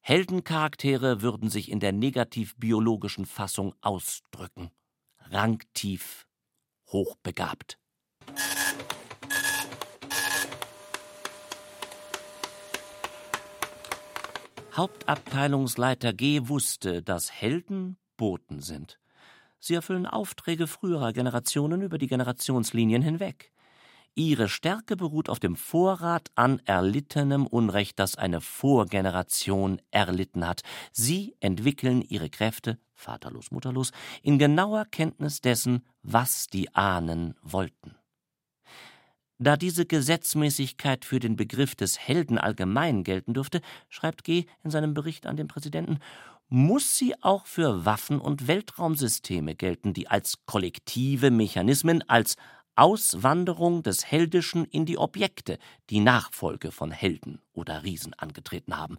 Heldencharaktere 0.00 1.20
würden 1.20 1.50
sich 1.50 1.70
in 1.70 1.80
der 1.80 1.92
negativ-biologischen 1.92 3.26
Fassung 3.26 3.74
ausdrücken. 3.82 4.70
Rangtief, 5.30 6.26
hochbegabt. 6.86 7.78
Hauptabteilungsleiter 14.78 16.12
G 16.12 16.42
wusste, 16.44 17.02
dass 17.02 17.32
Helden 17.32 17.96
Boten 18.16 18.60
sind. 18.60 19.00
Sie 19.58 19.74
erfüllen 19.74 20.06
Aufträge 20.06 20.68
früherer 20.68 21.12
Generationen 21.12 21.82
über 21.82 21.98
die 21.98 22.06
Generationslinien 22.06 23.02
hinweg. 23.02 23.50
Ihre 24.14 24.48
Stärke 24.48 24.94
beruht 24.94 25.30
auf 25.30 25.40
dem 25.40 25.56
Vorrat 25.56 26.30
an 26.36 26.62
erlittenem 26.64 27.48
Unrecht, 27.48 27.98
das 27.98 28.14
eine 28.14 28.40
Vorgeneration 28.40 29.82
erlitten 29.90 30.46
hat. 30.46 30.62
Sie 30.92 31.34
entwickeln 31.40 32.00
ihre 32.00 32.30
Kräfte, 32.30 32.78
vaterlos, 32.94 33.50
mutterlos, 33.50 33.90
in 34.22 34.38
genauer 34.38 34.84
Kenntnis 34.84 35.40
dessen, 35.40 35.84
was 36.04 36.46
die 36.46 36.72
Ahnen 36.76 37.34
wollten. 37.42 37.97
Da 39.40 39.56
diese 39.56 39.86
Gesetzmäßigkeit 39.86 41.04
für 41.04 41.20
den 41.20 41.36
Begriff 41.36 41.76
des 41.76 41.98
Helden 41.98 42.38
allgemein 42.38 43.04
gelten 43.04 43.34
dürfte, 43.34 43.60
schreibt 43.88 44.24
G. 44.24 44.46
in 44.64 44.70
seinem 44.70 44.94
Bericht 44.94 45.26
an 45.26 45.36
den 45.36 45.46
Präsidenten, 45.46 46.00
muss 46.48 46.96
sie 46.96 47.14
auch 47.22 47.46
für 47.46 47.84
Waffen- 47.84 48.20
und 48.20 48.48
Weltraumsysteme 48.48 49.54
gelten, 49.54 49.92
die 49.92 50.08
als 50.08 50.44
kollektive 50.46 51.30
Mechanismen, 51.30 52.02
als 52.08 52.36
Auswanderung 52.74 53.82
des 53.84 54.10
Heldischen 54.10 54.64
in 54.64 54.86
die 54.86 54.98
Objekte, 54.98 55.58
die 55.90 56.00
Nachfolge 56.00 56.72
von 56.72 56.90
Helden 56.90 57.40
oder 57.52 57.84
Riesen 57.84 58.14
angetreten 58.14 58.76
haben. 58.76 58.98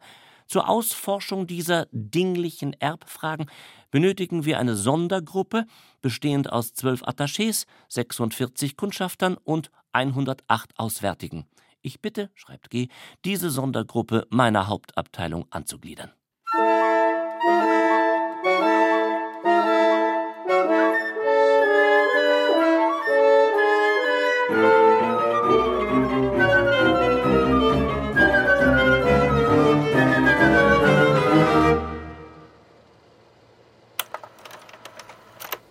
Zur 0.50 0.68
Ausforschung 0.68 1.46
dieser 1.46 1.86
dinglichen 1.92 2.74
Erbfragen 2.74 3.46
benötigen 3.92 4.46
wir 4.46 4.58
eine 4.58 4.76
Sondergruppe, 4.76 5.68
bestehend 6.02 6.52
aus 6.52 6.74
zwölf 6.74 7.04
Attachés, 7.04 7.68
46 7.90 8.76
Kundschaftern 8.76 9.38
und 9.44 9.70
108 9.92 10.72
Auswärtigen. 10.78 11.46
Ich 11.84 12.02
bitte, 12.02 12.32
schreibt 12.34 12.72
G., 12.72 12.88
diese 13.26 13.52
Sondergruppe 13.52 14.26
meiner 14.32 14.68
Hauptabteilung 14.68 15.46
anzugliedern. 15.52 16.12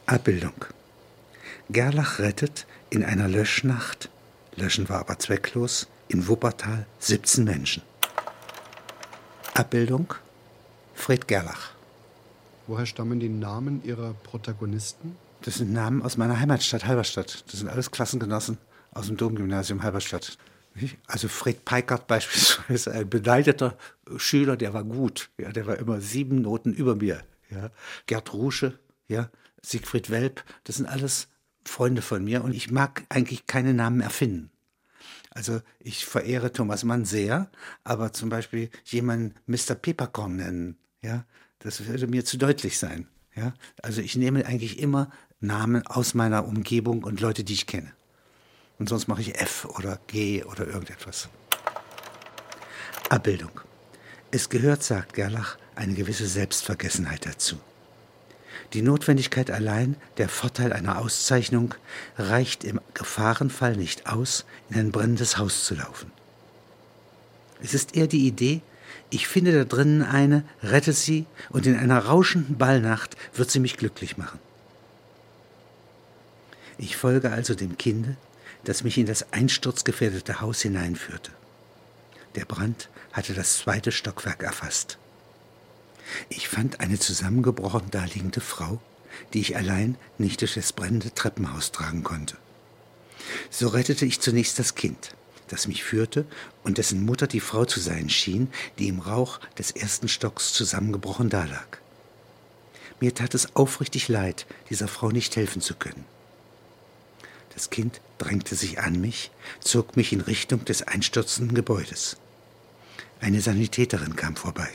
Abbildung. 0.09 0.64
Gerlach 1.68 2.18
rettet 2.18 2.66
in 2.88 3.05
einer 3.05 3.29
Löschnacht, 3.29 4.09
Löschen 4.57 4.88
war 4.88 5.01
aber 5.01 5.18
zwecklos, 5.18 5.87
in 6.09 6.27
Wuppertal 6.29 6.87
17 7.01 7.44
Menschen. 7.44 7.83
Abbildung 9.53 10.14
Fred 10.94 11.29
Gerlach. 11.29 11.73
Woher 12.66 12.87
stammen 12.87 13.21
die 13.21 13.29
Namen 13.29 13.85
Ihrer 13.85 14.14
Protagonisten? 14.14 15.14
Das 15.42 15.57
sind 15.57 15.75
Namen 15.75 16.01
aus 16.01 16.16
meiner 16.16 16.40
Heimatstadt 16.40 16.87
Halberstadt. 16.87 17.44
Das 17.47 17.61
sind 17.61 17.68
alles 17.68 17.90
Klassengenossen 17.90 18.57
aus 18.92 19.09
dem 19.09 19.18
Domgymnasium 19.18 19.83
Halberstadt. 19.83 20.38
Also 21.07 21.29
Fred 21.29 21.66
Peikert 21.66 22.07
beispielsweise, 22.07 22.92
ein 22.92 23.11
beneideter 23.11 23.77
Schüler, 24.16 24.57
der 24.57 24.73
war 24.73 24.85
gut. 24.85 25.29
Ja, 25.37 25.53
der 25.53 25.66
war 25.66 25.77
immer 25.77 26.01
sieben 26.01 26.40
Noten 26.40 26.73
über 26.73 26.94
mir. 26.94 27.21
Ja. 27.51 27.68
Gerd 28.07 28.33
Rusche, 28.33 28.79
ja, 29.09 29.29
Siegfried 29.62 30.11
Welp, 30.11 30.44
das 30.64 30.77
sind 30.77 30.87
alles 30.87 31.29
Freunde 31.64 32.03
von 32.03 32.25
mir 32.25 32.44
und 32.44 32.55
ich 32.55 32.71
mag 32.71 33.05
eigentlich 33.09 33.47
keine 33.47 33.75
Namen 33.75 34.01
erfinden. 34.01 34.51
Also 35.31 35.61
ich 35.79 36.07
verehre 36.07 36.53
Thomas 36.53 36.85
Mann 36.85 37.05
sehr, 37.05 37.51
aber 37.85 38.12
zum 38.12 38.29
Beispiel 38.29 38.71
jemanden 38.85 39.35
Mr. 39.47 39.75
Peppercorn 39.75 40.37
nennen, 40.37 40.79
ja, 41.03 41.25
das 41.59 41.87
würde 41.87 42.07
mir 42.07 42.25
zu 42.25 42.38
deutlich 42.38 42.79
sein. 42.79 43.07
Ja, 43.35 43.55
also 43.83 44.01
ich 44.01 44.16
nehme 44.16 44.47
eigentlich 44.47 44.81
immer 44.81 45.11
Namen 45.38 45.87
aus 45.87 46.14
meiner 46.14 46.47
Umgebung 46.47 47.05
und 47.05 47.21
Leute, 47.21 47.44
die 47.44 47.53
ich 47.53 47.66
kenne. 47.66 47.92
Und 48.79 48.88
sonst 48.88 49.07
mache 49.07 49.21
ich 49.21 49.40
F 49.40 49.64
oder 49.64 50.01
G 50.09 50.42
oder 50.44 50.66
irgendetwas. 50.66 51.29
Abbildung. 53.11 53.61
Es 54.31 54.49
gehört, 54.49 54.83
sagt 54.83 55.14
Gerlach, 55.14 55.57
eine 55.75 55.94
gewisse 55.94 56.27
Selbstvergessenheit 56.27 57.27
dazu. 57.27 57.61
Die 58.73 58.83
Notwendigkeit 58.83 59.51
allein, 59.51 59.97
der 60.18 60.29
Vorteil 60.29 60.73
einer 60.73 60.99
Auszeichnung, 60.99 61.75
reicht 62.16 62.64
im 62.64 62.81
Gefahrenfall 62.94 63.77
nicht 63.77 64.07
aus, 64.07 64.44
in 64.71 64.79
ein 64.79 64.92
brennendes 64.92 65.38
Haus 65.38 65.64
zu 65.64 65.75
laufen. 65.75 66.11
Es 67.62 67.75
ist 67.75 67.97
eher 67.97 68.07
die 68.07 68.27
Idee, 68.27 68.62
ich 69.11 69.27
finde 69.27 69.53
da 69.53 69.64
drinnen 69.64 70.03
eine, 70.03 70.44
rette 70.62 70.92
sie 70.92 71.27
und 71.51 71.66
in 71.66 71.77
einer 71.77 71.99
rauschenden 71.99 72.59
Ballnacht 72.59 73.16
wird 73.35 73.51
sie 73.51 73.61
mich 73.61 73.77
glücklich 73.77 74.18
machen. 74.18 74.38
Ich 76.77 76.97
folge 76.97 77.31
also 77.31 77.55
dem 77.55 77.79
Kinde, 77.79 78.16
das 78.64 78.85
mich 78.85 78.99
in 78.99 79.07
das 79.07 79.33
einsturzgefährdete 79.33 80.40
Haus 80.40 80.61
hineinführte. 80.61 81.33
Der 82.35 82.44
Brand 82.44 82.88
hatte 83.12 83.35
das 83.35 83.59
zweite 83.59 83.92
Stockwerk 83.92 84.42
erfasst. 84.42 84.99
Ich 86.29 86.49
fand 86.49 86.81
eine 86.81 86.99
zusammengebrochen 86.99 87.90
daliegende 87.90 88.40
Frau, 88.40 88.81
die 89.33 89.40
ich 89.40 89.57
allein 89.57 89.97
nicht 90.16 90.40
durch 90.40 90.55
das 90.55 90.73
brennende 90.73 91.12
Treppenhaus 91.12 91.73
tragen 91.73 92.03
konnte. 92.03 92.37
So 93.51 93.68
rettete 93.68 94.07
ich 94.07 94.21
zunächst 94.21 94.59
das 94.59 94.75
Kind, 94.75 95.14
das 95.49 95.68
mich 95.68 95.85
führte 95.85 96.27
und 96.64 96.79
dessen 96.79 97.05
Mutter 97.05 97.27
die 97.27 97.40
Frau 97.40 97.64
zu 97.64 97.81
sein 97.81 98.09
schien, 98.09 98.49
die 98.79 98.88
im 98.88 99.01
Rauch 99.01 99.40
des 99.59 99.71
ersten 99.71 100.09
Stocks 100.09 100.53
zusammengebrochen 100.53 101.29
dalag. 101.29 101.81
Mir 103.01 103.14
tat 103.14 103.35
es 103.35 103.55
aufrichtig 103.55 104.09
leid, 104.09 104.47
dieser 104.71 104.88
Frau 104.88 105.11
nicht 105.11 105.37
helfen 105.37 105.62
zu 105.62 105.75
können. 105.75 106.05
Das 107.55 107.71
Kind 107.71 108.01
drängte 108.18 108.55
sich 108.55 108.81
an 108.81 109.01
mich, 109.01 109.31
zog 109.61 109.97
mich 109.97 110.12
in 110.12 110.21
Richtung 110.21 110.64
des 110.64 110.83
einstürzenden 110.83 111.55
Gebäudes. 111.55 112.16
Eine 113.21 113.40
Sanitäterin 113.40 114.16
kam 114.16 114.37
vorbei. 114.37 114.71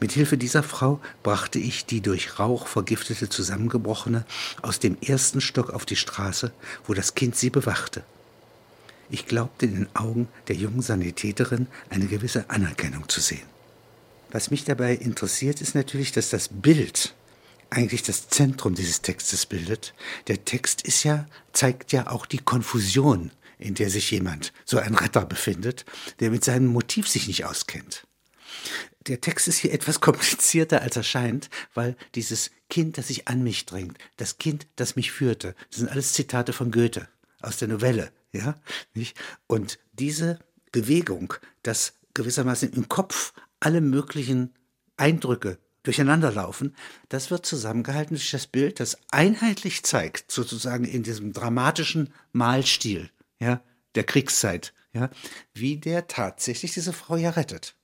Mit 0.00 0.12
Hilfe 0.12 0.38
dieser 0.38 0.62
Frau 0.62 1.00
brachte 1.22 1.58
ich 1.58 1.86
die 1.86 2.00
durch 2.00 2.38
Rauch 2.38 2.66
vergiftete 2.66 3.28
Zusammengebrochene 3.28 4.24
aus 4.62 4.78
dem 4.78 4.96
ersten 5.00 5.40
Stock 5.40 5.70
auf 5.70 5.86
die 5.86 5.96
Straße, 5.96 6.52
wo 6.86 6.94
das 6.94 7.14
Kind 7.14 7.36
sie 7.36 7.50
bewachte. 7.50 8.04
Ich 9.10 9.26
glaubte 9.26 9.66
in 9.66 9.74
den 9.74 9.96
Augen 9.96 10.28
der 10.48 10.56
jungen 10.56 10.82
Sanitäterin 10.82 11.66
eine 11.88 12.06
gewisse 12.06 12.50
Anerkennung 12.50 13.08
zu 13.08 13.20
sehen. 13.20 13.46
Was 14.30 14.50
mich 14.50 14.64
dabei 14.64 14.94
interessiert, 14.94 15.62
ist 15.62 15.74
natürlich, 15.74 16.12
dass 16.12 16.28
das 16.28 16.48
Bild 16.48 17.14
eigentlich 17.70 18.02
das 18.02 18.28
Zentrum 18.28 18.74
dieses 18.74 19.00
Textes 19.00 19.46
bildet. 19.46 19.94
Der 20.26 20.44
Text 20.44 20.82
ist 20.82 21.04
ja, 21.04 21.26
zeigt 21.52 21.92
ja 21.92 22.10
auch 22.10 22.26
die 22.26 22.38
Konfusion, 22.38 23.30
in 23.58 23.74
der 23.74 23.88
sich 23.88 24.10
jemand, 24.10 24.52
so 24.64 24.78
ein 24.78 24.94
Retter 24.94 25.24
befindet, 25.24 25.86
der 26.20 26.30
mit 26.30 26.44
seinem 26.44 26.66
Motiv 26.66 27.08
sich 27.08 27.26
nicht 27.26 27.46
auskennt 27.46 28.06
der 29.06 29.20
Text 29.20 29.48
ist 29.48 29.58
hier 29.58 29.72
etwas 29.72 30.00
komplizierter 30.00 30.82
als 30.82 30.96
er 30.96 31.02
scheint, 31.02 31.50
weil 31.74 31.96
dieses 32.14 32.50
Kind, 32.68 32.98
das 32.98 33.08
sich 33.08 33.28
an 33.28 33.42
mich 33.42 33.66
drängt, 33.66 33.98
das 34.16 34.38
Kind, 34.38 34.66
das 34.76 34.96
mich 34.96 35.12
führte, 35.12 35.54
das 35.70 35.78
sind 35.78 35.90
alles 35.90 36.12
Zitate 36.12 36.52
von 36.52 36.70
Goethe 36.70 37.08
aus 37.40 37.56
der 37.58 37.68
Novelle, 37.68 38.12
ja? 38.32 38.60
Und 39.46 39.78
diese 39.92 40.38
Bewegung, 40.72 41.34
dass 41.62 41.94
gewissermaßen 42.14 42.72
im 42.72 42.88
Kopf 42.88 43.32
alle 43.60 43.80
möglichen 43.80 44.54
Eindrücke 44.96 45.58
durcheinanderlaufen, 45.84 46.74
das 47.08 47.30
wird 47.30 47.46
zusammengehalten 47.46 48.16
durch 48.16 48.30
das 48.30 48.46
Bild, 48.46 48.80
das 48.80 48.98
einheitlich 49.10 49.84
zeigt, 49.84 50.30
sozusagen 50.30 50.84
in 50.84 51.02
diesem 51.02 51.32
dramatischen 51.32 52.12
Malstil, 52.32 53.10
ja, 53.38 53.62
der 53.94 54.04
Kriegszeit, 54.04 54.74
ja, 54.92 55.10
wie 55.54 55.78
der 55.78 56.08
tatsächlich 56.08 56.74
diese 56.74 56.92
Frau 56.92 57.16
ja 57.16 57.30
rettet 57.30 57.77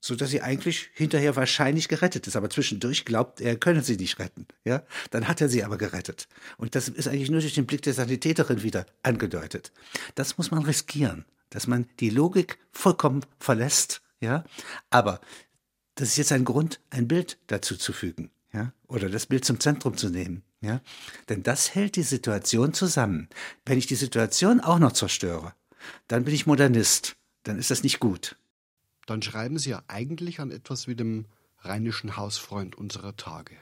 so 0.00 0.14
dass 0.14 0.30
sie 0.30 0.42
eigentlich 0.42 0.90
hinterher 0.94 1.36
wahrscheinlich 1.36 1.88
gerettet 1.88 2.26
ist. 2.26 2.36
Aber 2.36 2.50
zwischendurch 2.50 3.04
glaubt 3.04 3.40
er, 3.40 3.56
könne 3.56 3.82
sie 3.82 3.96
nicht 3.96 4.18
retten. 4.18 4.46
Ja, 4.64 4.82
dann 5.10 5.28
hat 5.28 5.40
er 5.40 5.48
sie 5.48 5.64
aber 5.64 5.76
gerettet. 5.76 6.28
Und 6.56 6.74
das 6.74 6.88
ist 6.88 7.08
eigentlich 7.08 7.30
nur 7.30 7.40
durch 7.40 7.54
den 7.54 7.66
Blick 7.66 7.82
der 7.82 7.94
Sanitäterin 7.94 8.62
wieder 8.62 8.86
angedeutet. 9.02 9.72
Das 10.14 10.38
muss 10.38 10.50
man 10.50 10.64
riskieren, 10.64 11.24
dass 11.50 11.66
man 11.66 11.86
die 12.00 12.10
Logik 12.10 12.58
vollkommen 12.70 13.24
verlässt. 13.38 14.02
Ja, 14.20 14.44
aber 14.90 15.20
das 15.94 16.10
ist 16.10 16.16
jetzt 16.16 16.32
ein 16.32 16.44
Grund, 16.44 16.80
ein 16.90 17.08
Bild 17.08 17.38
dazu 17.48 17.76
zu 17.76 17.92
fügen. 17.92 18.30
Ja, 18.52 18.72
oder 18.86 19.10
das 19.10 19.26
Bild 19.26 19.44
zum 19.44 19.60
Zentrum 19.60 19.96
zu 19.96 20.08
nehmen. 20.08 20.42
Ja, 20.60 20.80
denn 21.28 21.42
das 21.42 21.74
hält 21.74 21.96
die 21.96 22.02
Situation 22.02 22.72
zusammen. 22.72 23.28
Wenn 23.64 23.78
ich 23.78 23.86
die 23.86 23.94
Situation 23.94 24.60
auch 24.60 24.78
noch 24.78 24.92
zerstöre, 24.92 25.54
dann 26.08 26.24
bin 26.24 26.34
ich 26.34 26.46
Modernist. 26.46 27.16
Dann 27.44 27.58
ist 27.58 27.70
das 27.70 27.82
nicht 27.82 28.00
gut 28.00 28.36
dann 29.10 29.22
schreiben 29.22 29.58
Sie 29.58 29.70
ja 29.70 29.82
eigentlich 29.88 30.40
an 30.40 30.50
etwas 30.50 30.86
wie 30.86 30.94
dem 30.94 31.26
rheinischen 31.60 32.16
Hausfreund 32.16 32.76
unserer 32.76 33.16
Tage. 33.16 33.56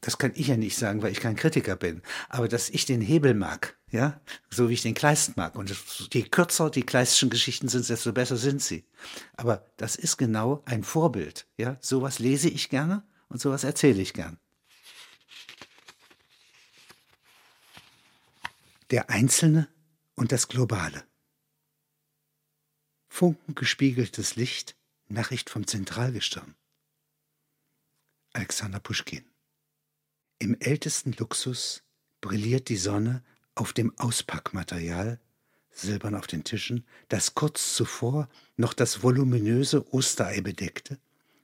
Das 0.00 0.18
kann 0.18 0.32
ich 0.34 0.48
ja 0.48 0.56
nicht 0.56 0.76
sagen, 0.76 1.00
weil 1.02 1.12
ich 1.12 1.20
kein 1.20 1.36
Kritiker 1.36 1.76
bin. 1.76 2.02
Aber 2.28 2.48
dass 2.48 2.70
ich 2.70 2.86
den 2.86 3.00
Hebel 3.00 3.34
mag, 3.34 3.78
ja, 3.90 4.20
so 4.50 4.68
wie 4.68 4.74
ich 4.74 4.82
den 4.82 4.94
Kleist 4.94 5.36
mag. 5.36 5.54
Und 5.54 5.72
je 6.12 6.22
kürzer 6.22 6.70
die 6.70 6.82
Kleistischen 6.82 7.30
Geschichten 7.30 7.68
sind, 7.68 7.88
desto 7.88 8.12
besser 8.12 8.36
sind 8.36 8.60
sie. 8.60 8.84
Aber 9.36 9.64
das 9.76 9.94
ist 9.94 10.16
genau 10.16 10.62
ein 10.64 10.82
Vorbild, 10.82 11.46
ja. 11.56 11.76
Sowas 11.80 12.18
lese 12.18 12.48
ich 12.48 12.68
gerne 12.68 13.04
und 13.28 13.40
sowas 13.40 13.62
erzähle 13.62 14.02
ich 14.02 14.12
gern. 14.12 14.38
Der 18.90 19.08
Einzelne 19.08 19.68
und 20.16 20.32
das 20.32 20.48
Globale. 20.48 21.04
Funkengespiegeltes 23.14 24.36
Licht, 24.36 24.74
Nachricht 25.06 25.50
vom 25.50 25.66
Zentralgestirn. 25.66 26.54
Alexander 28.32 28.80
Puschkin. 28.80 29.26
Im 30.38 30.58
ältesten 30.58 31.12
Luxus 31.18 31.82
brilliert 32.22 32.70
die 32.70 32.78
Sonne 32.78 33.22
auf 33.54 33.74
dem 33.74 33.96
Auspackmaterial, 33.98 35.20
silbern 35.70 36.14
auf 36.14 36.26
den 36.26 36.42
Tischen, 36.42 36.86
das 37.10 37.34
kurz 37.34 37.76
zuvor 37.76 38.30
noch 38.56 38.72
das 38.72 39.02
voluminöse 39.02 39.92
Osterei 39.92 40.40
bedeckte 40.40 40.98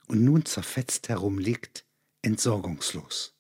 und 0.07 0.25
nun 0.25 0.47
zerfetzt 0.47 1.11
herumliegt, 1.11 1.85
entsorgungslos. 2.23 3.35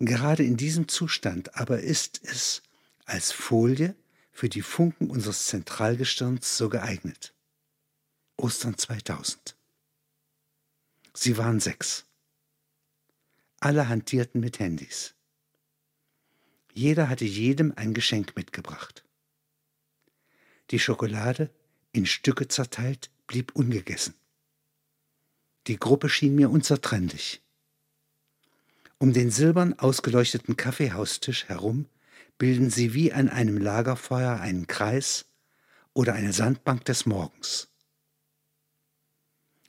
Gerade 0.00 0.42
in 0.42 0.56
diesem 0.56 0.88
Zustand 0.88 1.54
aber 1.54 1.78
ist 1.82 2.20
es 2.24 2.64
als 3.04 3.30
Folie 3.30 3.94
für 4.38 4.48
die 4.48 4.62
Funken 4.62 5.10
unseres 5.10 5.46
Zentralgestirns 5.46 6.56
so 6.56 6.68
geeignet. 6.68 7.34
Ostern 8.36 8.78
2000. 8.78 9.56
Sie 11.12 11.36
waren 11.38 11.58
sechs. 11.58 12.06
Alle 13.58 13.88
hantierten 13.88 14.40
mit 14.40 14.60
Handys. 14.60 15.16
Jeder 16.72 17.08
hatte 17.08 17.24
jedem 17.24 17.72
ein 17.74 17.94
Geschenk 17.94 18.36
mitgebracht. 18.36 19.04
Die 20.70 20.78
Schokolade, 20.78 21.50
in 21.90 22.06
Stücke 22.06 22.46
zerteilt, 22.46 23.10
blieb 23.26 23.56
ungegessen. 23.56 24.14
Die 25.66 25.80
Gruppe 25.80 26.08
schien 26.08 26.36
mir 26.36 26.48
unzertrennlich. 26.48 27.42
Um 28.98 29.12
den 29.12 29.32
silbern 29.32 29.76
ausgeleuchteten 29.80 30.56
Kaffeehaustisch 30.56 31.46
herum 31.46 31.88
bilden 32.38 32.70
sie 32.70 32.94
wie 32.94 33.12
an 33.12 33.28
einem 33.28 33.58
Lagerfeuer 33.58 34.40
einen 34.40 34.68
Kreis 34.68 35.26
oder 35.92 36.14
eine 36.14 36.32
Sandbank 36.32 36.84
des 36.84 37.04
Morgens. 37.04 37.68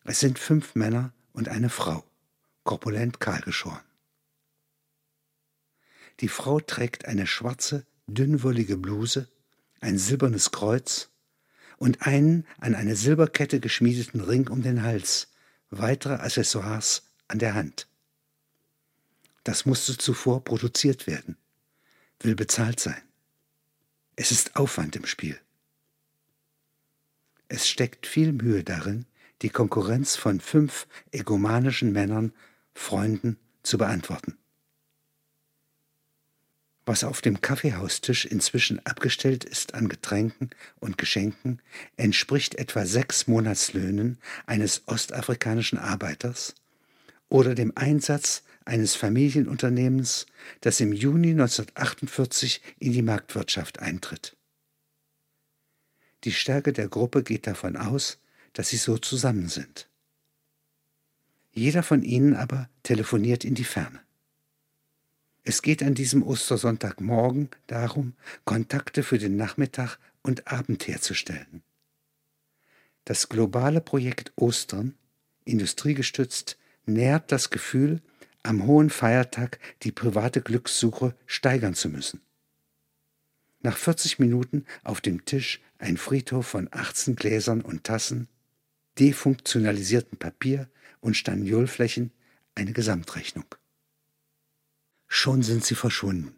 Es 0.06 0.20
sind 0.20 0.40
fünf 0.40 0.76
Männer 0.76 1.14
und 1.34 1.50
eine 1.50 1.70
Frau, 1.70 2.04
korpulent 2.64 3.20
kahlgeschoren. 3.20 3.84
Die 6.20 6.28
Frau 6.28 6.60
trägt 6.60 7.06
eine 7.06 7.28
schwarze, 7.28 7.86
dünnwollige 8.08 8.78
Bluse, 8.78 9.30
ein 9.82 9.98
silbernes 9.98 10.52
Kreuz 10.52 11.10
und 11.78 12.06
einen 12.06 12.46
an 12.60 12.76
eine 12.76 12.96
Silberkette 12.96 13.60
geschmiedeten 13.60 14.22
Ring 14.22 14.48
um 14.50 14.62
den 14.62 14.84
Hals, 14.84 15.30
weitere 15.70 16.16
Accessoires 16.16 17.04
an 17.28 17.40
der 17.40 17.56
Hand. 17.56 17.88
Das 19.44 19.66
musste 19.66 19.98
zuvor 19.98 20.44
produziert 20.44 21.08
werden 21.08 21.38
will 22.22 22.36
bezahlt 22.36 22.80
sein. 22.80 23.02
Es 24.16 24.32
ist 24.32 24.56
Aufwand 24.56 24.96
im 24.96 25.06
Spiel. 25.06 25.40
Es 27.48 27.68
steckt 27.68 28.06
viel 28.06 28.32
Mühe 28.32 28.64
darin, 28.64 29.06
die 29.42 29.50
Konkurrenz 29.50 30.16
von 30.16 30.40
fünf 30.40 30.88
egomanischen 31.12 31.92
Männern, 31.92 32.34
Freunden, 32.74 33.38
zu 33.64 33.78
beantworten. 33.78 34.38
Was 36.86 37.04
auf 37.04 37.22
dem 37.22 37.40
Kaffeehaustisch 37.42 38.26
inzwischen 38.26 38.84
abgestellt 38.86 39.44
ist 39.44 39.76
an 39.76 39.90
Getränken 39.90 40.50
und 40.80 40.98
Geschenken, 40.98 41.62
entspricht 41.98 42.56
etwa 42.56 42.86
sechs 42.86 43.28
Monatslöhnen 43.28 44.18
eines 44.48 44.88
ostafrikanischen 44.88 45.78
Arbeiters 45.78 46.56
oder 47.30 47.56
dem 47.56 47.72
Einsatz 47.76 48.44
eines 48.66 48.96
Familienunternehmens, 48.96 50.26
das 50.62 50.80
im 50.80 50.94
Juni 50.94 51.32
1948 51.32 52.62
in 52.80 52.92
die 52.92 53.02
Marktwirtschaft 53.02 53.80
eintritt. 53.80 54.36
Die 56.26 56.34
Stärke 56.34 56.74
der 56.74 56.90
Gruppe 56.90 57.24
geht 57.24 57.48
davon 57.48 57.78
aus, 57.78 58.20
dass 58.54 58.70
sie 58.70 58.78
so 58.78 58.98
zusammen 58.98 59.48
sind. 59.48 59.88
Jeder 61.52 61.82
von 61.82 62.04
ihnen 62.04 62.36
aber 62.36 62.70
telefoniert 62.84 63.44
in 63.44 63.56
die 63.56 63.64
Ferne. 63.64 64.00
Es 65.44 65.62
geht 65.62 65.82
an 65.82 65.96
diesem 65.96 66.22
Ostersonntagmorgen 66.22 67.50
darum, 67.68 68.14
Kontakte 68.46 69.02
für 69.02 69.18
den 69.18 69.36
Nachmittag 69.36 69.98
und 70.22 70.48
Abend 70.48 70.88
herzustellen. 70.88 71.64
Das 73.06 73.30
globale 73.30 73.82
Projekt 73.82 74.32
Ostern, 74.36 74.96
industriegestützt, 75.46 76.59
nährt 76.86 77.32
das 77.32 77.50
Gefühl, 77.50 78.02
am 78.44 78.66
hohen 78.66 78.90
Feiertag 78.90 79.60
die 79.84 79.92
private 79.92 80.42
Glückssuche 80.42 81.16
steigern 81.26 81.74
zu 81.74 81.90
müssen. 81.90 82.22
Nach 83.62 83.78
40 83.78 84.20
Minuten 84.20 84.66
auf 84.84 85.02
dem 85.02 85.26
Tisch 85.26 85.62
ein 85.78 85.98
Friedhof 85.98 86.48
von 86.48 86.70
18 86.72 87.16
Gläsern 87.16 87.62
und 87.62 87.84
Tassen, 87.84 88.28
defunktionalisiertem 88.98 90.18
Papier 90.18 90.70
und 91.02 91.18
Staniolflächen 91.18 92.12
eine 92.56 92.74
Gesamtrechnung. 92.74 93.46
Schon 95.08 95.42
sind 95.42 95.66
sie 95.66 95.76
verschwunden. 95.76 96.36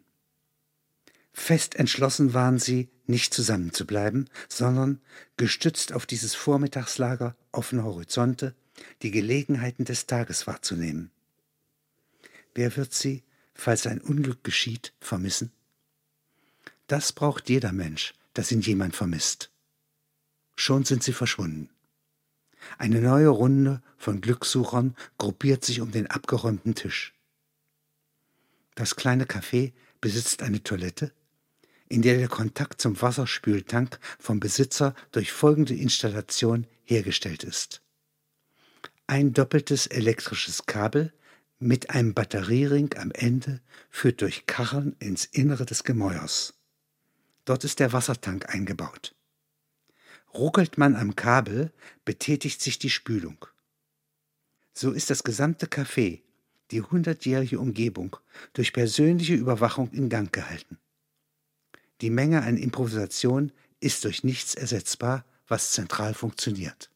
Fest 1.33 1.75
entschlossen 1.75 2.33
waren 2.33 2.59
sie, 2.59 2.89
nicht 3.05 3.33
zusammenzubleiben, 3.33 4.29
sondern, 4.47 5.01
gestützt 5.37 5.93
auf 5.93 6.05
dieses 6.05 6.35
Vormittagslager 6.35 7.35
offener 7.51 7.83
Horizonte, 7.83 8.55
die 9.01 9.11
Gelegenheiten 9.11 9.85
des 9.85 10.07
Tages 10.07 10.47
wahrzunehmen. 10.47 11.11
Wer 12.53 12.75
wird 12.75 12.93
sie, 12.93 13.23
falls 13.53 13.87
ein 13.87 14.01
Unglück 14.01 14.43
geschieht, 14.43 14.93
vermissen? 14.99 15.51
Das 16.87 17.13
braucht 17.13 17.49
jeder 17.49 17.71
Mensch, 17.71 18.13
dass 18.33 18.51
ihn 18.51 18.61
jemand 18.61 18.95
vermisst. 18.95 19.51
Schon 20.55 20.83
sind 20.83 21.03
sie 21.03 21.13
verschwunden. 21.13 21.69
Eine 22.77 23.01
neue 23.01 23.29
Runde 23.29 23.81
von 23.97 24.21
Glückssuchern 24.21 24.95
gruppiert 25.17 25.65
sich 25.65 25.81
um 25.81 25.91
den 25.91 26.07
abgeräumten 26.07 26.75
Tisch. 26.75 27.13
Das 28.75 28.95
kleine 28.95 29.25
Café 29.25 29.73
besitzt 29.99 30.41
eine 30.41 30.63
Toilette, 30.63 31.11
in 31.89 32.01
der 32.01 32.17
der 32.17 32.27
Kontakt 32.27 32.81
zum 32.81 33.01
Wasserspültank 33.01 33.99
vom 34.19 34.39
Besitzer 34.39 34.95
durch 35.11 35.31
folgende 35.31 35.75
Installation 35.75 36.67
hergestellt 36.83 37.43
ist. 37.43 37.81
Ein 39.11 39.33
doppeltes 39.33 39.87
elektrisches 39.87 40.67
Kabel 40.67 41.11
mit 41.59 41.89
einem 41.89 42.13
Batteriering 42.13 42.95
am 42.95 43.11
Ende 43.11 43.59
führt 43.89 44.21
durch 44.21 44.45
Kacheln 44.45 44.95
ins 44.99 45.25
Innere 45.25 45.65
des 45.65 45.83
Gemäuers. 45.83 46.53
Dort 47.43 47.65
ist 47.65 47.81
der 47.81 47.91
Wassertank 47.91 48.55
eingebaut. 48.55 49.13
Ruckelt 50.33 50.77
man 50.77 50.95
am 50.95 51.17
Kabel, 51.17 51.73
betätigt 52.05 52.61
sich 52.61 52.79
die 52.79 52.89
Spülung. 52.89 53.45
So 54.73 54.91
ist 54.91 55.09
das 55.09 55.25
gesamte 55.25 55.65
Café, 55.65 56.21
die 56.71 56.81
hundertjährige 56.81 57.59
Umgebung, 57.59 58.15
durch 58.53 58.71
persönliche 58.71 59.33
Überwachung 59.35 59.91
in 59.91 60.07
Gang 60.07 60.31
gehalten. 60.31 60.77
Die 61.99 62.11
Menge 62.11 62.43
an 62.43 62.55
Improvisation 62.55 63.51
ist 63.81 64.05
durch 64.05 64.23
nichts 64.23 64.55
ersetzbar, 64.55 65.25
was 65.49 65.73
zentral 65.73 66.13
funktioniert. 66.13 66.90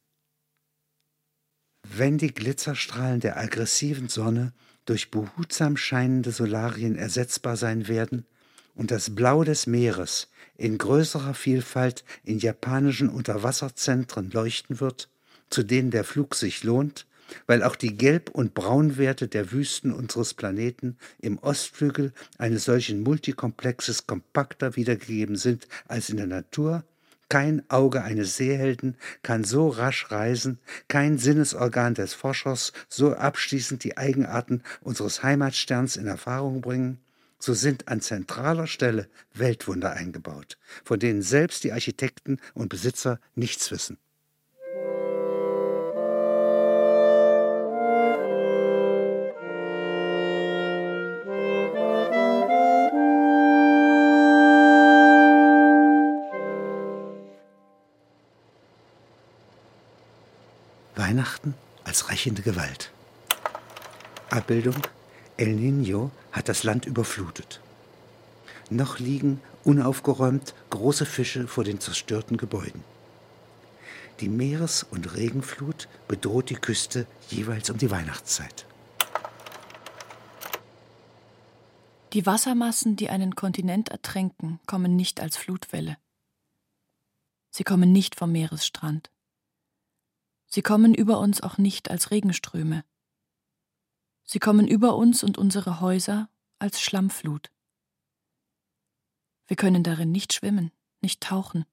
Wenn 1.94 2.18
die 2.18 2.34
Glitzerstrahlen 2.34 3.20
der 3.20 3.38
aggressiven 3.38 4.10
Sonne 4.10 4.54
durch 4.86 5.12
behutsam 5.12 5.78
scheinende 5.78 6.32
Solarien 6.32 6.96
ersetzbar 6.96 7.58
sein 7.58 7.88
werden 7.88 8.26
und 8.74 8.90
das 8.90 9.14
Blau 9.14 9.44
des 9.44 9.68
Meeres 9.68 10.30
in 10.58 10.78
größerer 10.78 11.36
Vielfalt 11.36 12.04
in 12.24 12.40
japanischen 12.40 13.08
Unterwasserzentren 13.08 14.32
leuchten 14.32 14.80
wird, 14.80 15.10
zu 15.50 15.62
denen 15.62 15.92
der 15.92 16.04
Flug 16.04 16.34
sich 16.34 16.64
lohnt, 16.64 17.06
weil 17.46 17.62
auch 17.62 17.76
die 17.76 17.96
Gelb- 17.96 18.32
und 18.32 18.56
Braunwerte 18.56 19.28
der 19.28 19.52
Wüsten 19.52 19.94
unseres 19.94 20.34
Planeten 20.34 20.98
im 21.20 21.38
Ostflügel 21.38 22.14
eines 22.38 22.66
solchen 22.66 23.04
Multikomplexes 23.04 24.08
kompakter 24.08 24.76
wiedergegeben 24.76 25.36
sind 25.36 25.68
als 25.88 26.10
in 26.10 26.18
der 26.18 26.28
Natur, 26.28 26.84
kein 27.30 27.68
Auge 27.70 28.04
eines 28.04 28.38
Seehelden 28.38 28.98
kann 29.24 29.44
so 29.44 29.70
rasch 29.70 30.12
reisen, 30.12 30.60
kein 30.88 31.18
Sinnesorgan 31.18 31.96
des 31.96 32.14
Forschers 32.14 32.72
so 32.88 33.16
abschließend 33.16 33.84
die 33.84 33.98
Eigenarten 33.98 34.62
unseres 34.82 35.24
Heimatsterns 35.24 35.98
in 35.98 36.08
Erfahrung 36.08 36.62
bringen, 36.62 37.00
so 37.40 37.54
sind 37.54 37.88
an 37.88 38.02
zentraler 38.02 38.68
Stelle 38.68 39.08
Weltwunder 39.34 39.94
eingebaut, 39.94 40.58
von 40.84 41.00
denen 41.00 41.22
selbst 41.22 41.64
die 41.64 41.74
Architekten 41.74 42.40
und 42.54 42.70
Besitzer 42.70 43.20
nichts 43.36 43.72
wissen. 43.72 43.98
Weihnachten 61.26 61.56
als 61.84 62.10
rächende 62.10 62.44
Gewalt. 62.44 62.92
Abbildung 64.30 64.76
El 65.38 65.56
Niño 65.56 66.12
hat 66.32 66.50
das 66.50 66.64
Land 66.64 66.86
überflutet. 66.86 67.62
Noch 68.70 69.00
liegen, 69.00 69.42
unaufgeräumt, 69.64 70.54
große 70.70 71.06
Fische 71.08 71.48
vor 71.48 71.64
den 71.64 71.80
zerstörten 71.80 72.38
Gebäuden. 72.38 72.84
Die 74.20 74.30
Meeres- 74.30 74.84
und 74.84 75.16
Regenflut 75.16 75.88
bedroht 76.08 76.52
die 76.52 76.62
Küste 76.68 77.08
jeweils 77.30 77.72
um 77.72 77.80
die 77.80 77.90
Weihnachtszeit. 77.90 78.68
Die 82.14 82.26
Wassermassen, 82.28 82.96
die 82.96 83.10
einen 83.10 83.34
Kontinent 83.34 83.90
ertränken, 83.90 84.60
kommen 84.68 84.96
nicht 84.96 85.20
als 85.20 85.38
Flutwelle. 85.38 85.98
Sie 87.50 87.64
kommen 87.64 87.92
nicht 87.92 88.16
vom 88.16 88.32
Meeresstrand. 88.32 89.10
Sie 90.48 90.62
kommen 90.62 90.94
über 90.94 91.20
uns 91.20 91.42
auch 91.42 91.58
nicht 91.58 91.90
als 91.92 92.12
Regenströme. 92.12 92.84
Sie 94.24 94.40
kommen 94.40 94.68
über 94.68 94.96
uns 94.96 95.24
und 95.24 95.38
unsere 95.38 95.82
Häuser 95.82 96.30
als 96.60 96.82
Schlammflut. 96.82 97.52
Wir 99.48 99.56
können 99.56 99.84
darin 99.84 100.12
nicht 100.12 100.34
schwimmen, 100.34 100.72
nicht 101.02 101.22
tauchen. 101.22 101.66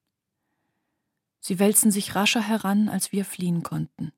Sie 1.40 1.58
wälzen 1.58 1.90
sich 1.90 2.14
rascher 2.14 2.42
heran, 2.42 2.88
als 2.88 3.12
wir 3.12 3.24
fliehen 3.24 3.62
konnten, 3.62 4.12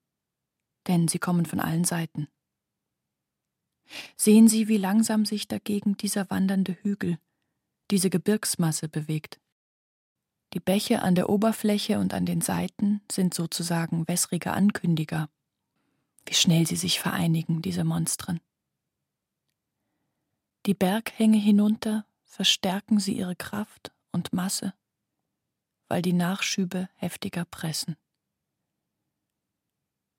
denn 0.89 1.09
sie 1.09 1.19
kommen 1.19 1.47
von 1.47 1.61
allen 1.61 1.85
Seiten. 1.85 2.29
Sehen 4.17 4.49
Sie, 4.49 4.69
wie 4.69 4.79
langsam 4.79 5.25
sich 5.25 5.47
dagegen 5.47 5.97
dieser 5.97 6.29
wandernde 6.31 6.73
Hügel, 6.83 7.19
diese 7.91 8.11
Gebirgsmasse 8.11 8.89
bewegt. 8.89 9.41
Die 10.55 10.61
Bäche 10.61 11.03
an 11.03 11.17
der 11.17 11.31
Oberfläche 11.31 11.99
und 11.99 12.15
an 12.15 12.27
den 12.27 12.41
Seiten 12.41 13.01
sind 13.11 13.35
sozusagen 13.35 14.07
wässrige 14.07 14.53
Ankündiger. 14.53 15.29
Wie 16.27 16.35
schnell 16.35 16.65
sie 16.65 16.77
sich 16.77 17.01
vereinigen, 17.01 17.61
diese 17.61 17.83
Monstren. 17.83 18.41
Die 20.67 20.75
Berghänge 20.75 21.39
hinunter 21.39 22.07
verstärken 22.23 23.01
sie 23.01 23.19
ihre 23.19 23.35
Kraft 23.35 23.93
und 24.13 24.33
Masse, 24.33 24.75
weil 25.89 26.03
die 26.03 26.13
Nachschübe 26.13 26.89
heftiger 26.95 27.45
pressen. 27.45 27.97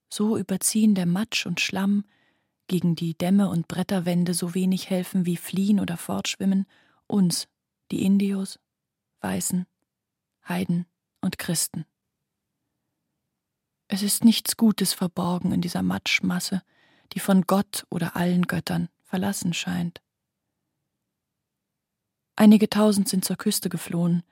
So 0.10 0.38
überziehen 0.38 0.95
der 0.95 1.06
Matsch 1.06 1.45
und 1.45 1.62
Schlamm, 1.62 2.04
gegen 2.67 2.95
die 2.95 3.17
Dämme 3.17 3.48
und 3.48 3.69
Bretterwände 3.69 4.34
so 4.34 4.54
wenig 4.54 4.89
helfen 4.89 5.26
wie 5.26 5.38
fliehen 5.38 5.80
oder 5.80 5.95
fortschwimmen, 5.95 6.65
uns, 7.08 7.48
die 7.91 8.04
Indios, 8.04 8.60
Weißen, 9.21 9.65
Heiden 10.47 10.86
und 11.21 11.38
Christen. 11.38 11.86
Es 13.88 14.01
ist 14.01 14.23
nichts 14.23 14.58
Gutes 14.58 14.93
verborgen 14.93 15.51
in 15.51 15.62
dieser 15.62 15.84
Matschmasse, 15.84 16.62
die 17.13 17.19
von 17.19 17.43
Gott 17.43 17.86
oder 17.89 18.15
allen 18.15 18.43
Göttern 18.43 18.89
verlassen 19.03 19.53
scheint. 19.53 20.01
Einige 22.36 22.69
tausend 22.69 23.08
sind 23.08 23.23
zur 23.23 23.38
Küste 23.38 23.69
geflohen. 23.69 24.23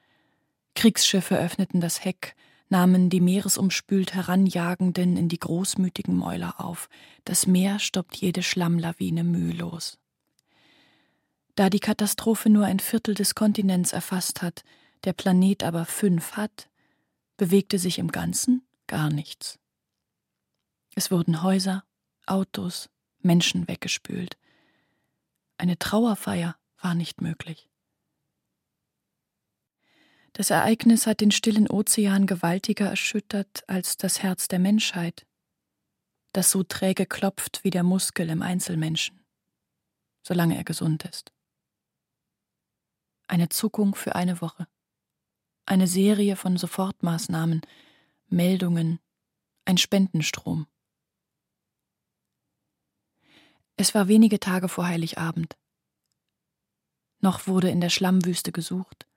Kriegsschiffe 0.76 1.38
öffneten 1.38 1.82
das 1.82 2.04
Heck, 2.04 2.36
nahmen 2.70 3.10
die 3.10 3.22
meeresumspült 3.22 4.14
Heranjagenden 4.14 5.16
in 5.16 5.30
die 5.30 5.40
großmütigen 5.40 6.16
Mäuler 6.16 6.60
auf. 6.60 6.90
Das 7.24 7.46
Meer 7.46 7.80
stoppt 7.80 8.16
jede 8.18 8.42
Schlammlawine 8.42 9.24
mühelos. 9.24 10.00
Da 11.56 11.70
die 11.70 11.80
Katastrophe 11.80 12.50
nur 12.50 12.66
ein 12.66 12.80
Viertel 12.80 13.14
des 13.14 13.36
Kontinents 13.36 13.94
erfasst 13.94 14.42
hat, 14.42 14.64
der 15.04 15.14
Planet 15.14 15.64
aber 15.64 15.86
fünf 15.86 16.34
hat, 16.34 16.70
bewegte 17.38 17.80
sich 17.80 18.00
im 18.00 18.12
Ganzen 18.12 18.66
gar 18.88 19.10
nichts. 19.10 19.60
Es 20.96 21.12
wurden 21.12 21.42
Häuser, 21.42 21.84
Autos, 22.26 22.90
Menschen 23.20 23.68
weggespült. 23.68 24.38
Eine 25.58 25.78
Trauerfeier 25.78 26.58
war 26.80 26.96
nicht 26.96 27.22
möglich. 27.22 27.70
Das 30.34 30.50
Ereignis 30.50 31.06
hat 31.06 31.22
den 31.22 31.32
stillen 31.32 31.70
Ozean 31.70 32.26
gewaltiger 32.26 32.90
erschüttert 32.90 33.64
als 33.68 33.98
das 33.98 34.24
Herz 34.24 34.48
der 34.48 34.60
Menschheit, 34.60 35.28
das 36.32 36.50
so 36.50 36.64
träge 36.64 37.06
klopft 37.06 37.64
wie 37.64 37.70
der 37.70 37.84
Muskel 37.84 38.30
im 38.30 38.42
Einzelmenschen, 38.42 39.24
solange 40.24 40.58
er 40.58 40.64
gesund 40.64 41.06
ist. 41.06 41.32
Eine 43.28 43.50
Zuckung 43.50 43.94
für 43.94 44.16
eine 44.16 44.42
Woche 44.42 44.68
eine 45.66 45.88
Serie 45.88 46.36
von 46.36 46.58
Sofortmaßnahmen, 46.58 47.62
Meldungen, 48.28 49.00
ein 49.66 49.78
Spendenstrom. 49.78 50.68
Es 53.78 53.96
war 53.96 54.08
wenige 54.08 54.40
Tage 54.40 54.70
vor 54.70 54.88
Heiligabend. 54.88 55.56
Noch 57.22 57.48
wurde 57.48 57.70
in 57.70 57.82
der 57.82 57.90
Schlammwüste 57.90 58.52
gesucht. 58.52 59.08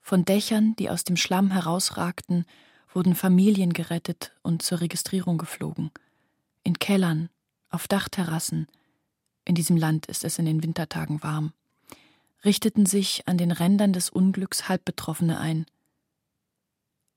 Von 0.00 0.24
Dächern, 0.24 0.74
die 0.76 0.88
aus 0.88 1.04
dem 1.04 1.16
Schlamm 1.16 1.50
herausragten, 1.50 2.46
wurden 2.92 3.14
Familien 3.14 3.74
gerettet 3.74 4.34
und 4.42 4.62
zur 4.62 4.80
Registrierung 4.80 5.36
geflogen. 5.36 5.90
In 6.64 6.78
Kellern, 6.78 7.28
auf 7.68 7.86
Dachterrassen, 7.86 8.66
in 9.44 9.54
diesem 9.54 9.76
Land 9.76 10.06
ist 10.06 10.24
es 10.24 10.38
in 10.38 10.46
den 10.46 10.62
Wintertagen 10.62 11.22
warm, 11.22 11.52
richteten 12.44 12.86
sich 12.86 13.26
an 13.26 13.38
den 13.38 13.50
Rändern 13.50 13.92
des 13.92 14.10
Unglücks 14.10 14.68
Halbbetroffene 14.68 15.38
ein. 15.38 15.66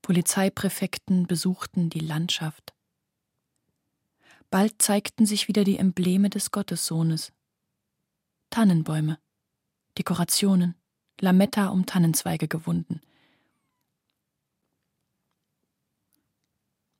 Polizeipräfekten 0.02 1.28
besuchten 1.28 1.90
die 1.90 2.00
Landschaft. 2.00 2.74
Bald 4.50 4.82
zeigten 4.82 5.26
sich 5.26 5.48
wieder 5.48 5.64
die 5.64 5.78
Embleme 5.78 6.30
des 6.30 6.52
Gottessohnes. 6.52 7.32
Tannenbäume, 8.50 9.18
Dekorationen, 9.98 10.76
Lametta 11.20 11.68
um 11.68 11.86
Tannenzweige 11.86 12.48
gewunden. 12.48 13.00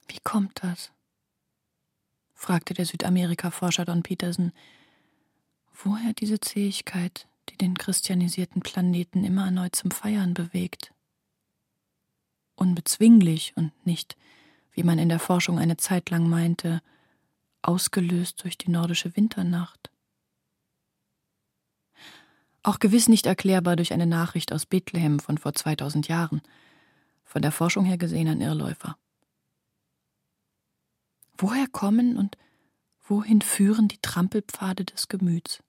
Wie 0.08 0.20
kommt 0.24 0.64
das? 0.64 0.92
fragte 2.34 2.74
der 2.74 2.86
Südamerika-Forscher 2.86 3.86
Don 3.86 4.04
Peterson. 4.04 4.52
Woher 5.74 6.14
diese 6.14 6.40
Zähigkeit, 6.40 7.28
den 7.62 7.78
christianisierten 7.78 8.62
Planeten 8.62 9.24
immer 9.24 9.46
erneut 9.46 9.76
zum 9.76 9.92
Feiern 9.92 10.34
bewegt? 10.34 10.94
Unbezwinglich 12.56 13.54
und 13.56 13.72
nicht, 13.86 14.18
wie 14.72 14.84
man 14.84 15.00
in 15.00 15.10
der 15.10 15.20
Forschung 15.20 15.60
eine 15.60 15.78
Zeit 15.78 16.10
lang 16.10 16.28
meinte, 16.28 16.82
ausgelöst 17.62 18.44
durch 18.44 18.58
die 18.58 18.72
nordische 18.72 19.16
Winternacht. 19.16 19.92
Auch 22.64 22.80
gewiss 22.80 23.08
nicht 23.08 23.26
erklärbar 23.26 23.76
durch 23.76 23.94
eine 23.94 24.06
Nachricht 24.06 24.54
aus 24.54 24.66
Bethlehem 24.66 25.20
von 25.20 25.38
vor 25.38 25.54
2000 25.54 26.08
Jahren, 26.08 26.42
von 27.24 27.42
der 27.42 27.52
Forschung 27.52 27.86
her 27.86 27.98
gesehen 27.98 28.28
ein 28.28 28.42
Irrläufer. 28.42 28.98
Woher 31.38 31.68
kommen 31.68 32.18
und 32.18 32.38
wohin 33.00 33.42
führen 33.42 33.88
die 33.88 33.98
Trampelpfade 34.00 34.86
des 34.86 35.08
Gemüts? 35.08 35.64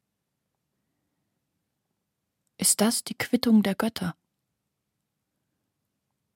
Ist 2.63 2.81
das 2.81 3.03
die 3.03 3.19
Quittung 3.19 3.65
der 3.65 3.75
Götter? 3.75 4.15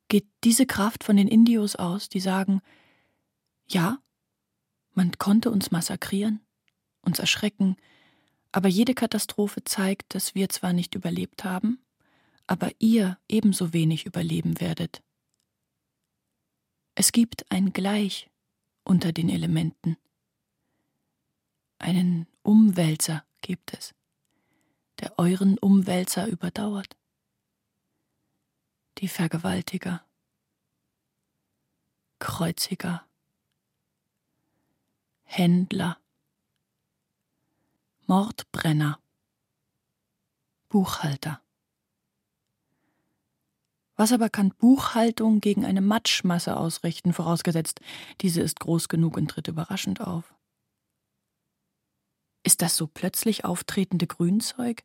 Geht 0.08 0.26
diese 0.42 0.66
Kraft 0.66 1.04
von 1.04 1.16
den 1.16 1.28
Indios 1.28 1.76
aus, 1.76 2.08
die 2.08 2.18
sagen, 2.18 2.62
ja, 3.68 4.02
man 4.92 5.12
konnte 5.18 5.52
uns 5.52 5.70
massakrieren, 5.70 6.40
uns 7.00 7.20
erschrecken, 7.20 7.76
aber 8.50 8.68
jede 8.68 8.92
Katastrophe 8.92 9.62
zeigt, 9.62 10.16
dass 10.16 10.34
wir 10.34 10.48
zwar 10.48 10.72
nicht 10.72 10.96
überlebt 10.96 11.44
haben, 11.44 11.78
aber 12.48 12.72
ihr 12.80 13.20
ebenso 13.28 13.72
wenig 13.72 14.04
überleben 14.04 14.60
werdet. 14.60 15.04
Es 16.96 17.12
gibt 17.12 17.48
ein 17.52 17.72
Gleich 17.72 18.28
unter 18.82 19.12
den 19.12 19.28
Elementen. 19.28 19.96
Einen 21.78 22.26
Umwälzer 22.42 23.24
gibt 23.42 23.74
es, 23.74 23.94
der 25.00 25.18
euren 25.18 25.58
Umwälzer 25.58 26.26
überdauert. 26.26 26.96
Die 28.98 29.08
Vergewaltiger, 29.08 30.04
Kreuziger, 32.18 33.04
Händler, 35.24 35.98
Mordbrenner, 38.06 38.98
Buchhalter. 40.68 41.40
Was 43.96 44.12
aber 44.12 44.28
kann 44.28 44.50
Buchhaltung 44.50 45.40
gegen 45.40 45.64
eine 45.64 45.80
Matschmasse 45.80 46.56
ausrichten, 46.56 47.12
vorausgesetzt, 47.12 47.80
diese 48.20 48.42
ist 48.42 48.60
groß 48.60 48.88
genug 48.88 49.16
und 49.16 49.28
tritt 49.28 49.48
überraschend 49.48 50.00
auf? 50.00 50.35
Ist 52.46 52.62
das 52.62 52.76
so 52.76 52.86
plötzlich 52.86 53.44
auftretende 53.44 54.06
Grünzeug, 54.06 54.84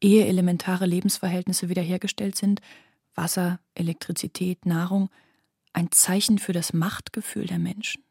ehe 0.00 0.26
elementare 0.26 0.86
Lebensverhältnisse 0.86 1.68
wiederhergestellt 1.68 2.36
sind, 2.36 2.62
Wasser, 3.14 3.60
Elektrizität, 3.74 4.64
Nahrung, 4.64 5.10
ein 5.74 5.90
Zeichen 5.90 6.38
für 6.38 6.54
das 6.54 6.72
Machtgefühl 6.72 7.44
der 7.44 7.58
Menschen? 7.58 8.02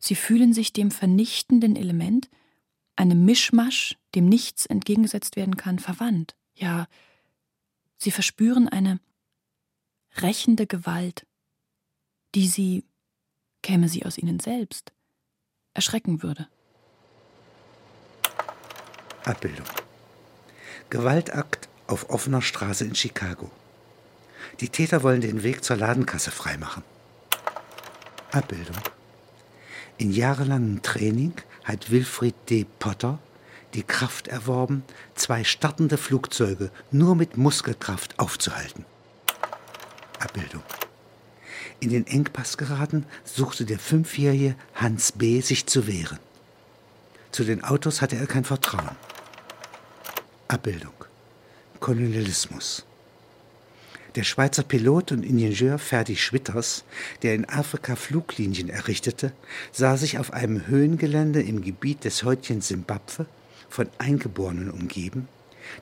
Sie 0.00 0.14
fühlen 0.14 0.54
sich 0.54 0.72
dem 0.72 0.90
vernichtenden 0.90 1.76
Element, 1.76 2.30
einem 2.96 3.26
Mischmasch, 3.26 3.98
dem 4.14 4.26
nichts 4.26 4.64
entgegengesetzt 4.64 5.36
werden 5.36 5.58
kann, 5.58 5.78
verwandt, 5.78 6.36
ja, 6.54 6.86
Sie 7.98 8.10
verspüren 8.10 8.66
eine 8.68 8.98
rächende 10.22 10.66
Gewalt, 10.66 11.26
die 12.34 12.46
sie, 12.46 12.84
käme 13.62 13.90
sie 13.90 14.06
aus 14.06 14.16
ihnen 14.16 14.40
selbst, 14.40 14.92
erschrecken 15.76 16.22
würde. 16.22 16.48
Abbildung. 19.24 19.66
Gewaltakt 20.90 21.68
auf 21.86 22.10
offener 22.10 22.42
Straße 22.42 22.84
in 22.84 22.94
Chicago. 22.94 23.50
Die 24.60 24.68
Täter 24.68 25.02
wollen 25.02 25.20
den 25.20 25.42
Weg 25.42 25.64
zur 25.64 25.76
Ladenkasse 25.76 26.30
freimachen. 26.30 26.82
Abbildung. 28.32 28.76
In 29.98 30.12
jahrelangem 30.12 30.82
Training 30.82 31.34
hat 31.64 31.90
Wilfried 31.90 32.34
D. 32.48 32.66
Potter 32.78 33.18
die 33.74 33.82
Kraft 33.82 34.28
erworben, 34.28 34.84
zwei 35.14 35.44
startende 35.44 35.98
Flugzeuge 35.98 36.70
nur 36.90 37.14
mit 37.14 37.36
Muskelkraft 37.36 38.18
aufzuhalten. 38.18 38.86
Abbildung. 40.18 40.62
In 41.80 41.90
den 41.90 42.06
Engpass 42.06 42.56
geraten, 42.56 43.04
suchte 43.24 43.64
der 43.64 43.78
fünfjährige 43.78 44.54
Hans 44.74 45.12
B. 45.12 45.40
sich 45.40 45.66
zu 45.66 45.86
wehren. 45.86 46.18
Zu 47.32 47.44
den 47.44 47.62
Autos 47.62 48.00
hatte 48.00 48.16
er 48.16 48.26
kein 48.26 48.44
Vertrauen. 48.44 48.96
Abbildung. 50.48 50.94
Kolonialismus. 51.80 52.86
Der 54.14 54.24
Schweizer 54.24 54.62
Pilot 54.62 55.12
und 55.12 55.24
Ingenieur 55.24 55.78
Ferdi 55.78 56.16
Schwitters, 56.16 56.84
der 57.22 57.34
in 57.34 57.46
Afrika 57.46 57.96
Fluglinien 57.96 58.70
errichtete, 58.70 59.32
sah 59.72 59.98
sich 59.98 60.18
auf 60.18 60.32
einem 60.32 60.66
Höhengelände 60.66 61.42
im 61.42 61.60
Gebiet 61.60 62.04
des 62.04 62.22
heutigen 62.24 62.62
Simbabwe 62.62 63.26
von 63.68 63.88
Eingeborenen 63.98 64.70
umgeben, 64.70 65.28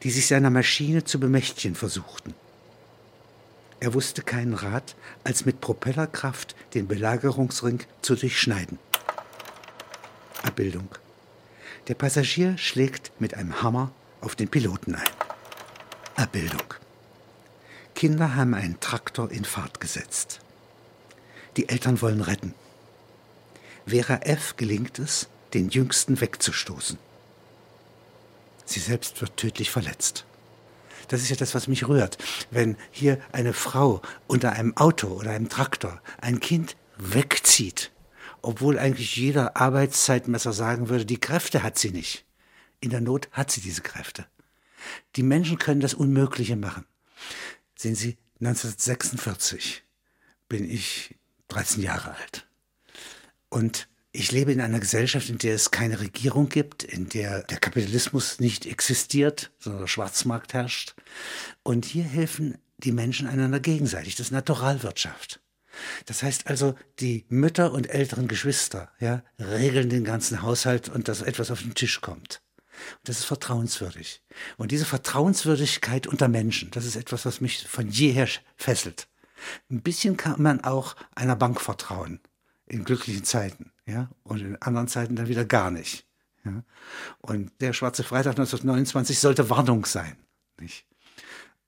die 0.02 0.10
sich 0.10 0.26
seiner 0.26 0.50
Maschine 0.50 1.04
zu 1.04 1.20
bemächtigen 1.20 1.76
versuchten. 1.76 2.34
Er 3.84 3.92
wusste 3.92 4.22
keinen 4.22 4.54
Rat, 4.54 4.96
als 5.24 5.44
mit 5.44 5.60
Propellerkraft 5.60 6.56
den 6.72 6.88
Belagerungsring 6.88 7.80
zu 8.00 8.16
durchschneiden. 8.16 8.78
Abbildung. 10.42 10.88
Der 11.88 11.92
Passagier 11.92 12.56
schlägt 12.56 13.12
mit 13.20 13.34
einem 13.34 13.60
Hammer 13.60 13.92
auf 14.22 14.36
den 14.36 14.48
Piloten 14.48 14.94
ein. 14.94 15.10
Abbildung. 16.16 16.72
Kinder 17.94 18.34
haben 18.34 18.54
einen 18.54 18.80
Traktor 18.80 19.30
in 19.30 19.44
Fahrt 19.44 19.80
gesetzt. 19.80 20.40
Die 21.58 21.68
Eltern 21.68 22.00
wollen 22.00 22.22
retten. 22.22 22.54
Vera 23.84 24.16
F. 24.22 24.56
gelingt 24.56 24.98
es, 24.98 25.28
den 25.52 25.68
Jüngsten 25.68 26.22
wegzustoßen. 26.22 26.98
Sie 28.64 28.80
selbst 28.80 29.20
wird 29.20 29.36
tödlich 29.36 29.70
verletzt. 29.70 30.24
Das 31.08 31.22
ist 31.22 31.30
ja 31.30 31.36
das, 31.36 31.54
was 31.54 31.68
mich 31.68 31.88
rührt. 31.88 32.18
Wenn 32.50 32.76
hier 32.90 33.18
eine 33.32 33.52
Frau 33.52 34.02
unter 34.26 34.52
einem 34.52 34.76
Auto 34.76 35.08
oder 35.08 35.30
einem 35.30 35.48
Traktor 35.48 36.00
ein 36.20 36.40
Kind 36.40 36.76
wegzieht, 36.98 37.90
obwohl 38.42 38.78
eigentlich 38.78 39.16
jeder 39.16 39.56
Arbeitszeitmesser 39.56 40.52
sagen 40.52 40.88
würde, 40.88 41.06
die 41.06 41.20
Kräfte 41.20 41.62
hat 41.62 41.78
sie 41.78 41.90
nicht. 41.90 42.24
In 42.80 42.90
der 42.90 43.00
Not 43.00 43.28
hat 43.32 43.50
sie 43.50 43.60
diese 43.60 43.80
Kräfte. 43.80 44.26
Die 45.16 45.22
Menschen 45.22 45.58
können 45.58 45.80
das 45.80 45.94
Unmögliche 45.94 46.56
machen. 46.56 46.84
Sehen 47.76 47.94
Sie, 47.94 48.18
1946 48.40 49.82
bin 50.48 50.68
ich 50.68 51.16
13 51.48 51.82
Jahre 51.82 52.14
alt. 52.14 52.46
Und 53.48 53.88
ich 54.16 54.30
lebe 54.30 54.52
in 54.52 54.60
einer 54.60 54.78
Gesellschaft, 54.78 55.28
in 55.28 55.38
der 55.38 55.56
es 55.56 55.72
keine 55.72 55.98
Regierung 55.98 56.48
gibt, 56.48 56.84
in 56.84 57.08
der 57.08 57.42
der 57.42 57.58
Kapitalismus 57.58 58.38
nicht 58.38 58.64
existiert, 58.64 59.50
sondern 59.58 59.82
der 59.82 59.88
Schwarzmarkt 59.88 60.54
herrscht. 60.54 60.94
Und 61.64 61.84
hier 61.84 62.04
helfen 62.04 62.56
die 62.78 62.92
Menschen 62.92 63.26
einander 63.26 63.58
gegenseitig. 63.58 64.14
Das 64.14 64.28
ist 64.28 64.32
Naturalwirtschaft. 64.32 65.40
Das 66.06 66.22
heißt 66.22 66.46
also, 66.46 66.76
die 67.00 67.24
Mütter 67.28 67.72
und 67.72 67.90
älteren 67.90 68.28
Geschwister 68.28 68.92
ja, 69.00 69.24
regeln 69.40 69.90
den 69.90 70.04
ganzen 70.04 70.42
Haushalt 70.42 70.88
und 70.88 71.08
dass 71.08 71.20
etwas 71.20 71.50
auf 71.50 71.62
den 71.62 71.74
Tisch 71.74 72.00
kommt. 72.00 72.40
Und 73.00 73.08
das 73.08 73.18
ist 73.18 73.24
vertrauenswürdig. 73.24 74.22
Und 74.56 74.70
diese 74.70 74.84
Vertrauenswürdigkeit 74.84 76.06
unter 76.06 76.28
Menschen, 76.28 76.70
das 76.70 76.84
ist 76.84 76.94
etwas, 76.94 77.26
was 77.26 77.40
mich 77.40 77.66
von 77.66 77.88
jeher 77.88 78.28
fesselt. 78.56 79.08
Ein 79.68 79.82
bisschen 79.82 80.16
kann 80.16 80.40
man 80.40 80.62
auch 80.62 80.94
einer 81.16 81.34
Bank 81.34 81.60
vertrauen 81.60 82.20
in 82.66 82.84
glücklichen 82.84 83.24
Zeiten 83.24 83.72
ja, 83.86 84.10
und 84.22 84.40
in 84.40 84.60
anderen 84.62 84.88
Zeiten 84.88 85.16
dann 85.16 85.28
wieder 85.28 85.44
gar 85.44 85.70
nicht. 85.70 86.06
Ja. 86.44 86.62
Und 87.20 87.52
der 87.60 87.72
Schwarze 87.72 88.04
Freitag 88.04 88.32
1929 88.32 89.18
sollte 89.18 89.50
Warnung 89.50 89.86
sein. 89.86 90.16
Nicht? 90.60 90.86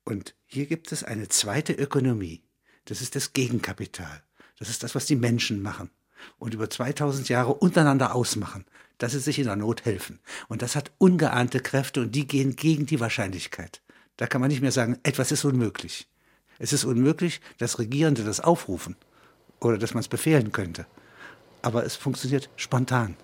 Und 0.04 0.34
hier 0.46 0.66
gibt 0.66 0.92
es 0.92 1.02
eine 1.02 1.28
zweite 1.28 1.72
Ökonomie. 1.72 2.42
Das 2.84 3.00
ist 3.00 3.16
das 3.16 3.32
Gegenkapital. 3.32 4.22
Das 4.58 4.68
ist 4.68 4.82
das, 4.82 4.94
was 4.94 5.06
die 5.06 5.16
Menschen 5.16 5.62
machen 5.62 5.90
und 6.38 6.54
über 6.54 6.70
2000 6.70 7.28
Jahre 7.28 7.54
untereinander 7.54 8.14
ausmachen, 8.14 8.64
dass 8.98 9.12
sie 9.12 9.20
sich 9.20 9.38
in 9.38 9.46
der 9.46 9.56
Not 9.56 9.84
helfen. 9.84 10.20
Und 10.48 10.62
das 10.62 10.76
hat 10.76 10.92
ungeahnte 10.98 11.60
Kräfte 11.60 12.02
und 12.02 12.12
die 12.14 12.26
gehen 12.26 12.56
gegen 12.56 12.86
die 12.86 13.00
Wahrscheinlichkeit. 13.00 13.82
Da 14.16 14.26
kann 14.26 14.40
man 14.40 14.48
nicht 14.48 14.62
mehr 14.62 14.72
sagen, 14.72 14.98
etwas 15.02 15.32
ist 15.32 15.44
unmöglich. 15.44 16.08
Es 16.58 16.72
ist 16.72 16.84
unmöglich, 16.84 17.40
dass 17.58 17.78
Regierende 17.78 18.24
das 18.24 18.40
aufrufen 18.40 18.96
oder 19.60 19.76
dass 19.76 19.92
man 19.92 20.00
es 20.00 20.08
befehlen 20.08 20.52
könnte. 20.52 20.86
Aber 21.66 21.84
es 21.84 21.96
funktioniert 21.96 22.48
spontan. 22.54 23.16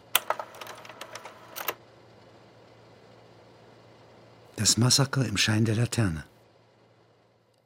Das 4.57 4.77
Massaker 4.77 5.25
im 5.25 5.37
Schein 5.37 5.65
der 5.65 5.77
Laterne. 5.77 6.25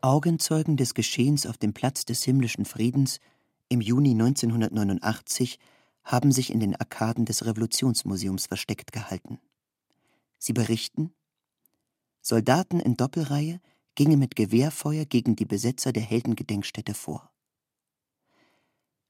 Augenzeugen 0.02 0.76
des 0.76 0.92
Geschehens 0.92 1.46
auf 1.46 1.56
dem 1.56 1.72
Platz 1.72 2.04
des 2.04 2.22
himmlischen 2.24 2.66
Friedens 2.66 3.20
im 3.70 3.80
Juni 3.80 4.10
1989 4.10 5.58
haben 6.04 6.30
sich 6.30 6.52
in 6.52 6.60
den 6.60 6.76
Arkaden 6.76 7.24
des 7.24 7.46
Revolutionsmuseums 7.46 8.44
versteckt 8.44 8.92
gehalten. 8.92 9.40
Sie 10.36 10.52
berichten, 10.52 11.14
Soldaten 12.20 12.80
in 12.80 12.98
Doppelreihe 12.98 13.62
gingen 13.94 14.18
mit 14.18 14.36
Gewehrfeuer 14.36 15.06
gegen 15.06 15.36
die 15.36 15.46
Besetzer 15.46 15.94
der 15.94 16.02
Heldengedenkstätte 16.02 16.92
vor. 16.92 17.30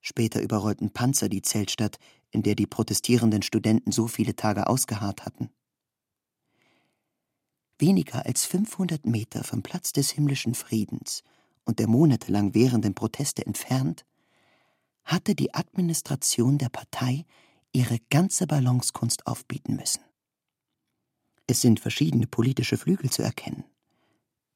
Später 0.08 0.40
überrollten 0.40 0.92
Panzer 0.92 1.28
die 1.28 1.42
Zeltstadt, 1.42 1.98
in 2.30 2.44
der 2.44 2.54
die 2.54 2.68
protestierenden 2.68 3.42
Studenten 3.42 3.90
so 3.90 4.06
viele 4.06 4.36
Tage 4.36 4.68
ausgeharrt 4.68 5.24
hatten. 5.24 5.50
Weniger 7.80 8.24
als 8.24 8.44
500 8.44 9.04
Meter 9.04 9.42
vom 9.42 9.64
Platz 9.64 9.92
des 9.92 10.12
himmlischen 10.12 10.54
Friedens 10.54 11.24
und 11.64 11.80
der 11.80 11.88
monatelang 11.88 12.54
währenden 12.54 12.94
Proteste 12.94 13.44
entfernt 13.44 14.06
hatte 15.02 15.34
die 15.34 15.54
Administration 15.54 16.56
der 16.56 16.68
Partei 16.68 17.24
ihre 17.72 17.98
ganze 18.08 18.46
Balancekunst 18.46 19.26
aufbieten 19.26 19.74
müssen. 19.74 20.02
Es 21.48 21.60
sind 21.60 21.80
verschiedene 21.80 22.28
politische 22.28 22.76
Flügel 22.76 23.10
zu 23.10 23.22
erkennen. 23.22 23.64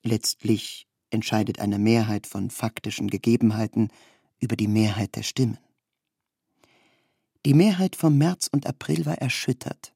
Letztlich 0.05 0.87
entscheidet 1.11 1.59
eine 1.59 1.81
Mehrheit 1.81 2.29
von 2.29 2.51
faktischen 2.51 3.11
Gegebenheiten 3.11 3.91
über 4.41 4.57
die 4.57 4.69
Mehrheit 4.69 5.17
der 5.17 5.23
Stimmen. 5.23 5.59
Die 7.47 7.55
Mehrheit 7.55 7.97
vom 7.97 8.19
März 8.19 8.49
und 8.51 8.67
April 8.67 9.07
war 9.07 9.19
erschüttert. 9.19 9.95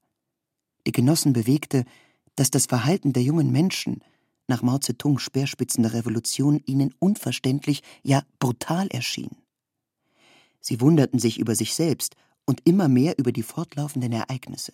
Die 0.86 0.92
Genossen 0.92 1.32
bewegte, 1.32 1.84
dass 2.36 2.51
das 2.51 2.66
Verhalten 2.66 3.12
der 3.12 3.22
jungen 3.22 3.53
Menschen 3.53 4.03
nach 4.47 4.62
Mao 4.62 4.78
Zedongs 4.78 5.22
Speerspitzen 5.22 5.82
der 5.82 5.95
Revolution 5.95 6.61
ihnen 6.66 6.95
unverständlich, 6.99 7.82
ja 8.03 8.22
brutal 8.38 8.88
erschien. 8.88 9.36
Sie 10.61 10.80
wunderten 10.80 11.18
sich 11.18 11.38
über 11.38 11.55
sich 11.55 11.74
selbst 11.74 12.16
und 12.47 12.61
immer 12.64 12.88
mehr 12.88 13.18
über 13.18 13.32
die 13.32 13.42
fortlaufenden 13.42 14.12
Ereignisse. 14.12 14.72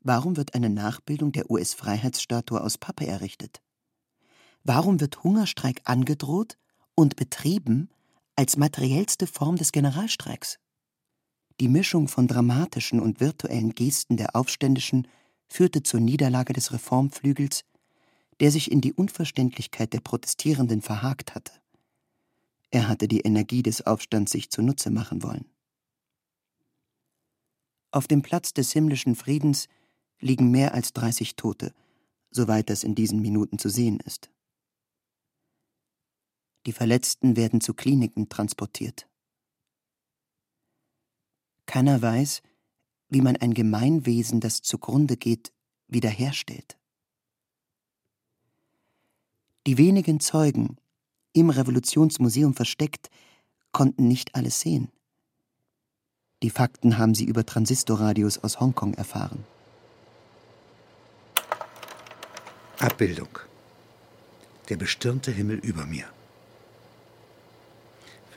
Warum 0.00 0.36
wird 0.36 0.54
eine 0.54 0.70
Nachbildung 0.70 1.32
der 1.32 1.50
US-Freiheitsstatue 1.50 2.60
aus 2.60 2.78
Pappe 2.78 3.06
errichtet? 3.06 3.60
Warum 4.62 5.00
wird 5.00 5.22
Hungerstreik 5.24 5.82
angedroht 5.84 6.56
und 6.96 7.14
betrieben 7.14 7.88
als 8.34 8.56
materiellste 8.56 9.28
Form 9.28 9.54
des 9.54 9.70
Generalstreiks? 9.70 10.58
Die 11.60 11.68
Mischung 11.68 12.08
von 12.08 12.26
dramatischen 12.26 12.98
und 13.00 13.20
virtuellen 13.20 13.74
Gesten 13.74 14.16
der 14.16 14.34
Aufständischen 14.34 15.06
führte 15.48 15.82
zur 15.82 16.00
Niederlage 16.00 16.52
des 16.52 16.72
Reformflügels, 16.72 17.64
der 18.40 18.50
sich 18.50 18.70
in 18.70 18.80
die 18.80 18.92
Unverständlichkeit 18.92 19.92
der 19.92 20.00
Protestierenden 20.00 20.82
verhakt 20.82 21.34
hatte. 21.34 21.52
Er 22.70 22.88
hatte 22.88 23.08
die 23.08 23.20
Energie 23.20 23.62
des 23.62 23.86
Aufstands 23.86 24.32
sich 24.32 24.50
zunutze 24.50 24.90
machen 24.90 25.22
wollen. 25.22 25.46
Auf 27.90 28.06
dem 28.06 28.20
Platz 28.20 28.52
des 28.52 28.72
himmlischen 28.72 29.14
Friedens 29.14 29.68
liegen 30.20 30.50
mehr 30.50 30.74
als 30.74 30.92
30 30.92 31.36
Tote, 31.36 31.72
soweit 32.30 32.68
das 32.68 32.84
in 32.84 32.94
diesen 32.94 33.20
Minuten 33.20 33.58
zu 33.58 33.70
sehen 33.70 34.00
ist. 34.00 34.30
Die 36.66 36.72
Verletzten 36.72 37.36
werden 37.36 37.60
zu 37.60 37.74
Kliniken 37.74 38.28
transportiert. 38.28 39.08
Keiner 41.66 42.02
weiß, 42.02 42.42
wie 43.08 43.20
man 43.20 43.36
ein 43.36 43.54
Gemeinwesen, 43.54 44.40
das 44.40 44.62
zugrunde 44.62 45.16
geht, 45.16 45.52
wiederherstellt. 45.86 46.76
Die 49.68 49.78
wenigen 49.78 50.18
Zeugen, 50.18 50.76
im 51.32 51.50
Revolutionsmuseum 51.50 52.54
versteckt, 52.54 53.10
konnten 53.70 54.08
nicht 54.08 54.34
alles 54.34 54.60
sehen. 54.60 54.90
Die 56.42 56.50
Fakten 56.50 56.98
haben 56.98 57.14
sie 57.14 57.24
über 57.24 57.46
Transistorradios 57.46 58.38
aus 58.38 58.58
Hongkong 58.58 58.94
erfahren. 58.94 59.44
Abbildung. 62.78 63.38
Der 64.68 64.76
bestürmte 64.76 65.30
Himmel 65.30 65.58
über 65.58 65.86
mir. 65.86 66.06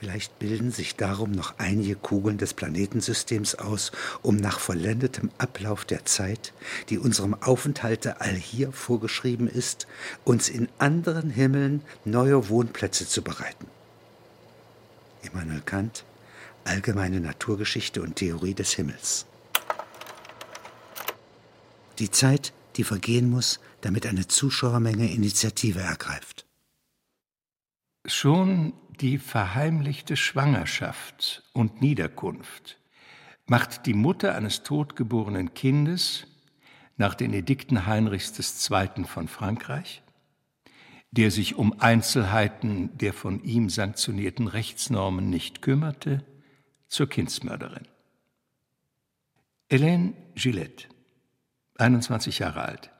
Vielleicht 0.00 0.38
bilden 0.38 0.72
sich 0.72 0.96
darum 0.96 1.32
noch 1.32 1.58
einige 1.58 1.94
Kugeln 1.94 2.38
des 2.38 2.54
Planetensystems 2.54 3.56
aus, 3.56 3.92
um 4.22 4.36
nach 4.36 4.58
vollendetem 4.58 5.30
Ablauf 5.36 5.84
der 5.84 6.06
Zeit, 6.06 6.54
die 6.88 6.98
unserem 6.98 7.34
Aufenthalte 7.34 8.22
allhier 8.22 8.72
vorgeschrieben 8.72 9.46
ist, 9.46 9.86
uns 10.24 10.48
in 10.48 10.70
anderen 10.78 11.28
Himmeln 11.28 11.82
neue 12.06 12.48
Wohnplätze 12.48 13.06
zu 13.06 13.20
bereiten. 13.20 13.66
Immanuel 15.20 15.60
Kant, 15.60 16.04
Allgemeine 16.64 17.20
Naturgeschichte 17.20 18.00
und 18.00 18.16
Theorie 18.16 18.54
des 18.54 18.72
Himmels. 18.72 19.26
Die 21.98 22.10
Zeit, 22.10 22.54
die 22.76 22.84
vergehen 22.84 23.28
muss, 23.28 23.60
damit 23.82 24.06
eine 24.06 24.26
Zuschauermenge 24.26 25.12
Initiative 25.12 25.80
ergreift. 25.80 26.46
Schon 28.06 28.72
die 29.00 29.18
verheimlichte 29.18 30.16
Schwangerschaft 30.16 31.42
und 31.52 31.80
Niederkunft 31.80 32.78
macht 33.46 33.86
die 33.86 33.94
Mutter 33.94 34.34
eines 34.34 34.62
totgeborenen 34.62 35.54
Kindes 35.54 36.26
nach 36.96 37.14
den 37.14 37.32
Edikten 37.32 37.86
Heinrichs 37.86 38.70
II. 38.70 39.04
von 39.04 39.26
Frankreich, 39.26 40.02
der 41.10 41.30
sich 41.30 41.54
um 41.56 41.80
Einzelheiten 41.80 42.96
der 42.98 43.14
von 43.14 43.42
ihm 43.42 43.70
sanktionierten 43.70 44.46
Rechtsnormen 44.46 45.30
nicht 45.30 45.62
kümmerte, 45.62 46.24
zur 46.86 47.08
Kindsmörderin. 47.08 47.88
Hélène 49.70 50.12
Gillette, 50.34 50.88
21 51.78 52.40
Jahre 52.40 52.62
alt, 52.62 52.90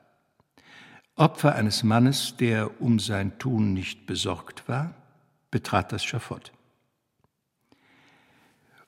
Opfer 1.17 1.55
eines 1.55 1.83
Mannes, 1.83 2.37
der 2.39 2.81
um 2.81 2.99
sein 2.99 3.39
Tun 3.39 3.75
nicht 3.75 4.07
besorgt 4.07 4.67
war, 4.69 5.00
betrat 5.51 5.93
das 5.93 6.05
Schafott. 6.05 6.53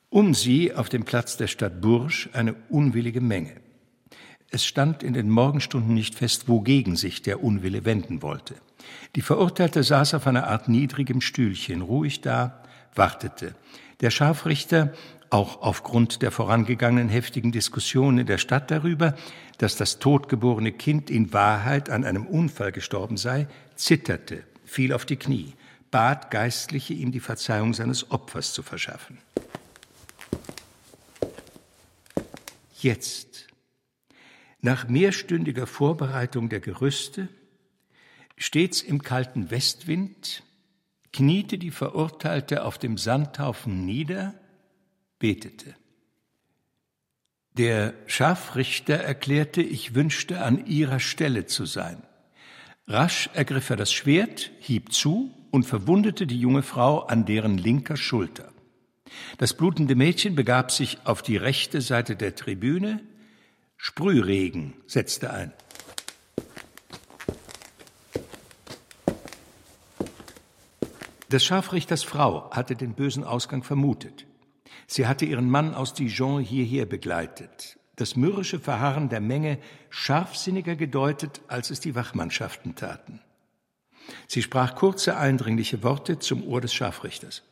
Um 0.09 0.33
sie 0.33 0.73
auf 0.73 0.89
dem 0.89 1.05
Platz 1.05 1.37
der 1.37 1.47
Stadt 1.47 1.81
Bourges 1.81 2.29
eine 2.33 2.53
unwillige 2.69 3.21
Menge. 3.21 3.55
Es 4.51 4.63
stand 4.63 5.01
in 5.01 5.13
den 5.13 5.29
Morgenstunden 5.29 5.95
nicht 5.95 6.13
fest, 6.13 6.47
wogegen 6.47 6.95
sich 6.95 7.23
der 7.23 7.43
Unwille 7.43 7.85
wenden 7.85 8.21
wollte. 8.21 8.53
Die 9.15 9.23
Verurteilte 9.23 9.81
saß 9.81 10.13
auf 10.13 10.27
einer 10.27 10.47
Art 10.47 10.69
niedrigem 10.69 11.21
Stühlchen, 11.21 11.81
ruhig 11.81 12.21
da, 12.21 12.61
wartete. 12.93 13.55
Der 14.01 14.11
Scharfrichter, 14.11 14.93
auch 15.31 15.63
aufgrund 15.63 16.21
der 16.21 16.29
vorangegangenen 16.29 17.09
heftigen 17.09 17.51
Diskussionen 17.51 18.19
in 18.19 18.27
der 18.27 18.37
Stadt 18.37 18.69
darüber, 18.69 19.15
dass 19.57 19.75
das 19.75 19.97
totgeborene 19.97 20.71
Kind 20.71 21.09
in 21.09 21.33
Wahrheit 21.33 21.89
an 21.89 22.05
einem 22.05 22.27
Unfall 22.27 22.71
gestorben 22.71 23.17
sei, 23.17 23.47
zitterte, 23.75 24.43
fiel 24.63 24.93
auf 24.93 25.05
die 25.05 25.17
Knie 25.17 25.55
bat 25.93 26.31
Geistliche, 26.31 26.95
ihm 26.95 27.11
die 27.11 27.19
Verzeihung 27.19 27.75
seines 27.75 28.09
Opfers 28.09 28.51
zu 28.51 28.63
verschaffen. 28.63 29.19
Jetzt, 32.79 33.45
nach 34.59 34.87
mehrstündiger 34.87 35.67
Vorbereitung 35.67 36.49
der 36.49 36.61
Gerüste, 36.61 37.29
stets 38.37 38.81
im 38.81 39.03
kalten 39.03 39.51
Westwind, 39.51 40.41
kniete 41.11 41.59
die 41.59 41.69
Verurteilte 41.69 42.65
auf 42.65 42.79
dem 42.79 42.97
Sandhaufen 42.97 43.85
nieder, 43.85 44.33
betete. 45.19 45.75
Der 47.51 47.93
Scharfrichter 48.07 48.95
erklärte, 48.95 49.61
ich 49.61 49.93
wünschte, 49.93 50.41
an 50.41 50.65
ihrer 50.65 50.99
Stelle 50.99 51.45
zu 51.45 51.67
sein. 51.67 52.01
Rasch 52.87 53.29
ergriff 53.35 53.69
er 53.69 53.75
das 53.75 53.93
Schwert, 53.93 54.49
hieb 54.59 54.91
zu 54.91 55.31
und 55.53 55.67
verwundete 55.67 56.25
die 56.25 56.39
junge 56.39 56.63
Frau 56.63 57.01
an 57.01 57.25
deren 57.25 57.59
linker 57.59 57.95
Schulter. 57.95 58.51
Das 59.37 59.53
blutende 59.53 59.93
Mädchen 59.93 60.33
begab 60.33 60.71
sich 60.71 60.97
auf 61.03 61.21
die 61.21 61.37
rechte 61.37 61.79
Seite 61.79 62.15
der 62.15 62.33
Tribüne. 62.33 63.01
Sprühregen 63.77 64.73
setzte 64.87 65.31
ein. 65.31 65.53
Des 71.31 71.45
Scharfrichters 71.45 72.01
Frau 72.01 72.49
hatte 72.49 72.75
den 72.75 72.95
bösen 72.95 73.23
Ausgang 73.23 73.61
vermutet. 73.61 74.25
Sie 74.87 75.05
hatte 75.05 75.25
ihren 75.25 75.51
Mann 75.51 75.75
aus 75.75 75.93
Dijon 75.93 76.41
hierher 76.41 76.87
begleitet, 76.87 77.77
das 77.95 78.15
mürrische 78.15 78.59
Verharren 78.59 79.07
der 79.07 79.21
Menge 79.21 79.59
scharfsinniger 79.91 80.75
gedeutet, 80.75 81.41
als 81.47 81.69
es 81.69 81.79
die 81.79 81.93
Wachmannschaften 81.93 82.73
taten. 82.73 83.21
Sie 84.27 84.41
sprach 84.41 84.75
kurze, 84.75 85.17
eindringliche 85.17 85.83
Worte 85.83 86.19
zum 86.19 86.45
Ohr 86.47 86.61
des 86.61 86.73
Scharfrichters, 86.73 87.43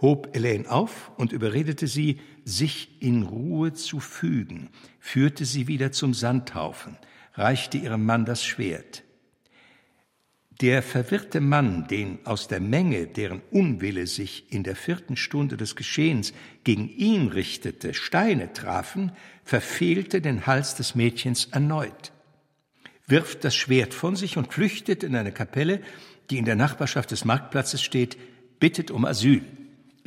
hob 0.00 0.34
Elaine 0.34 0.70
auf 0.70 1.10
und 1.16 1.32
überredete 1.32 1.86
sie, 1.86 2.20
sich 2.44 3.00
in 3.00 3.22
Ruhe 3.22 3.72
zu 3.72 4.00
fügen, 4.00 4.70
führte 4.98 5.44
sie 5.44 5.68
wieder 5.68 5.92
zum 5.92 6.14
Sandhaufen, 6.14 6.98
reichte 7.34 7.78
ihrem 7.78 8.04
Mann 8.04 8.24
das 8.24 8.44
Schwert. 8.44 9.02
Der 10.62 10.82
verwirrte 10.82 11.40
Mann, 11.40 11.86
den 11.86 12.18
aus 12.24 12.48
der 12.48 12.60
Menge, 12.60 13.06
deren 13.06 13.42
Unwille 13.50 14.06
sich 14.06 14.50
in 14.50 14.62
der 14.62 14.74
vierten 14.74 15.14
Stunde 15.16 15.58
des 15.58 15.76
Geschehens 15.76 16.32
gegen 16.64 16.88
ihn 16.88 17.28
richtete, 17.28 17.92
Steine 17.92 18.54
trafen, 18.54 19.12
verfehlte 19.44 20.22
den 20.22 20.46
Hals 20.46 20.74
des 20.74 20.94
Mädchens 20.94 21.46
erneut, 21.46 22.12
wirft 23.06 23.44
das 23.44 23.54
Schwert 23.54 23.94
von 23.94 24.16
sich 24.16 24.36
und 24.36 24.52
flüchtet 24.52 25.02
in 25.02 25.14
eine 25.16 25.32
Kapelle, 25.32 25.80
die 26.30 26.38
in 26.38 26.44
der 26.44 26.56
Nachbarschaft 26.56 27.10
des 27.10 27.24
Marktplatzes 27.24 27.82
steht, 27.82 28.16
bittet 28.58 28.90
um 28.90 29.04
Asyl. 29.04 29.42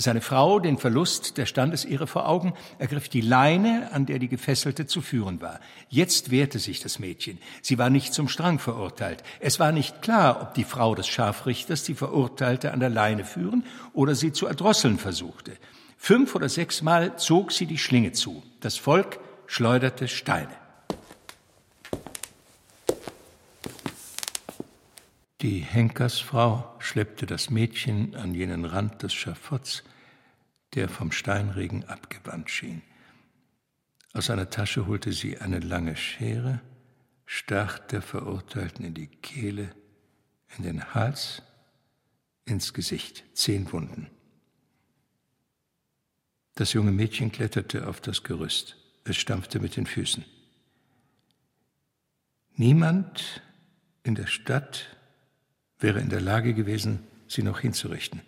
Seine 0.01 0.21
Frau, 0.21 0.61
den 0.61 0.77
Verlust 0.77 1.37
der 1.37 1.45
Standesehre 1.45 2.07
vor 2.07 2.25
Augen, 2.29 2.53
ergriff 2.77 3.09
die 3.09 3.19
Leine, 3.19 3.89
an 3.91 4.05
der 4.05 4.17
die 4.17 4.29
Gefesselte 4.29 4.85
zu 4.85 5.01
führen 5.01 5.41
war. 5.41 5.59
Jetzt 5.89 6.31
wehrte 6.31 6.57
sich 6.57 6.79
das 6.79 6.99
Mädchen. 6.99 7.37
Sie 7.61 7.77
war 7.77 7.89
nicht 7.89 8.13
zum 8.13 8.29
Strang 8.29 8.59
verurteilt. 8.59 9.23
Es 9.41 9.59
war 9.59 9.73
nicht 9.73 10.01
klar, 10.01 10.41
ob 10.41 10.53
die 10.53 10.63
Frau 10.63 10.95
des 10.95 11.09
Scharfrichters 11.09 11.83
die 11.83 11.95
Verurteilte 11.95 12.71
an 12.71 12.79
der 12.79 12.89
Leine 12.89 13.25
führen 13.25 13.65
oder 13.91 14.15
sie 14.15 14.31
zu 14.31 14.47
erdrosseln 14.47 14.99
versuchte. 14.99 15.57
Fünf 15.97 16.33
oder 16.33 16.47
sechsmal 16.47 17.17
zog 17.17 17.51
sie 17.51 17.65
die 17.65 17.77
Schlinge 17.77 18.13
zu. 18.13 18.41
Das 18.61 18.77
Volk 18.77 19.19
schleuderte 19.47 20.07
Steine. 20.07 20.55
Die 25.41 25.59
Henkersfrau 25.59 26.75
schleppte 26.79 27.25
das 27.25 27.49
Mädchen 27.49 28.13
an 28.15 28.33
jenen 28.33 28.65
Rand 28.65 29.03
des 29.03 29.13
Schafotts, 29.13 29.83
der 30.73 30.89
vom 30.89 31.13
Steinregen 31.13 31.85
abgewandt 31.85 32.49
schien. 32.49 32.81
Aus 34.11 34.29
einer 34.29 34.49
Tasche 34.49 34.85
holte 34.85 35.13
sie 35.13 35.37
eine 35.37 35.59
lange 35.59 35.95
Schere, 35.95 36.61
stach 37.25 37.79
der 37.79 38.01
Verurteilten 38.01 38.83
in 38.83 38.93
die 38.93 39.07
Kehle, 39.07 39.69
in 40.57 40.63
den 40.63 40.93
Hals, 40.93 41.41
ins 42.43 42.73
Gesicht, 42.73 43.23
zehn 43.33 43.71
Wunden. 43.71 44.09
Das 46.55 46.73
junge 46.73 46.91
Mädchen 46.91 47.31
kletterte 47.31 47.87
auf 47.87 48.01
das 48.01 48.23
Gerüst. 48.23 48.75
Es 49.05 49.15
stampfte 49.15 49.61
mit 49.61 49.77
den 49.77 49.85
Füßen. 49.85 50.25
Niemand 52.55 53.41
in 54.03 54.15
der 54.15 54.27
Stadt 54.27 54.98
wäre 55.79 55.99
in 55.99 56.09
der 56.09 56.21
Lage 56.21 56.53
gewesen, 56.53 56.99
sie 57.27 57.43
noch 57.43 57.59
hinzurichten. 57.59 58.21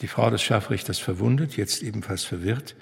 Die 0.00 0.08
Frau 0.08 0.30
des 0.30 0.42
Scharfrichters 0.42 0.98
verwundet, 0.98 1.56
jetzt 1.56 1.82
ebenfalls 1.82 2.24
verwirrt, 2.24 2.74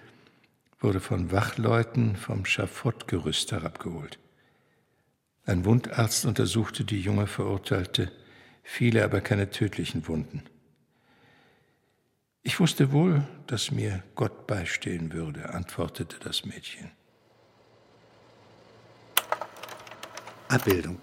wurde 0.81 1.01
von 1.01 1.31
Wachleuten 1.31 2.17
vom 2.17 2.45
Schafottgerüst 2.45 3.53
herabgeholt. 3.53 4.19
Ein 5.45 5.65
Wundarzt 5.65 6.25
untersuchte 6.25 6.85
die 6.85 7.01
junge 7.01 7.27
Verurteilte, 7.27 8.11
viele 8.63 9.05
aber 9.05 9.21
keine 9.21 9.51
tödlichen 9.51 10.07
Wunden. 10.09 10.43
Ich 12.43 12.59
wusste 12.59 12.93
wohl, 12.93 13.27
dass 13.47 13.71
mir 13.71 14.03
Gott 14.15 14.47
beistehen 14.47 15.13
würde, 15.13 15.55
antwortete 15.55 16.19
das 16.21 16.45
Mädchen. 16.45 16.91
Abbildung. 20.49 20.99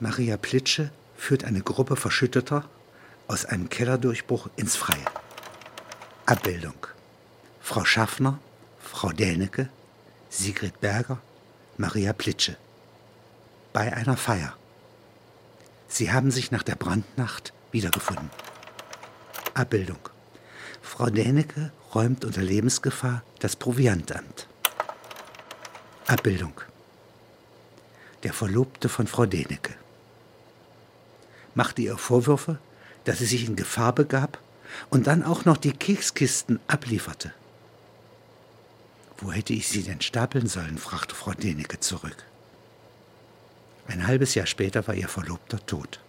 Maria 0.00 0.36
Plitsche 0.36 0.90
führt 1.16 1.44
eine 1.44 1.60
Gruppe 1.60 1.96
Verschütteter 1.96 2.64
aus 3.28 3.44
einem 3.44 3.68
Kellerdurchbruch 3.68 4.48
ins 4.56 4.76
Freie. 4.76 5.04
Abbildung. 6.26 6.86
Frau 7.60 7.84
Schaffner, 7.84 8.38
Frau 8.80 9.10
Dänecke, 9.10 9.68
Sigrid 10.30 10.80
Berger, 10.80 11.18
Maria 11.76 12.12
Plitsche. 12.12 12.56
Bei 13.72 13.92
einer 13.92 14.16
Feier. 14.16 14.56
Sie 15.88 16.12
haben 16.12 16.30
sich 16.30 16.50
nach 16.50 16.62
der 16.62 16.76
Brandnacht 16.76 17.52
wiedergefunden. 17.72 18.30
Abbildung. 19.54 19.98
Frau 20.82 21.06
Dänecke 21.06 21.72
räumt 21.94 22.24
unter 22.24 22.42
Lebensgefahr 22.42 23.22
das 23.40 23.56
Proviantamt. 23.56 24.46
Abbildung. 26.06 26.60
Der 28.22 28.32
Verlobte 28.32 28.88
von 28.88 29.06
Frau 29.06 29.26
Dänecke 29.26 29.74
machte 31.56 31.82
ihr 31.82 31.98
Vorwürfe, 31.98 32.58
dass 33.04 33.18
sie 33.18 33.26
sich 33.26 33.46
in 33.46 33.56
Gefahr 33.56 33.92
begab 33.92 34.38
und 34.90 35.06
dann 35.06 35.24
auch 35.24 35.44
noch 35.44 35.56
die 35.56 35.72
Kekskisten 35.72 36.60
ablieferte. 36.68 37.32
Wo 39.18 39.32
hätte 39.32 39.54
ich 39.54 39.66
sie 39.68 39.82
denn 39.82 40.02
stapeln 40.02 40.46
sollen? 40.46 40.78
fragte 40.78 41.14
Frau 41.14 41.32
Denecke 41.32 41.80
zurück. 41.80 42.24
Ein 43.88 44.06
halbes 44.06 44.34
Jahr 44.34 44.46
später 44.46 44.86
war 44.86 44.94
ihr 44.94 45.08
Verlobter 45.08 45.64
tot. 45.64 46.00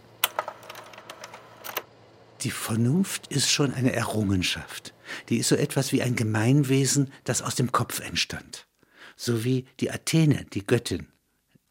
Die 2.41 2.51
Vernunft 2.51 3.27
ist 3.27 3.49
schon 3.49 3.73
eine 3.73 3.93
Errungenschaft. 3.93 4.93
Die 5.29 5.37
ist 5.37 5.47
so 5.47 5.55
etwas 5.55 5.91
wie 5.91 6.01
ein 6.01 6.15
Gemeinwesen, 6.15 7.11
das 7.23 7.41
aus 7.41 7.55
dem 7.55 7.71
Kopf 7.71 7.99
entstand. 8.01 8.67
So 9.15 9.43
wie 9.43 9.65
die 9.79 9.91
Athene, 9.91 10.45
die 10.53 10.65
Göttin, 10.65 11.07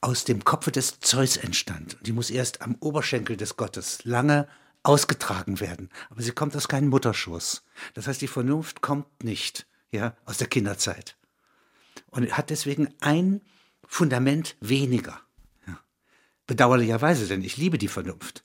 aus 0.00 0.24
dem 0.24 0.44
Kopfe 0.44 0.70
des 0.72 1.00
Zeus 1.00 1.36
entstand. 1.36 1.96
Die 2.02 2.12
muss 2.12 2.30
erst 2.30 2.62
am 2.62 2.76
Oberschenkel 2.80 3.36
des 3.36 3.56
Gottes 3.56 4.04
lange 4.04 4.48
ausgetragen 4.82 5.60
werden. 5.60 5.90
Aber 6.10 6.22
sie 6.22 6.32
kommt 6.32 6.54
aus 6.56 6.68
keinem 6.68 6.90
Mutterschoß. 6.90 7.64
Das 7.94 8.06
heißt, 8.06 8.20
die 8.20 8.28
Vernunft 8.28 8.82
kommt 8.82 9.24
nicht 9.24 9.66
ja, 9.90 10.16
aus 10.24 10.38
der 10.38 10.46
Kinderzeit. 10.46 11.16
Und 12.10 12.36
hat 12.36 12.50
deswegen 12.50 12.94
ein 13.00 13.40
Fundament 13.86 14.56
weniger. 14.60 15.20
Ja. 15.66 15.80
Bedauerlicherweise, 16.46 17.26
denn 17.26 17.42
ich 17.42 17.56
liebe 17.56 17.78
die 17.78 17.88
Vernunft. 17.88 18.44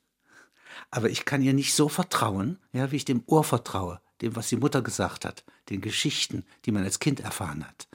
Aber 0.89 1.09
ich 1.09 1.25
kann 1.25 1.41
ihr 1.41 1.53
nicht 1.53 1.73
so 1.73 1.89
vertrauen, 1.89 2.59
ja, 2.73 2.91
wie 2.91 2.97
ich 2.97 3.05
dem 3.05 3.23
Ohr 3.27 3.43
vertraue, 3.43 4.01
dem, 4.21 4.35
was 4.35 4.49
die 4.49 4.57
Mutter 4.57 4.81
gesagt 4.81 5.25
hat, 5.25 5.43
den 5.69 5.81
Geschichten, 5.81 6.43
die 6.65 6.71
man 6.71 6.83
als 6.83 6.99
Kind 6.99 7.19
erfahren 7.19 7.65
hat. 7.65 7.87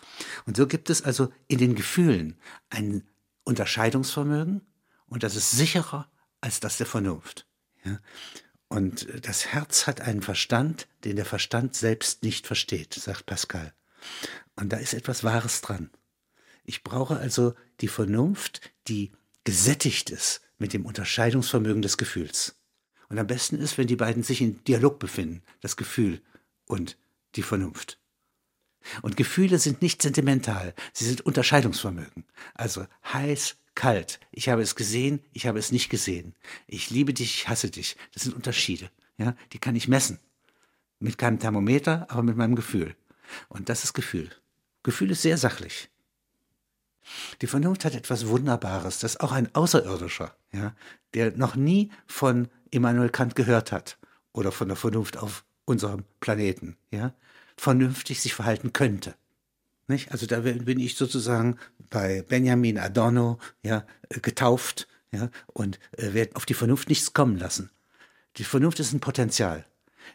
Und 0.47 0.57
so 0.57 0.67
gibt 0.67 0.89
es 0.89 1.03
also 1.03 1.33
in 1.49 1.59
den 1.59 1.75
Gefühlen 1.75 2.39
ein 2.71 3.03
Unterscheidungsvermögen 3.47 4.61
und 5.07 5.23
das 5.23 5.37
ist 5.37 5.53
sicherer 5.53 6.11
als 6.41 6.61
das 6.61 6.77
der 6.77 6.87
Vernunft. 6.87 7.47
Ja? 7.85 8.01
Und 8.69 9.07
das 9.25 9.47
Herz 9.47 9.87
hat 9.87 10.01
einen 10.01 10.23
Verstand, 10.23 10.89
den 11.05 11.17
der 11.17 11.25
Verstand 11.25 11.77
selbst 11.77 12.25
nicht 12.25 12.47
versteht, 12.47 12.93
sagt 12.95 13.25
Pascal. 13.25 13.73
Und 14.57 14.73
da 14.73 14.77
ist 14.77 14.93
etwas 14.93 15.23
Wahres 15.23 15.61
dran. 15.61 15.91
Ich 16.65 16.83
brauche 16.83 17.17
also 17.17 17.55
die 17.81 17.89
Vernunft, 17.89 18.73
die 18.89 19.13
gesättigt 19.45 20.11
ist 20.11 20.41
mit 20.59 20.73
dem 20.73 20.85
Unterscheidungsvermögen 20.85 21.83
des 21.83 21.97
Gefühls. 21.97 22.57
Und 23.09 23.19
am 23.21 23.29
besten 23.29 23.59
ist, 23.61 23.79
wenn 23.79 23.87
die 23.87 23.95
beiden 23.95 24.25
sich 24.25 24.41
in 24.41 24.65
Dialog 24.65 24.99
befinden, 24.99 25.43
das 25.61 25.77
Gefühl 25.77 26.21
und 26.65 26.99
die 27.37 27.43
Vernunft. 27.43 28.01
Und 29.03 29.17
Gefühle 29.17 29.59
sind 29.59 29.83
nicht 29.83 30.03
sentimental, 30.03 30.75
sie 30.93 31.05
sind 31.05 31.23
Unterscheidungsvermögen. 31.23 32.25
Also 32.55 32.87
heiß, 33.13 33.57
kalt. 33.75 34.19
Ich 34.33 34.49
habe 34.49 34.63
es 34.63 34.75
gesehen, 34.75 35.21
ich 35.33 35.47
habe 35.47 35.59
es 35.59 35.71
nicht 35.71 35.89
gesehen. 35.89 36.35
Ich 36.67 36.91
liebe 36.91 37.15
dich, 37.15 37.35
ich 37.35 37.49
hasse 37.49 37.71
dich. 37.71 37.97
Das 38.13 38.25
sind 38.25 38.35
Unterschiede. 38.35 38.91
Ja, 39.19 39.35
die 39.53 39.59
kann 39.59 39.77
ich 39.77 39.89
messen. 39.89 40.19
Mit 40.99 41.19
keinem 41.19 41.39
Thermometer, 41.39 42.07
aber 42.11 42.23
mit 42.23 42.37
meinem 42.37 42.57
Gefühl. 42.57 42.97
Und 43.49 43.69
das 43.69 43.85
ist 43.85 43.93
Gefühl. 43.93 44.31
Gefühl 44.83 45.11
ist 45.11 45.23
sehr 45.23 45.39
sachlich. 45.39 45.91
Die 47.41 47.47
Vernunft 47.47 47.85
hat 47.85 47.95
etwas 47.95 48.27
Wunderbares, 48.27 48.99
das 48.99 49.21
auch 49.21 49.33
ein 49.33 49.55
Außerirdischer, 49.55 50.37
ja, 50.53 50.75
der 51.15 51.37
noch 51.37 51.55
nie 51.55 51.91
von 52.07 52.49
Immanuel 52.71 53.11
Kant 53.11 53.37
gehört 53.37 53.71
hat 53.71 53.99
oder 54.33 54.51
von 54.51 54.69
der 54.69 54.77
Vernunft 54.77 55.17
auf 55.17 55.45
unserem 55.65 56.05
Planeten, 56.21 56.77
ja, 56.91 57.15
vernünftig 57.57 58.21
sich 58.21 58.35
verhalten 58.35 58.73
könnte. 58.73 59.15
Nicht? 59.89 60.11
Also 60.11 60.27
da 60.27 60.41
bin 60.41 60.81
ich 60.81 60.97
sozusagen 60.97 61.59
bei 61.91 62.23
Benjamin 62.23 62.79
Adorno 62.79 63.39
ja, 63.63 63.87
getauft 64.23 64.89
ja, 65.13 65.31
und 65.47 65.79
äh, 65.93 66.13
werde 66.13 66.37
auf 66.37 66.47
die 66.47 66.55
Vernunft 66.55 66.89
nichts 66.89 67.13
kommen 67.13 67.39
lassen. 67.39 67.71
Die 68.37 68.45
Vernunft 68.45 68.81
ist 68.81 68.93
ein 68.93 69.01
Potenzial. 69.01 69.65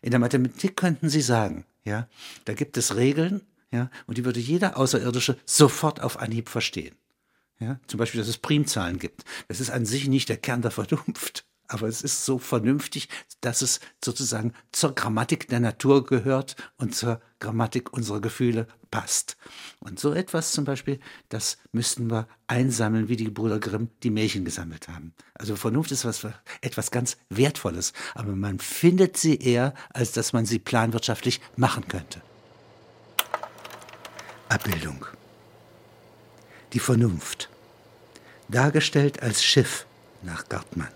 In 0.01 0.11
der 0.11 0.19
Mathematik 0.19 0.75
könnten 0.75 1.09
Sie 1.09 1.21
sagen, 1.21 1.65
ja, 1.83 2.07
da 2.45 2.53
gibt 2.53 2.77
es 2.77 2.95
Regeln, 2.95 3.41
ja, 3.71 3.89
und 4.05 4.17
die 4.17 4.25
würde 4.25 4.39
jeder 4.39 4.77
Außerirdische 4.77 5.37
sofort 5.45 6.01
auf 6.01 6.19
Anhieb 6.19 6.49
verstehen. 6.49 6.95
Ja, 7.59 7.79
zum 7.87 7.99
Beispiel, 7.99 8.19
dass 8.19 8.27
es 8.27 8.37
Primzahlen 8.37 8.99
gibt. 8.99 9.23
Das 9.47 9.59
ist 9.59 9.69
an 9.69 9.85
sich 9.85 10.07
nicht 10.07 10.29
der 10.29 10.37
Kern 10.37 10.61
der 10.61 10.71
Vernunft, 10.71 11.45
aber 11.67 11.87
es 11.87 12.01
ist 12.01 12.25
so 12.25 12.37
vernünftig, 12.39 13.07
dass 13.39 13.61
es 13.61 13.79
sozusagen 14.03 14.53
zur 14.71 14.93
Grammatik 14.95 15.47
der 15.47 15.59
Natur 15.59 16.05
gehört 16.05 16.55
und 16.77 16.95
zur 16.95 17.21
Grammatik 17.41 17.91
unserer 17.91 18.21
Gefühle 18.21 18.67
passt. 18.89 19.35
Und 19.79 19.99
so 19.99 20.13
etwas 20.13 20.53
zum 20.53 20.63
Beispiel, 20.63 21.01
das 21.27 21.57
müssten 21.73 22.09
wir 22.09 22.29
einsammeln, 22.47 23.09
wie 23.09 23.17
die 23.17 23.29
Brüder 23.29 23.59
Grimm 23.59 23.89
die 24.03 24.09
Märchen 24.09 24.45
gesammelt 24.45 24.87
haben. 24.87 25.13
Also 25.33 25.57
Vernunft 25.57 25.91
ist 25.91 26.05
was, 26.05 26.25
etwas 26.61 26.91
ganz 26.91 27.17
Wertvolles, 27.29 27.91
aber 28.15 28.37
man 28.37 28.59
findet 28.59 29.17
sie 29.17 29.35
eher, 29.35 29.73
als 29.89 30.13
dass 30.13 30.31
man 30.31 30.45
sie 30.45 30.59
planwirtschaftlich 30.59 31.41
machen 31.57 31.89
könnte. 31.89 32.21
Abbildung. 34.47 35.05
Die 36.71 36.79
Vernunft. 36.79 37.49
Dargestellt 38.47 39.21
als 39.21 39.43
Schiff 39.43 39.85
nach 40.21 40.47
Gartmann 40.47 40.87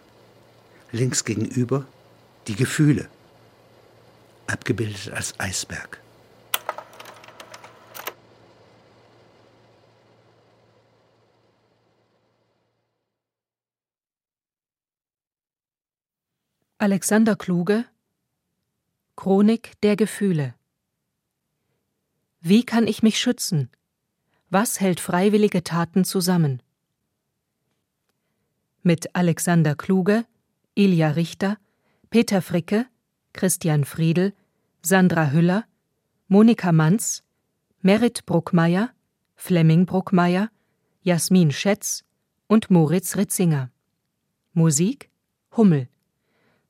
links 0.96 1.26
gegenüber 1.26 1.86
die 2.48 2.56
Gefühle, 2.56 3.08
abgebildet 4.48 5.12
als 5.12 5.40
Eisberg. 5.40 6.00
Alexander 16.78 17.38
Kluge 17.38 17.86
Chronik 19.16 19.80
der 19.82 19.96
Gefühle 19.96 20.56
Wie 22.42 22.66
kann 22.66 22.86
ich 22.86 23.02
mich 23.02 23.18
schützen? 23.18 23.70
Was 24.50 24.82
hält 24.82 25.00
freiwillige 25.00 25.64
Taten 25.64 26.04
zusammen? 26.04 26.62
Mit 28.84 29.16
Alexander 29.16 29.76
Kluge 29.76 30.26
Ilja 30.74 31.12
Richter, 31.12 31.58
Peter 32.10 32.42
Fricke, 32.42 32.88
Christian 33.32 33.86
Friedel, 33.86 34.34
Sandra 34.82 35.32
Hüller, 35.32 35.64
Monika 36.28 36.74
Manz, 36.74 37.24
Merit 37.80 38.26
Bruckmeier, 38.26 38.90
Flemming 39.38 39.86
Bruckmeier, 39.86 40.52
Jasmin 41.04 41.54
Schätz 41.54 42.04
und 42.48 42.70
Moritz 42.70 43.16
Ritzinger. 43.16 43.72
Musik 44.52 45.10
Hummel 45.56 45.88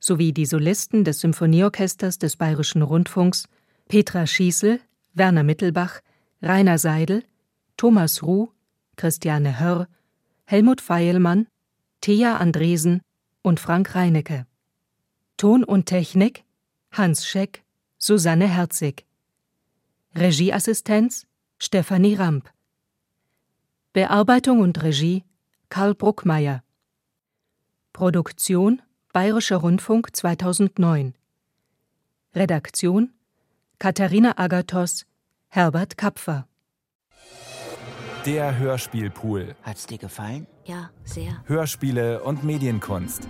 sowie 0.06 0.32
die 0.32 0.46
Solisten 0.46 1.04
des 1.04 1.20
Symphonieorchesters 1.20 2.18
des 2.18 2.36
Bayerischen 2.36 2.82
Rundfunks 2.82 3.48
Petra 3.88 4.26
Schießel, 4.26 4.80
Werner 5.14 5.42
Mittelbach, 5.42 6.00
Rainer 6.40 6.78
Seidel, 6.78 7.24
Thomas 7.76 8.22
Ruh, 8.22 8.48
Christiane 8.94 9.58
Hörr, 9.58 9.88
Helmut 10.44 10.80
Feilmann, 10.80 11.48
Thea 12.00 12.36
Andresen 12.36 13.02
und 13.42 13.58
Frank 13.58 13.94
Reinecke. 13.96 14.46
Ton 15.36 15.64
und 15.64 15.86
Technik 15.86 16.44
Hans 16.92 17.26
Scheck, 17.26 17.64
Susanne 17.98 18.46
Herzig. 18.46 19.04
Regieassistenz 20.14 21.26
Stefanie 21.58 22.14
Ramp. 22.14 22.48
Bearbeitung 23.92 24.60
und 24.60 24.82
Regie 24.82 25.24
Karl 25.68 25.94
Bruckmeier. 25.94 26.62
Produktion 27.92 28.82
Bayerischer 29.16 29.56
Rundfunk 29.56 30.14
2009. 30.14 31.14
Redaktion 32.34 33.14
Katharina 33.78 34.36
Agathos, 34.36 35.06
Herbert 35.48 35.96
Kapfer. 35.96 36.46
Der 38.26 38.58
Hörspielpool. 38.58 39.56
Hat's 39.62 39.86
dir 39.86 39.96
gefallen? 39.96 40.46
Ja, 40.66 40.90
sehr. 41.04 41.42
Hörspiele 41.46 42.22
und 42.24 42.44
Medienkunst. 42.44 43.26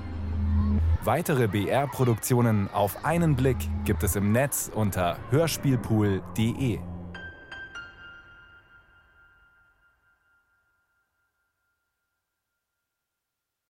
Weitere 1.04 1.46
BR-Produktionen 1.46 2.68
auf 2.72 3.04
einen 3.04 3.36
Blick 3.36 3.58
gibt 3.84 4.02
es 4.02 4.16
im 4.16 4.32
Netz 4.32 4.68
unter 4.74 5.18
hörspielpool.de. 5.30 6.80